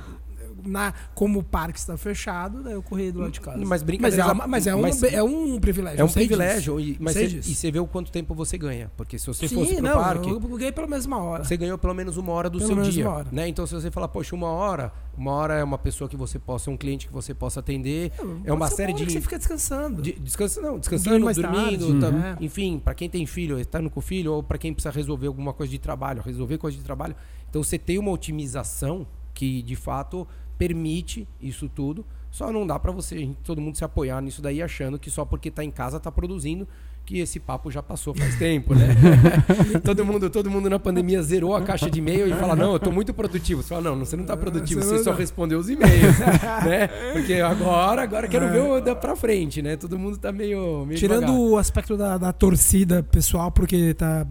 na, 0.66 0.94
como 1.14 1.40
o 1.40 1.44
parque 1.44 1.80
está 1.80 1.98
fechado, 1.98 2.64
daí 2.64 2.74
eu 2.74 2.82
corri 2.82 3.12
do 3.12 3.20
lado 3.20 3.32
de 3.32 3.42
casa. 3.42 3.64
Mas 3.66 3.84
brincadeira. 3.84 4.34
Mas, 4.34 4.46
é, 4.46 4.48
mas 4.48 4.68
é, 4.68 4.76
um, 4.76 4.82
mas, 4.82 5.04
é 5.04 5.24
um 5.24 5.60
privilégio. 5.60 6.02
É 6.02 6.04
um 6.04 6.10
privilégio. 6.10 6.80
E, 6.80 6.98
mas 7.00 7.14
cê, 7.14 7.26
e 7.26 7.56
você 7.56 7.72
vê 7.72 7.80
o 7.80 7.88
quanto 7.88 8.12
tempo 8.12 8.34
você 8.34 8.58
ganha. 8.58 8.92
Porque 8.96 9.18
se 9.18 9.28
você 9.28 9.48
Sim, 9.48 9.56
fosse 9.56 9.76
pro 9.76 9.84
não, 9.84 9.94
parque. 9.94 10.30
Eu 10.30 10.40
ganhei 10.40 10.72
pela 10.72 10.88
mesma 10.88 11.22
hora. 11.22 11.44
Você 11.44 11.58
ganhou 11.58 11.78
pelo 11.78 11.94
menos 11.94 12.18
uma 12.18 12.32
hora 12.32 12.50
do 12.50 12.60
pelo 12.60 12.84
seu 12.84 12.92
dia. 12.92 13.10
Hora. 13.10 13.28
Né? 13.32 13.48
Então, 13.48 13.66
se 13.66 13.74
você 13.74 13.92
falar, 13.92 14.08
poxa, 14.08 14.36
uma 14.36 14.50
hora, 14.50 14.92
uma 15.18 15.32
hora 15.32 15.56
é 15.56 15.64
uma 15.64 15.78
pessoa 15.78 16.10
que 16.10 16.16
você 16.16 16.40
possa, 16.40 16.70
um 16.70 16.78
cliente 16.78 17.08
que 17.08 17.14
você 17.14 17.34
possa 17.34 17.60
atender. 17.60 18.12
É, 18.46 18.50
é 18.50 18.54
uma 18.54 18.70
série 18.70 18.94
de. 18.94 19.06
você 19.06 19.22
fica 19.22 19.38
descansando. 19.38 20.02
De, 20.02 20.14
descansando, 20.14 20.68
não, 20.68 20.80
descansando, 20.80 21.34
dormindo. 21.34 22.00
Tá, 22.00 22.10
uhum. 22.10 22.36
Enfim, 22.42 22.80
para 22.80 22.94
quem 22.94 23.10
tem 23.10 23.26
filho, 23.26 23.60
estando 23.60 23.90
com 23.90 24.00
o 24.00 24.04
filho, 24.04 24.34
ou 24.34 24.44
para 24.44 24.58
quem 24.58 24.74
precisa 24.74 24.94
resolver 24.94 25.28
alguma 25.28 25.54
coisa 25.54 25.72
de 25.72 25.80
trabalho, 25.80 26.22
resolver 26.22 26.58
coisa 26.58 26.78
de 26.78 26.84
trabalho. 26.84 27.16
Então 27.50 27.64
você 27.64 27.78
tem 27.78 27.98
uma 27.98 28.12
otimização 28.12 29.08
que 29.34 29.62
de 29.62 29.76
fato 29.76 30.28
permite 30.58 31.28
isso 31.42 31.70
tudo. 31.70 32.06
Só 32.30 32.52
não 32.52 32.68
dá 32.68 32.78
para 32.78 32.92
você, 32.92 33.30
todo 33.44 33.62
mundo 33.62 33.78
se 33.78 33.84
apoiar 33.84 34.22
nisso 34.22 34.42
daí 34.42 34.62
achando 34.62 35.00
que 35.00 35.10
só 35.10 35.26
porque 35.26 35.50
tá 35.50 35.64
em 35.64 35.72
casa 35.72 36.00
tá 36.00 36.12
produzindo, 36.12 36.68
que 37.06 37.20
esse 37.20 37.40
papo 37.40 37.72
já 37.72 37.82
passou 37.82 38.14
faz 38.14 38.36
tempo, 38.38 38.76
né? 38.76 38.90
todo 39.82 40.06
mundo, 40.06 40.30
todo 40.30 40.52
mundo 40.52 40.70
na 40.70 40.78
pandemia 40.78 41.24
zerou 41.24 41.56
a 41.56 41.62
caixa 41.62 41.90
de 41.90 42.00
e-mail 42.00 42.28
e 42.28 42.34
fala: 42.34 42.54
"Não, 42.54 42.74
eu 42.74 42.80
tô 42.80 42.92
muito 42.92 43.14
produtivo". 43.14 43.64
Você 43.64 43.70
fala: 43.70 43.82
"Não, 43.82 43.98
você 43.98 44.18
não 44.18 44.26
tá 44.26 44.36
produtivo, 44.36 44.84
você 44.84 45.02
só 45.02 45.14
respondeu 45.14 45.58
os 45.58 45.70
e-mails", 45.70 46.20
né? 46.66 46.88
Porque 47.14 47.36
agora, 47.36 48.02
agora 48.02 48.28
quero 48.28 48.52
ver 48.52 48.60
o 48.60 48.82
da 48.82 48.94
para 48.94 49.16
frente, 49.16 49.62
né? 49.62 49.78
Todo 49.78 49.98
mundo 49.98 50.18
tá 50.18 50.32
meio, 50.34 50.86
meio 50.86 51.00
tirando 51.00 51.28
devagar. 51.28 51.40
o 51.40 51.58
aspecto 51.58 51.96
da, 51.96 52.18
da, 52.18 52.34
torcida 52.34 53.02
pessoal, 53.02 53.52
porque 53.52 53.94
tá 53.94 54.28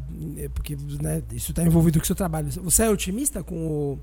porque 0.55 0.77
né, 1.01 1.23
isso 1.33 1.55
tá 1.55 1.65
envolvido 1.65 1.99
com 1.99 2.05
o 2.05 2.07
seu 2.07 2.15
trabalho. 2.15 2.49
Você 2.63 2.83
é 2.83 2.91
otimista 2.91 3.43
com 3.43 3.57
o 3.57 3.99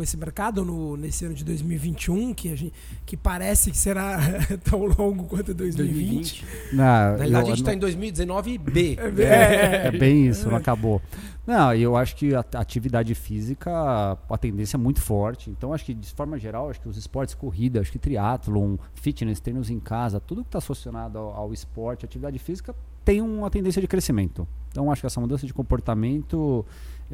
com 0.00 0.04
esse 0.04 0.16
mercado 0.16 0.64
no, 0.64 0.96
nesse 0.96 1.26
ano 1.26 1.34
de 1.34 1.44
2021, 1.44 2.32
que, 2.32 2.50
a 2.50 2.56
gente, 2.56 2.72
que 3.04 3.18
parece 3.18 3.70
que 3.70 3.76
será 3.76 4.18
tão 4.64 4.86
longo 4.86 5.24
quanto 5.24 5.52
2020. 5.52 6.40
2020. 6.40 6.46
Não, 6.72 6.84
Na 6.84 7.16
verdade, 7.16 7.32
eu, 7.32 7.38
a 7.38 7.56
gente 7.56 7.60
está 7.60 7.74
em 7.74 7.78
2019B. 7.78 8.98
É, 8.98 9.22
é, 9.22 9.86
é, 9.88 9.90
bem 9.90 10.26
isso, 10.26 10.48
não 10.48 10.56
acabou. 10.56 11.02
Não, 11.46 11.74
eu 11.74 11.96
acho 11.96 12.16
que 12.16 12.34
a 12.34 12.42
atividade 12.54 13.14
física, 13.14 13.70
a 13.70 14.38
tendência 14.38 14.78
é 14.78 14.78
muito 14.78 15.02
forte. 15.02 15.50
Então, 15.50 15.74
acho 15.74 15.84
que, 15.84 15.92
de 15.92 16.10
forma 16.14 16.38
geral, 16.38 16.70
acho 16.70 16.80
que 16.80 16.88
os 16.88 16.96
esportes 16.96 17.34
corrida, 17.34 17.78
acho 17.78 17.92
que 17.92 17.98
triatlon, 17.98 18.78
fitness, 18.94 19.38
treinos 19.38 19.68
em 19.68 19.78
casa, 19.78 20.18
tudo 20.18 20.42
que 20.42 20.48
está 20.48 20.58
associado 20.58 21.18
ao, 21.18 21.34
ao 21.34 21.52
esporte, 21.52 22.06
atividade 22.06 22.38
física, 22.38 22.74
tem 23.04 23.20
uma 23.20 23.50
tendência 23.50 23.82
de 23.82 23.88
crescimento. 23.88 24.48
Então, 24.70 24.90
acho 24.90 25.02
que 25.02 25.06
essa 25.06 25.20
mudança 25.20 25.46
de 25.46 25.52
comportamento 25.52 26.64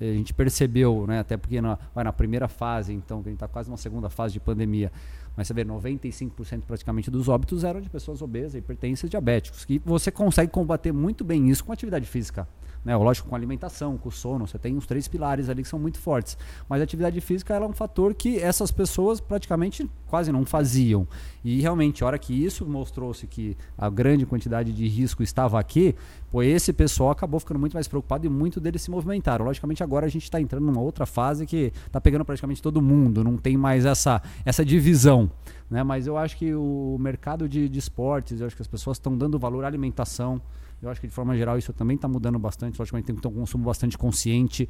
a 0.01 0.05
gente 0.05 0.35
percebeu, 0.35 1.07
né, 1.07 1.21
até 1.21 1.37
porque 1.37 1.61
na, 1.61 1.79
na 1.95 2.13
primeira 2.13 2.49
fase, 2.49 2.93
então, 2.93 3.23
que 3.23 3.29
a 3.29 3.33
gente 3.33 3.37
está 3.37 3.49
quase 3.49 3.71
na 3.71 3.77
segunda 3.77 4.11
fase 4.11 4.35
de 4.35 4.41
pandemia, 4.41 4.93
mas 5.37 5.47
você 5.47 5.55
vê, 5.55 5.65
95% 5.65 6.63
praticamente 6.67 7.11
dos 7.11 7.29
óbitos 7.29 7.65
eram 7.65 7.81
de 7.81 7.91
pessoas 7.91 8.23
obesas, 8.23 8.55
hipertensas, 8.55 9.09
diabéticos, 9.11 9.65
que 9.65 9.81
você 9.85 10.11
consegue 10.11 10.51
combater 10.51 10.93
muito 10.93 11.25
bem 11.25 11.51
isso 11.51 11.65
com 11.65 11.73
atividade 11.73 12.07
física. 12.07 12.49
Né? 12.87 12.95
Lógico, 12.95 13.29
com 13.29 13.35
alimentação, 13.35 13.99
com 13.99 14.13
sono, 14.13 14.47
você 14.47 14.57
tem 14.61 14.77
os 14.77 14.87
três 14.87 15.09
pilares 15.09 15.49
ali 15.49 15.61
que 15.61 15.69
são 15.69 15.77
muito 15.77 15.99
fortes. 15.99 16.39
Mas 16.69 16.81
a 16.81 16.85
atividade 16.85 17.21
física 17.21 17.53
é 17.53 17.61
um 17.61 17.73
fator 17.73 18.15
que 18.15 18.39
essas 18.39 18.71
pessoas 18.71 19.21
praticamente 19.21 19.91
quase 20.07 20.31
não 20.31 20.47
faziam. 20.47 21.05
E 21.45 21.61
realmente, 21.61 22.05
a 22.05 22.07
hora 22.07 22.17
que 22.17 22.33
isso 22.33 22.65
mostrou-se 22.65 23.27
que 23.27 23.57
a 23.77 23.91
grande 23.91 24.25
quantidade 24.25 24.73
de 24.73 24.87
risco 24.87 25.25
estava 25.25 25.59
aqui, 25.59 25.97
pô, 26.31 26.45
esse 26.45 26.73
pessoal 26.73 27.11
acabou 27.11 27.41
ficando 27.41 27.59
muito 27.59 27.75
mais 27.75 27.89
preocupado 27.89 28.25
e 28.25 28.29
muito 28.29 28.61
deles 28.61 28.83
se 28.83 28.91
movimentaram. 28.91 29.45
Logicamente, 29.45 29.83
agora 29.83 30.07
a 30.07 30.09
gente 30.09 30.23
está 30.23 30.41
entrando 30.41 30.67
numa 30.67 30.81
outra 30.81 31.07
fase 31.07 31.45
que 31.45 31.73
está 31.89 32.01
pegando 32.01 32.25
praticamente 32.25 32.63
todo 32.63 32.81
mundo, 32.81 33.25
não 33.25 33.37
tem 33.37 33.57
mais 33.57 33.85
essa, 33.85 34.23
essa 34.45 34.65
divisão. 34.65 35.29
Né? 35.69 35.83
Mas 35.83 36.07
eu 36.07 36.17
acho 36.17 36.37
que 36.37 36.55
o 36.55 36.97
mercado 37.01 37.49
de, 37.49 37.69
de 37.69 37.79
esportes, 37.81 38.41
eu 38.41 38.47
acho 38.47 38.55
que 38.55 38.63
as 38.63 38.69
pessoas 38.69 38.97
estão 38.97 39.19
dando 39.19 39.41
valor 39.41 39.65
à 39.65 39.67
alimentação. 39.67 40.41
Eu 40.87 40.93
acho 40.93 41.01
que 41.01 41.07
de 41.07 41.13
forma 41.15 41.37
geral 41.37 41.59
isso 41.59 41.73
também 41.73 41.97
está 41.97 42.09
mudando 42.09 42.39
bastante. 42.39 42.79
Logicamente 42.79 43.07
tem 43.07 43.17
que 43.17 43.23
ter 43.23 43.29
um 43.29 43.33
consumo 43.33 43.65
bastante 43.65 43.99
consciente. 43.99 44.69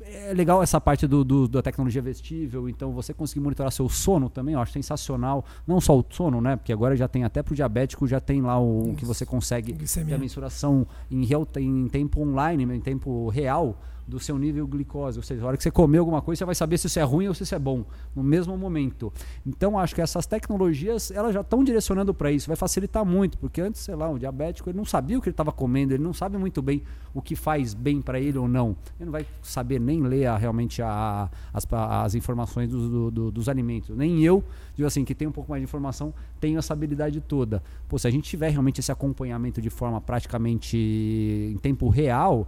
É 0.00 0.32
legal 0.32 0.62
essa 0.62 0.80
parte 0.80 1.06
do, 1.06 1.24
do, 1.24 1.48
da 1.48 1.60
tecnologia 1.60 2.00
vestível, 2.00 2.68
então 2.68 2.92
você 2.92 3.12
conseguir 3.12 3.40
monitorar 3.40 3.72
seu 3.72 3.88
sono 3.88 4.30
também, 4.30 4.54
eu 4.54 4.60
acho 4.60 4.72
sensacional. 4.72 5.44
Não 5.66 5.80
só 5.80 5.98
o 5.98 6.04
sono, 6.08 6.40
né? 6.40 6.56
Porque 6.56 6.72
agora 6.72 6.96
já 6.96 7.08
tem 7.08 7.24
até 7.24 7.42
para 7.42 7.52
o 7.52 7.56
diabético, 7.56 8.06
já 8.06 8.20
tem 8.20 8.40
lá 8.40 8.58
o 8.58 8.94
que 8.96 9.04
você 9.04 9.26
consegue 9.26 9.72
ter 9.74 10.14
a 10.14 10.18
mensuração 10.18 10.86
em, 11.10 11.24
real, 11.24 11.46
em 11.56 11.88
tempo 11.88 12.22
online, 12.22 12.64
em 12.64 12.80
tempo 12.80 13.28
real 13.28 13.76
do 14.08 14.18
seu 14.18 14.38
nível 14.38 14.66
glicose. 14.66 15.18
Ou 15.18 15.22
seja, 15.22 15.44
a 15.44 15.46
hora 15.46 15.56
que 15.56 15.62
você 15.62 15.70
comer 15.70 15.98
alguma 15.98 16.22
coisa, 16.22 16.38
você 16.38 16.44
vai 16.44 16.54
saber 16.54 16.78
se 16.78 16.86
isso 16.86 16.98
é 16.98 17.02
ruim 17.02 17.28
ou 17.28 17.34
se 17.34 17.42
isso 17.42 17.54
é 17.54 17.58
bom, 17.58 17.84
no 18.16 18.22
mesmo 18.22 18.56
momento. 18.56 19.12
Então, 19.46 19.78
acho 19.78 19.94
que 19.94 20.00
essas 20.00 20.26
tecnologias, 20.26 21.10
elas 21.10 21.34
já 21.34 21.42
estão 21.42 21.62
direcionando 21.62 22.14
para 22.14 22.32
isso. 22.32 22.46
Vai 22.46 22.56
facilitar 22.56 23.04
muito, 23.04 23.36
porque 23.38 23.60
antes, 23.60 23.82
sei 23.82 23.94
lá, 23.94 24.08
um 24.08 24.18
diabético, 24.18 24.70
ele 24.70 24.78
não 24.78 24.84
sabia 24.84 25.18
o 25.18 25.22
que 25.22 25.28
ele 25.28 25.34
estava 25.34 25.52
comendo, 25.52 25.92
ele 25.92 26.02
não 26.02 26.14
sabe 26.14 26.38
muito 26.38 26.62
bem 26.62 26.82
o 27.12 27.20
que 27.20 27.36
faz 27.36 27.74
bem 27.74 28.00
para 28.00 28.18
ele 28.18 28.38
ou 28.38 28.48
não. 28.48 28.76
Ele 28.98 29.06
não 29.06 29.12
vai 29.12 29.26
saber 29.42 29.78
nem 29.78 30.02
ler 30.02 30.26
a, 30.26 30.36
realmente 30.36 30.80
a, 30.80 31.30
as, 31.52 31.66
as 31.70 32.14
informações 32.14 32.70
do, 32.70 32.88
do, 32.88 33.10
do, 33.10 33.30
dos 33.30 33.48
alimentos. 33.48 33.94
Nem 33.96 34.24
eu, 34.24 34.42
digo 34.78 34.86
assim, 34.86 35.04
que 35.04 35.12
tenho 35.12 35.30
um 35.30 35.32
pouco 35.32 35.50
mais 35.50 35.60
de 35.60 35.64
informação, 35.64 36.14
tenho 36.40 36.56
essa 36.56 36.72
habilidade 36.72 37.20
toda. 37.20 37.60
Pô, 37.88 37.98
se 37.98 38.06
a 38.06 38.10
gente 38.10 38.30
tiver 38.30 38.48
realmente 38.50 38.78
esse 38.78 38.92
acompanhamento 38.92 39.60
de 39.60 39.68
forma 39.68 40.00
praticamente 40.00 40.78
em 40.78 41.58
tempo 41.58 41.88
real, 41.88 42.46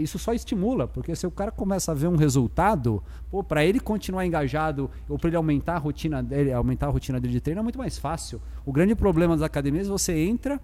isso 0.00 0.18
só 0.18 0.32
estimula, 0.32 0.88
porque 0.88 1.14
se 1.14 1.26
o 1.26 1.30
cara 1.30 1.50
começa 1.50 1.92
a 1.92 1.94
ver 1.94 2.06
um 2.06 2.16
resultado, 2.16 3.02
para 3.46 3.62
ele 3.62 3.78
continuar 3.78 4.24
engajado 4.24 4.90
ou 5.06 5.18
para 5.18 5.28
ele 5.28 5.36
aumentar 5.36 5.74
a 5.74 5.78
rotina 5.78 6.22
dele, 6.22 6.50
aumentar 6.50 6.86
a 6.86 6.90
rotina 6.90 7.20
dele 7.20 7.34
de 7.34 7.40
treino 7.42 7.60
é 7.60 7.62
muito 7.62 7.78
mais 7.78 7.98
fácil. 7.98 8.40
O 8.64 8.72
grande 8.72 8.94
problema 8.94 9.36
das 9.36 9.42
academias, 9.42 9.86
você 9.86 10.16
entra, 10.24 10.58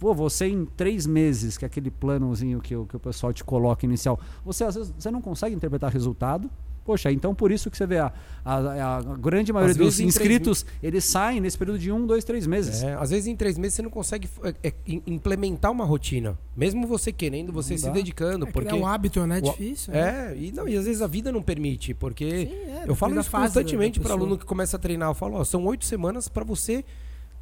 pô, 0.00 0.12
você 0.12 0.48
em 0.48 0.64
três 0.64 1.06
meses, 1.06 1.56
que 1.56 1.64
é 1.64 1.66
aquele 1.66 1.92
planozinho 1.92 2.60
que, 2.60 2.74
que 2.86 2.96
o 2.96 3.00
pessoal 3.00 3.32
te 3.32 3.44
coloca 3.44 3.86
inicial, 3.86 4.18
você 4.44 4.64
às 4.64 4.74
vezes 4.74 4.92
você 4.98 5.12
não 5.12 5.22
consegue 5.22 5.54
interpretar 5.54 5.92
resultado, 5.92 6.50
Poxa, 6.84 7.10
então 7.10 7.34
por 7.34 7.50
isso 7.50 7.70
que 7.70 7.76
você 7.76 7.86
vê 7.86 7.98
a, 7.98 8.12
a, 8.44 8.96
a 8.98 9.02
grande 9.16 9.52
maioria 9.52 9.74
dos 9.74 10.00
inscritos, 10.00 10.66
eles 10.82 11.04
saem 11.04 11.40
nesse 11.40 11.56
período 11.56 11.78
de 11.78 11.90
um, 11.90 12.06
dois, 12.06 12.24
três 12.24 12.46
meses. 12.46 12.82
É, 12.82 12.94
às 12.94 13.10
vezes 13.10 13.26
em 13.26 13.34
três 13.34 13.56
meses 13.56 13.74
você 13.74 13.82
não 13.82 13.90
consegue 13.90 14.28
é, 14.42 14.68
é, 14.68 14.74
implementar 15.06 15.72
uma 15.72 15.84
rotina. 15.84 16.38
Mesmo 16.54 16.86
você 16.86 17.10
querendo, 17.10 17.52
você 17.52 17.78
se 17.78 17.88
dedicando. 17.90 18.46
É, 18.46 18.52
porque 18.52 18.68
é 18.68 18.74
um 18.74 18.86
hábito, 18.86 19.26
né? 19.26 19.38
É 19.38 19.40
difícil. 19.40 19.94
Né? 19.94 20.00
É, 20.32 20.36
e, 20.36 20.52
não, 20.52 20.68
e 20.68 20.76
às 20.76 20.84
vezes 20.84 21.00
a 21.00 21.06
vida 21.06 21.32
não 21.32 21.42
permite. 21.42 21.94
Porque 21.94 22.46
Sim, 22.46 22.70
é, 22.70 22.84
eu 22.86 22.94
falo 22.94 23.18
isso 23.18 23.30
constantemente 23.30 23.98
para 23.98 24.12
aluno 24.12 24.36
que 24.36 24.44
começa 24.44 24.76
a 24.76 24.80
treinar. 24.80 25.08
Eu 25.08 25.14
falo, 25.14 25.36
ó, 25.36 25.44
são 25.44 25.64
oito 25.64 25.86
semanas 25.86 26.28
para 26.28 26.44
você 26.44 26.84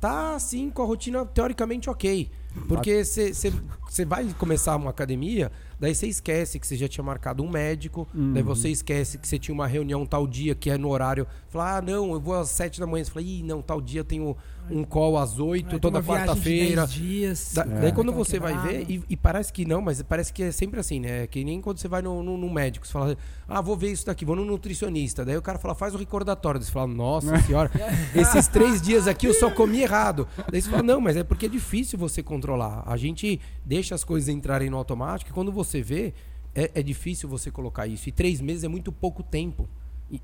tá 0.01 0.35
assim 0.35 0.69
com 0.69 0.83
a 0.83 0.85
rotina 0.85 1.25
teoricamente 1.25 1.89
ok. 1.89 2.29
Porque 2.69 3.05
você 3.05 4.05
vai 4.05 4.27
começar 4.39 4.77
uma 4.77 4.91
academia, 4.91 5.51
daí 5.79 5.95
você 5.95 6.07
esquece 6.07 6.59
que 6.59 6.67
você 6.67 6.77
já 6.77 6.89
tinha 6.89 7.05
marcado 7.05 7.43
um 7.43 7.49
médico, 7.49 8.07
uhum. 8.15 8.33
daí 8.33 8.43
você 8.43 8.69
esquece 8.69 9.19
que 9.19 9.27
você 9.27 9.39
tinha 9.39 9.55
uma 9.55 9.67
reunião 9.67 10.05
tal 10.07 10.27
dia 10.27 10.55
que 10.55 10.71
é 10.71 10.79
no 10.79 10.89
horário. 10.89 11.27
Fala, 11.49 11.77
ah, 11.77 11.83
não, 11.83 12.13
eu 12.13 12.21
vou 12.21 12.35
às 12.35 12.51
sete 12.51 12.79
da 12.81 12.87
manhã. 12.87 13.05
Você 13.05 13.11
fala, 13.11 13.25
ih, 13.25 13.43
não, 13.43 13.63
tal 13.63 13.81
dia 13.81 14.01
eu 14.01 14.05
tenho 14.05 14.37
um 14.71 14.85
call 14.85 15.19
às 15.19 15.39
oito, 15.39 15.79
toda 15.79 16.03
quarta-feira. 16.03 16.87
dias. 16.87 17.53
Da, 17.55 17.63
é. 17.63 17.81
Daí 17.81 17.93
quando 17.93 18.13
você 18.13 18.39
vai 18.39 18.57
ver, 18.59 18.87
e, 18.89 19.03
e, 19.09 19.17
parece 19.17 19.53
que 19.53 19.65
não, 19.65 19.81
mas 19.81 20.01
parece 20.03 20.33
que 20.33 20.43
é 20.43 20.53
sempre 20.53 20.81
assim, 20.81 21.01
né? 21.01 21.27
Que 21.27 21.45
nem 21.45 21.61
quando 21.61 21.79
você 21.79 21.89
vai 21.89 22.03
no, 22.03 22.23
no, 22.23 22.37
no, 22.37 22.51
médico, 22.51 22.87
você 22.87 22.93
fala, 22.93 23.17
ah, 23.49 23.61
vou 23.61 23.77
ver 23.77 23.91
isso 23.91 24.07
daqui, 24.07 24.25
vou 24.25 24.37
no 24.37 24.45
nutricionista. 24.45 25.25
Daí 25.25 25.37
o 25.37 25.43
cara 25.43 25.59
fala, 25.59 25.75
faz 25.75 25.95
o 25.95 25.99
recordatório. 25.99 26.63
Você 26.63 26.71
fala, 26.71 26.87
nossa 26.87 27.37
senhora, 27.43 27.71
esses 28.15 28.47
três 28.49 28.81
dias 28.81 29.07
aqui 29.07 29.27
eu 29.27 29.35
só 29.35 29.51
comi 29.51 29.83
errado. 29.83 30.27
Daí 30.51 30.63
você 30.63 30.71
fala, 30.71 30.83
não, 30.83 31.01
mas 31.01 31.17
é 31.17 31.25
porque 31.25 31.47
é 31.47 31.49
difícil 31.49 31.99
você 31.99 32.23
controlar. 32.23 32.83
A 32.87 32.97
gente 32.97 33.41
deixa 33.65 33.95
as 33.95 34.05
coisas 34.05 34.29
entrarem 34.29 34.71
no 34.71 34.77
automático 34.77 35.31
e 35.31 35.35
quando 35.35 35.53
você 35.53 35.83
vê, 35.83 36.15
é, 36.55 36.71
é 36.75 36.83
difícil 36.83 37.29
você 37.29 37.51
colocar 37.51 37.87
isso. 37.87 38.09
E 38.09 38.13
três 38.13 38.41
meses 38.41 38.65
é 38.65 38.69
muito 38.69 38.93
pouco 38.93 39.23
tempo. 39.23 39.69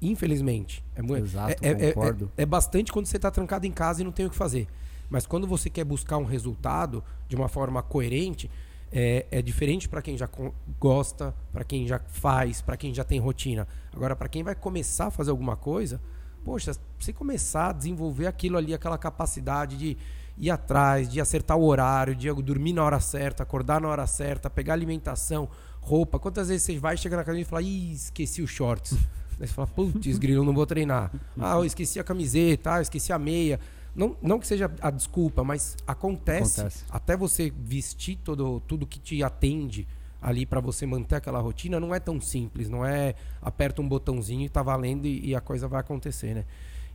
Infelizmente. 0.02 0.84
É, 0.94 1.02
muito, 1.02 1.24
Exato, 1.24 1.64
é, 1.64 1.68
é, 1.68 1.88
é 1.88 1.92
concordo. 1.92 2.30
É, 2.36 2.42
é, 2.42 2.46
bastante 2.46 2.92
quando 2.92 3.06
você 3.06 3.16
está 3.16 3.30
trancado 3.30 3.66
em 3.66 3.72
casa 3.72 4.02
e 4.02 4.04
não 4.04 4.12
tem 4.12 4.26
o 4.26 4.30
que 4.30 4.36
fazer. 4.36 4.66
Mas 5.08 5.26
quando 5.26 5.46
você 5.46 5.70
quer 5.70 5.84
buscar 5.84 6.18
um 6.18 6.24
resultado 6.24 7.02
de 7.26 7.34
uma 7.34 7.48
forma 7.48 7.82
coerente, 7.82 8.50
é, 8.92 9.26
é 9.30 9.42
diferente 9.42 9.88
para 9.88 10.02
quem 10.02 10.16
já 10.16 10.28
gosta, 10.78 11.34
para 11.52 11.64
quem 11.64 11.86
já 11.86 11.98
faz, 11.98 12.60
para 12.60 12.76
quem 12.76 12.92
já 12.92 13.04
tem 13.04 13.18
rotina. 13.18 13.66
Agora, 13.94 14.14
para 14.14 14.28
quem 14.28 14.42
vai 14.42 14.54
começar 14.54 15.06
a 15.06 15.10
fazer 15.10 15.30
alguma 15.30 15.56
coisa, 15.56 16.00
poxa, 16.44 16.72
você 16.98 17.12
começar 17.12 17.70
a 17.70 17.72
desenvolver 17.72 18.26
aquilo 18.26 18.58
ali, 18.58 18.74
aquela 18.74 18.98
capacidade 18.98 19.76
de 19.76 19.96
ir 20.36 20.50
atrás, 20.50 21.08
de 21.08 21.20
acertar 21.20 21.56
o 21.56 21.64
horário, 21.64 22.14
de 22.14 22.32
dormir 22.42 22.72
na 22.72 22.84
hora 22.84 23.00
certa, 23.00 23.42
acordar 23.42 23.80
na 23.80 23.88
hora 23.88 24.06
certa, 24.06 24.48
pegar 24.48 24.74
alimentação, 24.74 25.48
roupa. 25.80 26.18
Quantas 26.18 26.48
vezes 26.48 26.62
você 26.62 26.78
vai 26.78 26.96
chegar 26.96 27.16
na 27.16 27.22
academia 27.22 27.42
e 27.42 27.46
fala, 27.46 27.62
ih, 27.62 27.92
esqueci 27.92 28.40
os 28.42 28.50
shorts. 28.50 28.96
Daí 29.38 29.46
você 29.46 29.54
fala, 29.54 29.68
putz, 29.68 30.18
grilo, 30.18 30.44
não 30.44 30.52
vou 30.52 30.66
treinar. 30.66 31.12
Ah, 31.38 31.54
eu 31.54 31.64
esqueci 31.64 32.00
a 32.00 32.04
camiseta, 32.04 32.74
ah, 32.74 32.78
eu 32.78 32.82
esqueci 32.82 33.12
a 33.12 33.18
meia. 33.18 33.60
Não, 33.94 34.16
não 34.20 34.38
que 34.38 34.46
seja 34.46 34.70
a 34.80 34.90
desculpa, 34.90 35.42
mas 35.42 35.76
acontece, 35.86 36.60
acontece. 36.60 36.84
até 36.90 37.16
você 37.16 37.52
vestir 37.56 38.16
todo, 38.22 38.60
tudo 38.60 38.86
que 38.86 38.98
te 38.98 39.22
atende 39.22 39.86
ali 40.20 40.44
para 40.44 40.60
você 40.60 40.84
manter 40.86 41.16
aquela 41.16 41.40
rotina, 41.40 41.78
não 41.78 41.94
é 41.94 42.00
tão 42.00 42.20
simples, 42.20 42.68
não 42.68 42.84
é 42.84 43.14
aperta 43.40 43.80
um 43.80 43.88
botãozinho 43.88 44.44
e 44.44 44.48
tá 44.48 44.62
valendo 44.62 45.06
e, 45.06 45.28
e 45.28 45.34
a 45.34 45.40
coisa 45.40 45.68
vai 45.68 45.80
acontecer, 45.80 46.34
né? 46.34 46.44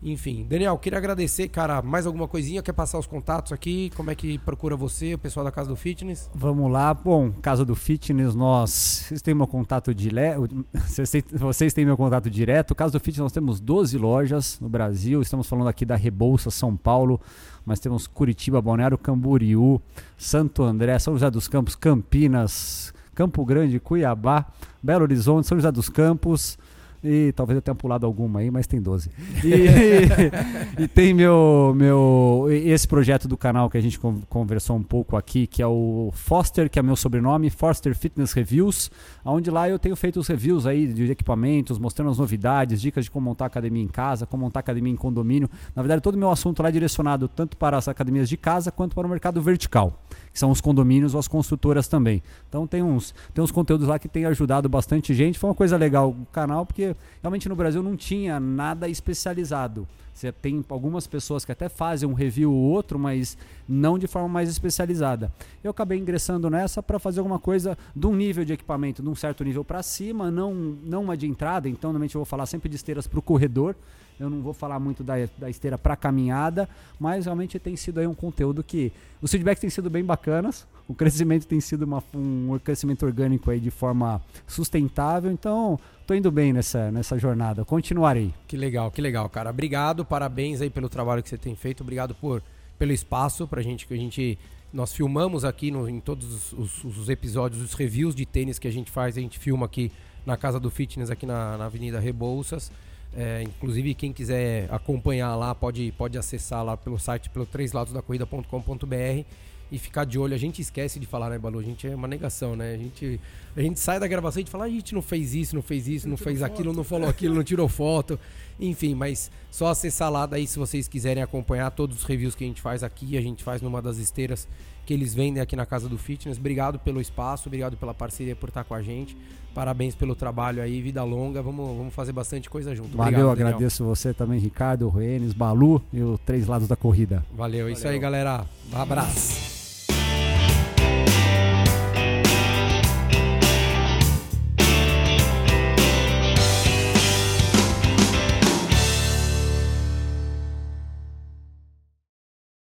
Enfim, 0.04 0.46
Daniel, 0.50 0.78
queria 0.78 0.98
agradecer, 0.98 1.48
cara. 1.48 1.82
Mais 1.82 2.06
alguma 2.06 2.28
coisinha? 2.28 2.62
Quer 2.62 2.74
passar 2.74 3.00
os 3.00 3.08
contatos 3.08 3.54
aqui? 3.54 3.90
Como 3.96 4.12
é 4.12 4.16
que 4.16 4.38
procura 4.40 4.76
você, 4.76 5.14
o 5.14 5.18
pessoal 5.18 5.46
da 5.46 5.52
Casa 5.52 5.70
do 5.70 5.76
Fitness? 5.78 6.30
Vamos 6.36 6.70
lá. 6.70 6.94
Bom, 6.94 7.32
Casa 7.42 7.64
do 7.64 7.74
Fitness, 7.74 8.36
nós. 8.36 9.06
Vocês 9.08 9.22
têm 9.22 9.34
meu 9.34 9.48
contato 9.48 9.94
direto. 9.96 10.66
Vocês 11.32 11.74
têm 11.74 11.86
meu 11.86 11.96
contato 11.96 12.30
direto. 12.30 12.76
Casa 12.76 12.92
do 12.92 13.00
Fitness, 13.00 13.20
nós 13.20 13.32
temos 13.32 13.62
12 13.62 13.98
lojas 13.98 14.60
no 14.60 14.68
Brasil. 14.68 15.22
Estamos 15.22 15.48
falando 15.48 15.70
aqui 15.70 15.86
da 15.86 15.96
Rebouça, 15.96 16.52
São 16.52 16.76
Paulo. 16.76 17.22
Mas 17.66 17.80
temos 17.80 18.06
Curitiba, 18.06 18.62
Balneário 18.62 18.98
Camboriú, 18.98 19.82
Santo 20.18 20.64
André, 20.64 21.00
São 21.00 21.14
José 21.14 21.32
dos 21.32 21.48
Campos, 21.48 21.76
Campinas, 21.76 22.94
Campo 23.16 23.46
Grande, 23.46 23.80
Cuiabá, 23.80 24.48
Belo 24.82 25.04
Horizonte, 25.04 25.48
São 25.48 25.58
José 25.58 25.72
dos 25.72 25.88
Campos. 25.88 26.58
E 27.04 27.34
talvez 27.34 27.56
eu 27.56 27.62
tenha 27.62 27.76
pulado 27.76 28.06
alguma 28.06 28.40
aí, 28.40 28.50
mas 28.50 28.66
tem 28.66 28.82
12. 28.82 29.10
E, 29.44 30.80
e, 30.84 30.88
tem 30.88 31.14
meu, 31.14 31.74
meu. 31.76 32.48
Esse 32.50 32.88
projeto 32.88 33.28
do 33.28 33.36
canal 33.36 33.70
que 33.70 33.78
a 33.78 33.82
gente 33.82 34.00
conversou 34.30 34.78
um 34.78 34.84
pouco 34.84 35.18
aqui, 35.18 35.46
que 35.46 35.62
é 35.62 35.68
o 35.68 36.12
Foster, 36.14 36.70
que 36.70 36.80
é 36.80 36.82
meu 36.82 36.96
sobrenome, 36.96 37.50
Foster 37.50 37.94
Fitness 37.94 38.32
Reviews, 38.32 38.90
onde 39.26 39.52
lá 39.52 39.70
eu 39.70 39.78
tenho 39.78 39.96
feito 39.96 40.20
os 40.20 40.28
reviews 40.28 40.66
aí 40.66 40.88
de 40.88 41.12
equipamentos, 41.12 41.78
mostrando 41.78 42.12
as 42.12 42.18
novidades, 42.18 42.82
dicas 42.82 43.04
de 43.04 43.12
como 43.12 43.26
montar 43.26 43.48
academia 43.48 43.84
em 43.84 43.88
casa, 43.88 44.26
como 44.26 44.44
montar 44.44 44.62
academia 44.62 44.94
em 44.94 44.96
condomínio. 44.96 45.50
Na 45.76 45.82
verdade, 45.82 46.02
todo 46.02 46.16
o 46.16 46.18
meu 46.18 46.32
assunto 46.32 46.64
lá 46.64 46.70
é 46.70 46.72
direcionado 46.72 47.28
tanto 47.28 47.58
para 47.58 47.78
as 47.78 47.88
academias 47.90 48.30
de 48.30 48.38
casa 48.38 48.72
quanto 48.72 48.96
para 48.96 49.06
o 49.06 49.10
mercado 49.10 49.42
vertical 49.42 50.00
que 50.34 50.40
são 50.40 50.50
os 50.50 50.60
condomínios 50.60 51.14
ou 51.14 51.20
as 51.20 51.28
construtoras 51.28 51.88
também. 51.88 52.24
Então 52.50 52.66
tem 52.66 52.82
uns, 52.82 53.14
tem 53.34 53.44
uns 53.44 53.52
conteúdos 53.52 53.88
lá 53.88 54.00
que 54.00 54.10
tem 54.10 54.26
ajudado 54.26 54.68
bastante 54.68 55.14
gente. 55.14 55.38
Foi 55.38 55.50
uma 55.50 55.56
coisa 55.56 55.78
legal 55.78 56.10
o 56.10 56.26
canal, 56.32 56.66
porque 56.66 56.93
realmente 57.22 57.50
no 57.50 57.56
Brasil 57.56 57.82
não 57.84 57.96
tinha 57.96 58.40
nada 58.40 58.88
especializado. 58.88 59.88
Você 60.14 60.32
tem 60.32 60.64
algumas 60.70 61.08
pessoas 61.08 61.44
que 61.44 61.52
até 61.52 61.68
fazem 61.68 62.08
um 62.08 62.14
review 62.14 62.54
ou 62.54 62.62
outro, 62.62 63.00
mas 63.00 63.36
não 63.68 63.98
de 63.98 64.06
forma 64.06 64.30
mais 64.30 64.48
especializada. 64.48 65.32
Eu 65.64 65.72
acabei 65.72 65.98
ingressando 65.98 66.50
nessa 66.50 66.84
para 66.84 67.00
fazer 67.00 67.20
alguma 67.20 67.40
coisa 67.40 67.76
de 67.96 68.06
um 68.06 68.16
nível 68.16 68.46
de 68.46 68.54
equipamento, 68.54 69.02
de 69.02 69.10
um 69.10 69.16
certo 69.16 69.44
nível 69.44 69.66
para 69.66 69.82
cima, 69.82 70.30
não, 70.30 70.54
não 70.54 71.04
uma 71.04 71.18
de 71.18 71.26
entrada. 71.26 71.68
Então, 71.68 71.90
normalmente 71.90 72.14
eu 72.14 72.20
vou 72.20 72.26
falar 72.26 72.46
sempre 72.46 72.70
de 72.70 72.76
esteiras 72.76 73.08
para 73.08 73.18
o 73.18 73.22
corredor. 73.24 73.76
Eu 74.20 74.30
não 74.30 74.42
vou 74.42 74.54
falar 74.54 74.80
muito 74.80 75.04
da, 75.04 75.16
da 75.38 75.50
esteira 75.50 75.78
para 75.78 75.96
caminhada, 75.96 76.68
mas 77.00 77.26
realmente 77.26 77.60
tem 77.60 77.76
sido 77.76 78.00
aí 78.00 78.08
um 78.08 78.14
conteúdo 78.14 78.64
que 78.64 78.92
os 79.22 79.32
feedbacks 79.32 79.62
têm 79.62 79.70
sido 79.70 79.90
bem 79.90 80.04
bacanas. 80.04 80.66
O 80.88 80.94
crescimento 80.94 81.48
tem 81.48 81.60
sido 81.62 81.84
uma, 81.84 82.04
um 82.14 82.60
crescimento 82.60 83.06
orgânico 83.06 83.50
aí 83.50 83.60
de 83.60 83.72
forma 83.72 84.22
sustentável. 84.46 85.32
Então, 85.32 85.80
tô 86.06 86.14
indo 86.14 86.32
bem 86.32 86.52
nessa, 86.52 86.92
nessa 86.92 87.18
jornada. 87.18 87.64
Continuarei. 87.64 88.34
Que 88.48 88.58
legal, 88.58 88.92
que 88.92 89.02
legal, 89.02 89.30
cara. 89.30 89.50
Obrigado, 89.50 90.04
parabéns 90.04 90.62
aí 90.62 90.70
pelo 90.70 90.90
trabalho 90.90 91.24
que 91.24 91.30
você 91.30 91.38
tem 91.38 91.56
feito. 91.56 91.82
Obrigado 91.82 92.14
por 92.16 92.42
pelo 92.78 92.92
espaço 92.92 93.48
pra 93.48 93.62
gente 93.62 93.88
que 93.88 93.94
a 93.94 93.98
gente 93.98 94.38
nós 94.74 94.92
filmamos 94.92 95.46
aqui 95.46 95.70
no, 95.70 95.88
em 95.88 96.00
todos 96.00 96.52
os, 96.52 96.84
os, 96.84 96.98
os, 96.98 97.10
episódios, 97.10 97.62
os 97.62 97.74
reviews 97.76 98.16
de 98.16 98.26
tênis 98.26 98.58
que 98.58 98.68
a 98.68 98.72
gente 98.72 98.90
faz, 98.90 99.16
a 99.16 99.22
gente 99.22 99.38
filma 99.38 99.68
aqui 99.68 99.92
na 100.26 100.36
Casa 100.36 100.60
do 100.60 100.72
Fitness, 100.72 101.12
aqui 101.12 101.28
na, 101.28 101.58
na 101.58 101.66
Avenida 101.66 102.00
Rebouças. 102.00 102.72
É, 103.16 103.44
inclusive, 103.44 103.94
quem 103.94 104.12
quiser 104.12 104.68
acompanhar 104.72 105.36
lá, 105.36 105.54
pode, 105.54 105.94
pode 105.98 106.18
acessar 106.18 106.64
lá 106.64 106.76
pelo 106.76 106.98
site, 106.98 107.30
pelo 107.30 107.46
trêsladosdacorrida.com.br 107.46 109.26
e 109.72 109.78
ficar 109.80 110.06
de 110.06 110.20
olho. 110.20 110.36
A 110.36 110.38
gente 110.38 110.62
esquece 110.62 111.00
de 111.00 111.08
falar, 111.08 111.32
né, 111.32 111.40
Balu? 111.40 111.60
A 111.60 111.64
gente 111.64 111.88
é 111.88 111.96
uma 111.96 112.08
negação, 112.08 112.56
né? 112.56 112.74
A 112.74 112.78
gente, 112.78 113.20
a 113.56 113.62
gente 113.62 113.80
sai 113.80 114.00
da 114.00 114.08
gravação 114.08 114.42
e 114.42 114.46
fala, 114.46 114.66
ah, 114.66 114.68
a 114.68 114.70
gente 114.70 114.94
não 114.94 115.02
fez 115.02 115.34
isso, 115.34 115.56
não 115.56 115.64
fez 115.64 115.88
isso, 115.88 116.06
não, 116.08 116.12
não 116.12 116.18
fez 116.18 116.44
aquilo, 116.44 116.66
foto. 116.66 116.78
não 116.78 116.84
falou 116.84 117.10
aquilo, 117.10 117.34
não 117.34 117.44
tirou 117.44 117.68
foto. 117.68 118.20
Enfim, 118.60 118.94
mas 118.94 119.32
só 119.50 119.68
acessar 119.68 120.12
lá 120.12 120.28
daí 120.28 120.46
se 120.46 120.60
vocês 120.60 120.88
quiserem 120.88 121.24
acompanhar 121.24 121.72
todos 121.72 121.98
os 121.98 122.04
reviews 122.04 122.36
que 122.36 122.44
a 122.44 122.48
gente 122.48 122.62
faz 122.62 122.84
aqui. 122.84 123.18
A 123.18 123.22
gente 123.22 123.44
faz 123.44 123.62
numa 123.62 123.82
das 123.82 123.98
esteiras 123.98 124.48
que 124.86 124.94
eles 124.94 125.14
vendem 125.14 125.42
aqui 125.42 125.56
na 125.56 125.66
Casa 125.66 125.88
do 125.88 125.98
Fitness. 125.98 126.38
Obrigado 126.38 126.80
pelo 126.80 127.00
espaço, 127.00 127.48
obrigado 127.48 127.78
pela 127.78 127.94
parceria 127.94 128.36
por 128.36 128.50
estar 128.50 128.64
com 128.64 128.74
a 128.74 128.82
gente. 128.82 129.18
Parabéns 129.54 129.94
pelo 129.94 130.16
trabalho 130.16 130.62
aí, 130.62 130.82
vida 130.82 131.04
longa. 131.04 131.42
Vamos, 131.42 131.78
vamos 131.78 131.94
fazer 131.94 132.12
bastante 132.12 132.50
coisa 132.50 132.76
junto. 132.76 132.98
Valeu, 132.98 133.28
obrigado, 133.28 133.48
agradeço 133.48 133.84
você 133.86 134.14
também, 134.14 134.40
Ricardo, 134.40 134.90
Ruenes, 134.90 135.32
Balu 135.32 135.82
e 135.92 136.02
o 136.02 136.18
Três 136.18 136.48
Lados 136.48 136.68
da 136.68 136.76
Corrida. 136.76 137.24
Valeu, 137.32 137.62
Valeu. 137.62 137.70
isso 137.70 137.88
aí, 137.88 138.00
galera. 138.00 138.46
Um 138.72 138.82
abraço. 138.82 139.63